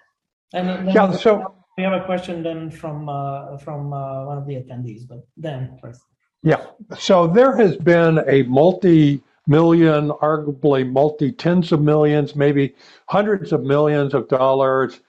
and 0.54 0.68
then 0.68 0.90
yeah, 0.90 1.12
so 1.12 1.56
we 1.78 1.84
have 1.84 1.94
a 1.94 2.04
question 2.06 2.44
then 2.44 2.72
from 2.72 3.08
uh, 3.08 3.58
from 3.58 3.94
uh, 3.94 4.26
one 4.26 4.38
of 4.38 4.48
the 4.48 4.56
attendees, 4.56 5.08
but 5.08 5.20
then 5.38 5.78
first. 5.82 6.02
Yeah. 6.44 6.66
So 6.98 7.28
there 7.28 7.56
has 7.56 7.78
been 7.78 8.24
a 8.28 8.44
multi 8.44 9.22
million, 9.48 10.10
arguably 10.10 10.90
multi 10.90 11.32
tens 11.32 11.72
of 11.72 11.82
millions, 11.82 12.36
maybe 12.36 12.74
hundreds 13.08 13.54
of 13.54 13.64
millions 13.64 14.14
of 14.14 14.28
dollars 14.28 15.02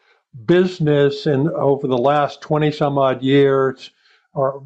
business 0.47 1.27
in 1.27 1.49
over 1.51 1.87
the 1.87 1.99
last 1.99 2.41
20 2.41 2.71
some 2.73 2.99
odd 2.99 3.23
years, 3.23 3.91
or 4.35 4.63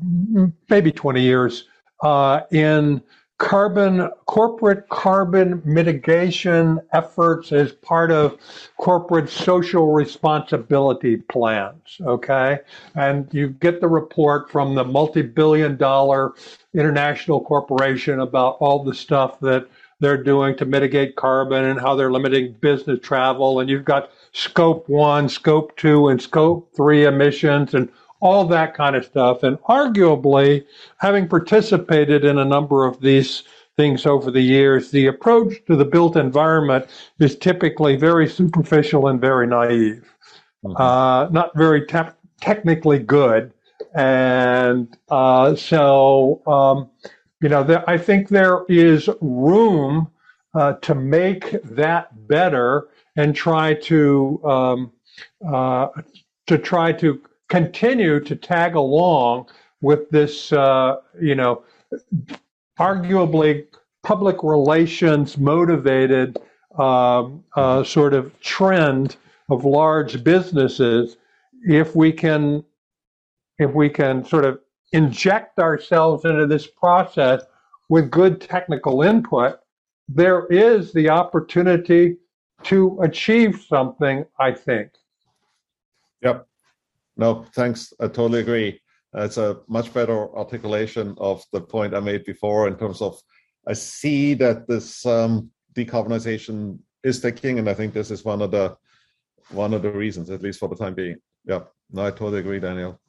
maybe 0.70 0.92
20 0.92 1.20
years, 1.20 1.68
uh, 2.02 2.40
in 2.52 3.02
corporate 3.38 4.88
carbon 4.88 5.60
mitigation 5.64 6.80
efforts 6.92 7.52
as 7.52 7.72
part 7.72 8.10
of 8.10 8.38
corporate 8.78 9.28
social 9.28 9.92
responsibility 9.92 11.18
plans 11.18 11.98
okay? 12.02 12.58
And 12.94 13.28
you 13.32 13.48
get 13.48 13.80
the 13.80 13.88
report 13.88 14.50
from 14.50 14.74
the 14.74 14.84
multi-billion 14.84 15.76
dollar 15.76 16.34
international 16.74 17.40
corporation 17.42 18.20
about 18.20 18.56
all 18.60 18.84
the 18.84 18.94
stuff 18.94 19.40
that 19.40 19.68
they're 20.00 20.22
doing 20.22 20.56
to 20.56 20.66
mitigate 20.66 21.16
carbon 21.16 21.64
and 21.64 21.80
how 21.80 21.94
they're 21.94 22.12
limiting 22.12 22.52
business 22.60 23.00
travel. 23.02 23.60
And 23.60 23.70
you've 23.70 23.84
got 23.84 24.10
scope 24.32 24.88
1 24.88 25.28
scope 25.28 25.76
2 25.76 26.08
and 26.08 26.20
scope 26.20 26.70
3 26.76 27.04
emissions 27.04 27.74
and 27.74 27.88
all 28.20 28.44
that 28.46 28.74
kind 28.74 28.96
of 28.96 29.04
stuff. 29.04 29.42
And 29.42 29.58
arguably, 29.62 30.64
having 30.98 31.28
participated 31.28 32.24
in 32.24 32.38
a 32.38 32.44
number 32.44 32.86
of 32.86 33.00
these 33.00 33.44
things 33.76 34.06
over 34.06 34.30
the 34.30 34.40
years, 34.40 34.90
the 34.90 35.06
approach 35.06 35.64
to 35.66 35.76
the 35.76 35.84
built 35.84 36.16
environment 36.16 36.86
is 37.18 37.36
typically 37.36 37.96
very 37.96 38.28
superficial 38.28 39.08
and 39.08 39.20
very 39.20 39.46
naive, 39.46 40.12
mm-hmm. 40.64 40.80
uh, 40.80 41.28
not 41.28 41.54
very 41.56 41.86
te- 41.86 42.14
technically 42.40 42.98
good. 42.98 43.52
And 43.94 44.96
uh, 45.10 45.54
so, 45.54 46.42
um, 46.46 46.90
you 47.42 47.48
know, 47.48 47.62
there, 47.62 47.88
I 47.88 47.98
think 47.98 48.28
there 48.28 48.64
is 48.68 49.08
room 49.20 50.10
uh, 50.54 50.74
to 50.74 50.94
make 50.94 51.62
that 51.62 52.08
better 52.26 52.88
and 53.16 53.34
try 53.34 53.74
to 53.74 54.40
um, 54.44 54.92
uh, 55.46 55.88
to 56.46 56.58
try 56.58 56.92
to 56.92 57.20
continue 57.48 58.20
to 58.20 58.36
tag 58.36 58.74
along 58.74 59.46
with 59.80 60.10
this, 60.10 60.52
uh, 60.52 60.96
you 61.20 61.34
know, 61.34 61.62
arguably 62.78 63.66
public 64.02 64.42
relations 64.42 65.38
motivated 65.38 66.38
um, 66.78 67.44
uh, 67.54 67.82
sort 67.82 68.14
of 68.14 68.38
trend 68.40 69.16
of 69.48 69.64
large 69.64 70.22
businesses. 70.24 71.16
If 71.62 71.94
we 71.96 72.12
can 72.12 72.64
if 73.58 73.72
we 73.72 73.88
can 73.88 74.22
sort 74.24 74.44
of 74.44 74.60
inject 74.92 75.58
ourselves 75.58 76.24
into 76.24 76.46
this 76.46 76.66
process 76.66 77.42
with 77.88 78.10
good 78.10 78.40
technical 78.40 79.02
input 79.02 79.60
there 80.08 80.46
is 80.46 80.92
the 80.92 81.08
opportunity 81.08 82.16
to 82.62 82.98
achieve 83.02 83.64
something 83.68 84.24
i 84.38 84.52
think. 84.52 84.92
Yep 86.22 86.46
no, 87.16 87.44
thanks. 87.54 87.92
I 88.00 88.08
totally 88.08 88.40
agree. 88.40 88.80
it's 89.14 89.38
a 89.38 89.60
much 89.68 89.92
better 89.94 90.34
articulation 90.36 91.14
of 91.18 91.42
the 91.52 91.60
point 91.60 91.94
I 91.94 92.00
made 92.00 92.24
before 92.24 92.68
in 92.68 92.76
terms 92.76 93.00
of 93.00 93.18
I 93.66 93.72
see 93.72 94.34
that 94.34 94.68
this 94.68 95.04
um, 95.06 95.50
decarbonization 95.74 96.78
is 97.02 97.20
taking, 97.20 97.58
and 97.58 97.68
I 97.68 97.74
think 97.74 97.94
this 97.94 98.10
is 98.10 98.24
one 98.24 98.42
of 98.42 98.50
the 98.50 98.76
one 99.50 99.74
of 99.74 99.82
the 99.82 99.90
reasons, 99.90 100.30
at 100.30 100.42
least 100.42 100.58
for 100.58 100.68
the 100.68 100.76
time 100.76 100.94
being. 100.94 101.16
Yeah, 101.44 101.60
no, 101.90 102.06
I 102.06 102.10
totally 102.10 102.40
agree, 102.40 102.60
Daniel. 102.60 103.00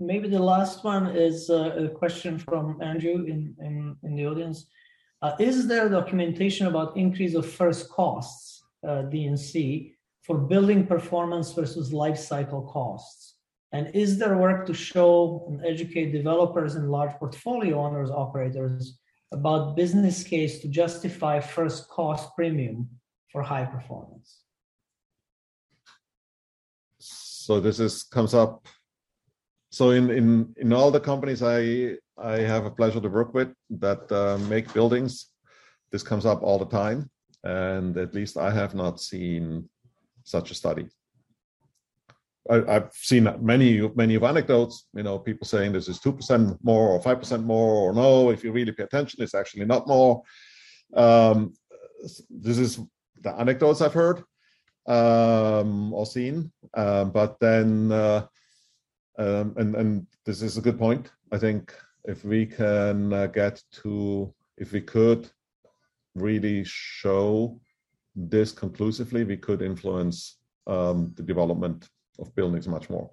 Maybe 0.00 0.28
the 0.28 0.38
last 0.38 0.84
one 0.84 1.08
is 1.16 1.50
uh, 1.50 1.74
a 1.76 1.88
question 1.88 2.38
from 2.38 2.80
Andrew 2.80 3.24
in 3.26 3.54
in, 3.60 3.96
in 4.02 4.16
the 4.16 4.26
audience. 4.26 4.66
Uh, 5.20 5.32
is 5.40 5.66
there 5.66 5.88
documentation 5.88 6.68
about 6.68 6.96
increase 6.96 7.34
of 7.34 7.44
first 7.44 7.88
costs, 7.88 8.62
uh, 8.86 9.02
D&C, 9.02 9.92
for 10.28 10.36
building 10.36 10.86
performance 10.86 11.52
versus 11.52 11.90
life 11.92 12.18
cycle 12.18 12.62
costs? 12.62 13.36
And 13.72 13.90
is 13.94 14.18
there 14.18 14.36
work 14.36 14.66
to 14.66 14.74
show 14.74 15.46
and 15.48 15.64
educate 15.64 16.12
developers 16.12 16.74
and 16.74 16.90
large 16.90 17.14
portfolio 17.18 17.80
owners, 17.80 18.10
operators 18.10 18.98
about 19.32 19.74
business 19.74 20.22
case 20.22 20.60
to 20.60 20.68
justify 20.68 21.40
first 21.40 21.88
cost 21.88 22.28
premium 22.36 22.88
for 23.32 23.42
high 23.42 23.64
performance? 23.64 24.42
So 26.98 27.58
this 27.60 27.80
is 27.80 28.02
comes 28.02 28.34
up. 28.34 28.66
So 29.70 29.90
in 29.90 30.10
in 30.10 30.54
in 30.58 30.72
all 30.72 30.90
the 30.90 31.00
companies 31.00 31.42
I 31.42 31.96
I 32.18 32.36
have 32.52 32.64
a 32.66 32.70
pleasure 32.70 33.00
to 33.00 33.08
work 33.08 33.32
with 33.32 33.50
that 33.84 34.12
uh, 34.12 34.38
make 34.48 34.72
buildings, 34.74 35.12
this 35.92 36.02
comes 36.02 36.26
up 36.26 36.42
all 36.42 36.58
the 36.58 36.72
time, 36.82 37.10
and 37.44 37.96
at 37.96 38.14
least 38.14 38.36
I 38.36 38.50
have 38.50 38.74
not 38.74 39.00
seen 39.00 39.68
such 40.28 40.50
a 40.50 40.54
study. 40.54 40.86
I, 42.50 42.72
have 42.72 42.92
seen 42.94 43.28
many 43.40 43.88
many 43.94 44.14
of 44.14 44.24
anecdotes, 44.24 44.86
you 44.94 45.02
know, 45.02 45.18
people 45.18 45.46
saying 45.46 45.72
this 45.72 45.88
is 45.88 45.98
two 46.00 46.12
percent 46.12 46.56
more 46.62 46.88
or 46.88 47.00
five 47.00 47.18
percent 47.18 47.44
more, 47.44 47.74
or 47.74 47.92
no, 47.92 48.30
if 48.30 48.42
you 48.42 48.52
really 48.52 48.72
pay 48.72 48.84
attention, 48.84 49.22
it's 49.22 49.34
actually 49.34 49.66
not 49.66 49.86
more. 49.86 50.22
Um, 50.94 51.52
this 52.30 52.58
is 52.58 52.80
the 53.20 53.32
anecdotes 53.38 53.82
I've 53.82 53.92
heard 53.92 54.22
um, 54.86 55.92
or 55.92 56.06
seen, 56.06 56.50
um, 56.74 57.10
but 57.10 57.38
then 57.38 57.92
uh, 57.92 58.26
um, 59.18 59.54
and 59.58 59.74
and 59.76 60.06
this 60.24 60.40
is 60.40 60.56
a 60.56 60.62
good 60.62 60.78
point. 60.78 61.10
I 61.32 61.38
think 61.38 61.74
if 62.04 62.24
we 62.24 62.46
can 62.46 63.12
uh, 63.12 63.26
get 63.26 63.62
to 63.82 64.32
if 64.56 64.72
we 64.72 64.80
could 64.80 65.28
really 66.14 66.64
show 66.64 67.60
this 68.18 68.52
conclusively, 68.52 69.24
we 69.24 69.36
could 69.36 69.62
influence 69.62 70.38
um, 70.66 71.12
the 71.16 71.22
development 71.22 71.88
of 72.18 72.34
buildings 72.34 72.66
much 72.66 72.90
more. 72.90 73.10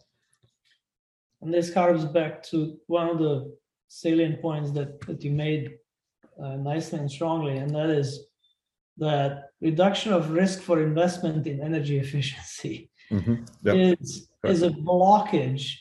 And 1.41 1.53
this 1.53 1.74
harks 1.74 2.03
back 2.06 2.41
to 2.49 2.78
one 2.88 3.10
of 3.10 3.20
the 3.20 3.56
salient 3.88 4.41
points 4.41 4.72
that, 4.72 4.99
that 5.01 5.24
you 5.24 5.32
made 5.32 5.76
uh, 6.41 6.56
nicely 6.56 6.99
and 6.99 7.10
strongly, 7.10 7.58
and 7.58 7.74
that 7.76 7.89
is 7.89 8.26
that 8.97 9.49
reduction 9.62 10.14
of 10.14 10.32
risk 10.32 10.62
for 10.62 10.82
investment 10.82 11.45
in 11.47 11.62
energy 11.62 11.99
efficiency 12.06 12.89
mm-hmm. 13.12 13.36
yep. 13.64 13.99
is, 13.99 14.30
is 14.43 14.64
a 14.64 14.70
blockage 14.70 15.74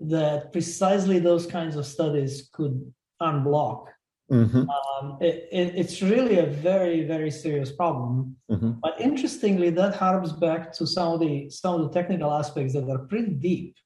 that 0.00 0.52
precisely 0.52 1.18
those 1.18 1.46
kinds 1.46 1.76
of 1.76 1.86
studies 1.86 2.48
could 2.52 2.92
unblock. 3.22 3.86
Mm-hmm. 4.30 4.64
Um, 4.68 5.18
it, 5.20 5.48
it, 5.52 5.74
it's 5.76 6.02
really 6.02 6.38
a 6.38 6.46
very, 6.46 7.04
very 7.04 7.30
serious 7.30 7.70
problem. 7.70 8.36
Mm-hmm. 8.50 8.72
But 8.82 9.00
interestingly, 9.00 9.70
that 9.70 9.94
harps 9.94 10.32
back 10.32 10.72
to 10.74 10.86
some 10.86 11.14
of 11.14 11.20
the 11.20 11.48
some 11.50 11.74
of 11.76 11.80
the 11.82 12.00
technical 12.00 12.32
aspects 12.32 12.72
that 12.74 12.88
are 12.90 13.06
pretty 13.06 13.32
deep. 13.32 13.76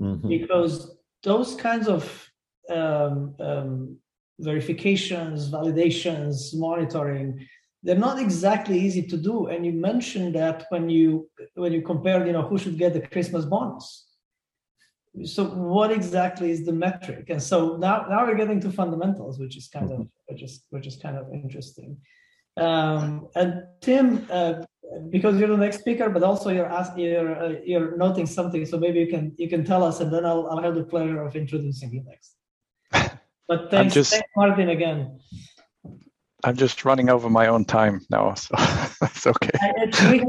mm-hmm. 0.00 0.28
because 0.28 0.96
those 1.22 1.54
kinds 1.54 1.88
of 1.88 2.30
um, 2.70 3.34
um, 3.40 3.96
verifications, 4.40 5.50
validations, 5.50 6.54
monitoring, 6.54 7.46
they're 7.82 7.96
not 7.96 8.18
exactly 8.18 8.78
easy 8.78 9.02
to 9.02 9.16
do. 9.16 9.46
And 9.46 9.64
you 9.64 9.72
mentioned 9.72 10.34
that 10.34 10.66
when 10.70 10.88
you 10.88 11.28
when 11.54 11.72
you 11.72 11.82
compare, 11.82 12.26
you 12.26 12.32
know, 12.32 12.42
who 12.42 12.58
should 12.58 12.78
get 12.78 12.94
the 12.94 13.06
Christmas 13.06 13.44
bonus. 13.44 14.06
So 15.22 15.44
what 15.44 15.92
exactly 15.92 16.50
is 16.50 16.66
the 16.66 16.72
metric? 16.72 17.30
And 17.30 17.40
so 17.40 17.76
now 17.76 18.06
now 18.08 18.26
we're 18.26 18.34
getting 18.34 18.60
to 18.60 18.70
fundamentals, 18.70 19.38
which 19.38 19.56
is 19.56 19.68
kind 19.68 19.92
of 19.92 20.08
which 20.26 20.42
is 20.42 20.64
which 20.70 20.86
is 20.86 20.96
kind 20.96 21.16
of 21.16 21.32
interesting. 21.32 21.96
Um, 22.56 23.28
and 23.36 23.64
Tim, 23.80 24.26
uh, 24.30 24.64
because 25.10 25.38
you're 25.38 25.48
the 25.48 25.56
next 25.56 25.80
speaker, 25.80 26.08
but 26.10 26.22
also 26.22 26.50
you're 26.50 26.66
ask, 26.66 26.96
you're 26.96 27.36
uh, 27.36 27.54
you're 27.64 27.96
noting 27.96 28.26
something, 28.26 28.66
so 28.66 28.78
maybe 28.78 28.98
you 29.00 29.06
can 29.06 29.32
you 29.36 29.48
can 29.48 29.64
tell 29.64 29.84
us, 29.84 30.00
and 30.00 30.12
then 30.12 30.26
I'll 30.26 30.48
I'll 30.48 30.62
have 30.62 30.74
the 30.74 30.84
pleasure 30.84 31.22
of 31.22 31.36
introducing 31.36 31.92
you 31.92 32.04
next. 32.04 32.36
But 33.46 33.70
thanks, 33.70 33.92
just, 33.92 34.10
thanks 34.10 34.28
Martin, 34.36 34.70
again. 34.70 35.20
I'm 36.44 36.56
just 36.56 36.84
running 36.84 37.08
over 37.08 37.30
my 37.30 37.46
own 37.46 37.64
time 37.64 38.02
now, 38.10 38.34
so 38.34 38.54
that's 39.00 39.26
okay. 39.26 39.58
we, 40.10 40.20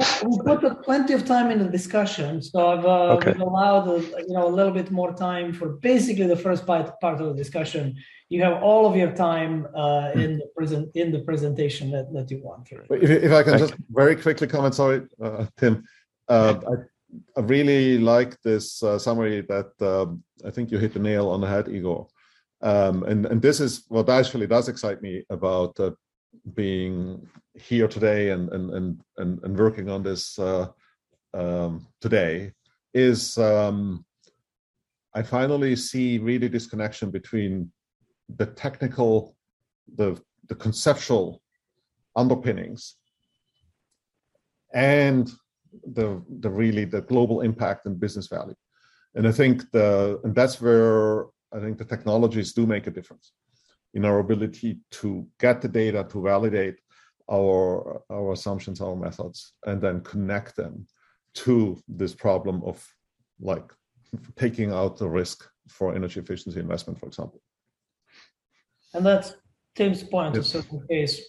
we 0.46 0.58
put 0.58 0.82
plenty 0.82 1.14
of 1.14 1.26
time 1.26 1.52
in 1.52 1.60
the 1.60 1.70
discussion, 1.70 2.42
so 2.42 2.68
I've 2.72 2.86
uh, 2.86 3.18
okay. 3.18 3.34
allowed 3.34 3.88
a, 3.90 4.00
you 4.00 4.34
know 4.36 4.48
a 4.48 4.54
little 4.60 4.72
bit 4.72 4.92
more 4.92 5.14
time 5.14 5.52
for 5.52 5.68
basically 5.92 6.26
the 6.26 6.38
first 6.38 6.66
part 6.66 7.00
part 7.02 7.20
of 7.20 7.28
the 7.28 7.34
discussion. 7.34 7.98
You 8.30 8.42
have 8.44 8.64
all 8.64 8.86
of 8.90 8.96
your 8.96 9.12
time 9.12 9.68
uh, 9.76 10.12
in 10.16 10.38
the 10.38 10.48
present 10.56 10.96
in 10.96 11.12
the 11.12 11.20
presentation 11.20 11.92
that, 11.92 12.14
that 12.14 12.32
you 12.32 12.42
want. 12.42 12.70
If, 12.72 13.10
if 13.10 13.32
I 13.32 13.44
can 13.44 13.52
Thank 13.52 13.60
just 13.60 13.78
you. 13.78 13.86
very 13.90 14.16
quickly 14.16 14.48
comment, 14.48 14.74
sorry, 14.74 15.02
uh, 15.22 15.46
Tim. 15.58 15.84
Uh, 16.30 16.56
I, 16.72 17.40
I, 17.40 17.44
really 17.44 18.00
like 18.00 18.42
this 18.42 18.82
uh, 18.82 18.98
summary 18.98 19.42
that 19.42 19.72
um, 19.82 20.24
I 20.46 20.50
think 20.50 20.72
you 20.72 20.80
hit 20.80 20.94
the 20.94 21.00
nail 21.00 21.30
on 21.30 21.42
the 21.42 21.48
head, 21.48 21.68
Igor. 21.68 22.08
Um, 22.62 23.04
and, 23.04 23.28
and 23.28 23.42
this 23.42 23.60
is 23.60 23.86
what 23.90 24.10
actually 24.10 24.48
does 24.48 24.70
excite 24.70 25.02
me 25.02 25.24
about 25.30 25.80
uh, 25.80 25.92
being 26.54 27.28
here 27.54 27.88
today 27.88 28.30
and 28.30 28.50
and 28.52 28.74
and 28.74 29.02
and, 29.18 29.44
and 29.44 29.58
working 29.58 29.90
on 29.90 30.04
this 30.04 30.38
uh, 30.40 30.68
um, 31.34 31.88
today 32.02 32.52
is 32.94 33.38
um, 33.38 34.06
I 35.14 35.22
finally 35.24 35.76
see 35.76 36.18
really 36.18 36.48
this 36.48 36.68
connection 36.68 37.12
between 37.12 37.72
the 38.38 38.48
technical, 38.48 39.36
the 39.96 40.22
the 40.48 40.56
conceptual 40.56 41.42
underpinnings, 42.16 42.96
and 44.74 45.32
the 45.94 46.22
the 46.40 46.50
really 46.50 46.86
the 46.86 47.02
global 47.02 47.42
impact 47.42 47.86
and 47.86 48.00
business 48.00 48.28
value. 48.28 48.56
And 49.16 49.28
I 49.28 49.32
think 49.32 49.70
the 49.72 50.20
and 50.24 50.36
that's 50.36 50.62
where 50.62 51.26
I 51.54 51.60
think 51.60 51.78
the 51.78 51.86
technologies 51.86 52.54
do 52.54 52.66
make 52.66 52.88
a 52.88 52.92
difference 52.92 53.32
in 53.96 54.06
our 54.06 54.20
ability 54.20 54.78
to 54.92 55.26
get 55.40 55.62
the 55.62 55.68
data 55.68 56.06
to 56.12 56.22
validate 56.22 56.76
our 57.32 58.04
our 58.12 58.34
assumptions, 58.34 58.82
our 58.82 58.96
methods, 58.96 59.54
and 59.66 59.82
then 59.82 60.02
connect 60.02 60.56
them 60.56 60.86
to 61.34 61.78
this 61.88 62.14
problem 62.14 62.62
of 62.64 62.86
like 63.40 63.74
taking 64.36 64.72
out 64.72 64.98
the 64.98 65.10
risk 65.10 65.50
for 65.68 65.96
energy 65.96 66.20
efficiency 66.20 66.60
investment, 66.60 67.00
for 67.00 67.08
example. 67.08 67.42
And 68.94 69.06
that's 69.06 69.34
Tim's 69.76 70.04
point. 70.04 70.36
Yes. 70.36 70.54
In 70.54 70.62
certain 70.62 70.88
case, 70.88 71.22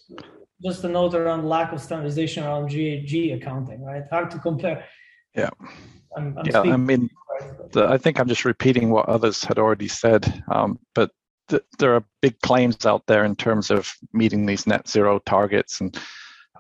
just 0.63 0.85
a 0.85 0.89
note 0.89 1.15
around 1.15 1.49
lack 1.49 1.73
of 1.73 1.81
standardization 1.81 2.45
around 2.45 2.69
GHG 2.69 3.37
accounting, 3.37 3.83
right? 3.85 4.05
Hard 4.11 4.31
to 4.33 4.39
compare. 4.39 4.85
Yeah. 5.35 5.51
I'm, 6.17 6.37
I'm 6.39 6.47
yeah, 6.47 6.61
I 6.61 6.77
mean, 6.77 7.11
the, 7.73 7.87
I 7.87 7.99
think 7.99 8.19
I'm 8.19 8.29
just 8.29 8.45
repeating 8.45 8.91
what 8.91 9.09
others 9.09 9.45
had 9.45 9.59
already 9.59 9.89
said, 9.89 10.43
um, 10.51 10.79
but 10.95 11.11
th- 11.49 11.63
there 11.79 11.95
are 11.95 12.05
big 12.23 12.39
claims 12.41 12.87
out 12.87 13.07
there 13.07 13.25
in 13.25 13.37
terms 13.37 13.71
of 13.71 13.93
meeting 14.13 14.47
these 14.47 14.67
net 14.67 14.89
zero 14.89 15.19
targets 15.21 15.81
and 15.81 15.99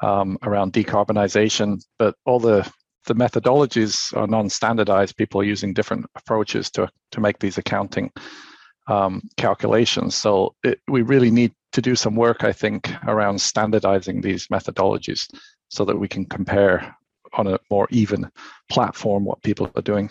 um, 0.02 0.38
around 0.42 0.72
decarbonization, 0.72 1.82
but 1.98 2.14
all 2.24 2.40
the 2.40 2.70
the 3.06 3.14
methodologies 3.14 4.16
are 4.16 4.26
non-standardized. 4.26 5.16
People 5.16 5.40
are 5.40 5.44
using 5.44 5.72
different 5.72 6.06
approaches 6.16 6.70
to 6.72 6.88
to 7.12 7.20
make 7.20 7.38
these 7.38 7.58
accounting 7.58 8.10
um, 8.88 9.22
calculations. 9.36 10.14
So 10.14 10.54
it, 10.64 10.80
we 10.88 11.02
really 11.02 11.30
need 11.30 11.52
to 11.72 11.82
do 11.82 11.94
some 11.94 12.16
work, 12.16 12.44
I 12.44 12.52
think, 12.52 12.92
around 13.06 13.40
standardizing 13.40 14.20
these 14.20 14.48
methodologies 14.48 15.28
so 15.68 15.84
that 15.84 15.98
we 15.98 16.08
can 16.08 16.24
compare 16.24 16.96
on 17.34 17.46
a 17.46 17.58
more 17.70 17.86
even 17.90 18.30
platform 18.70 19.24
what 19.24 19.42
people 19.42 19.70
are 19.74 19.82
doing. 19.82 20.10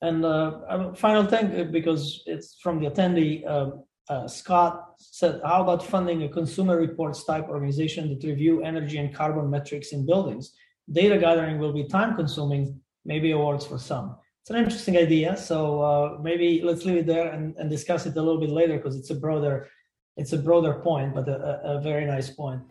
And 0.00 0.24
uh, 0.24 0.92
final 0.94 1.24
thing, 1.24 1.60
uh, 1.60 1.64
because 1.64 2.22
it's 2.26 2.58
from 2.62 2.80
the 2.80 2.88
attendee, 2.90 3.48
um, 3.48 3.84
uh, 4.08 4.26
Scott 4.26 4.94
said, 4.98 5.40
how 5.44 5.62
about 5.62 5.84
funding 5.84 6.22
a 6.22 6.28
consumer 6.28 6.78
reports 6.78 7.24
type 7.24 7.48
organization 7.48 8.08
that 8.08 8.26
review 8.26 8.62
energy 8.62 8.98
and 8.98 9.14
carbon 9.14 9.50
metrics 9.50 9.92
in 9.92 10.06
buildings? 10.06 10.52
Data 10.90 11.18
gathering 11.18 11.58
will 11.58 11.72
be 11.72 11.84
time 11.84 12.16
consuming, 12.16 12.80
maybe 13.04 13.32
awards 13.32 13.66
for 13.66 13.78
some. 13.78 14.16
It's 14.42 14.50
an 14.50 14.56
interesting 14.56 14.96
idea. 14.96 15.36
So 15.36 15.82
uh, 15.82 16.18
maybe 16.22 16.62
let's 16.64 16.84
leave 16.84 16.98
it 16.98 17.06
there 17.06 17.30
and, 17.32 17.54
and 17.58 17.68
discuss 17.68 18.06
it 18.06 18.16
a 18.16 18.22
little 18.22 18.40
bit 18.40 18.50
later 18.50 18.76
because 18.78 18.96
it's 18.96 19.10
a 19.10 19.14
broader, 19.14 19.68
it's 20.16 20.32
a 20.32 20.38
broader 20.38 20.74
point, 20.74 21.14
but 21.14 21.28
a, 21.28 21.60
a 21.64 21.80
very 21.82 22.06
nice 22.06 22.30
point. 22.30 22.62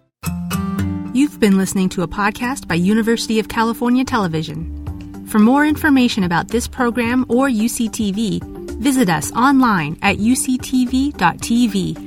You've 1.13 1.39
been 1.39 1.57
listening 1.57 1.89
to 1.89 2.03
a 2.03 2.07
podcast 2.07 2.67
by 2.67 2.75
University 2.75 3.37
of 3.37 3.47
California 3.47 4.03
Television. 4.03 4.86
For 5.27 5.39
more 5.39 5.65
information 5.65 6.23
about 6.23 6.47
this 6.47 6.67
program 6.67 7.25
or 7.27 7.49
UCTV, 7.49 8.41
visit 8.79 9.09
us 9.09 9.31
online 9.33 9.97
at 10.01 10.17
uctv.tv 10.17 12.06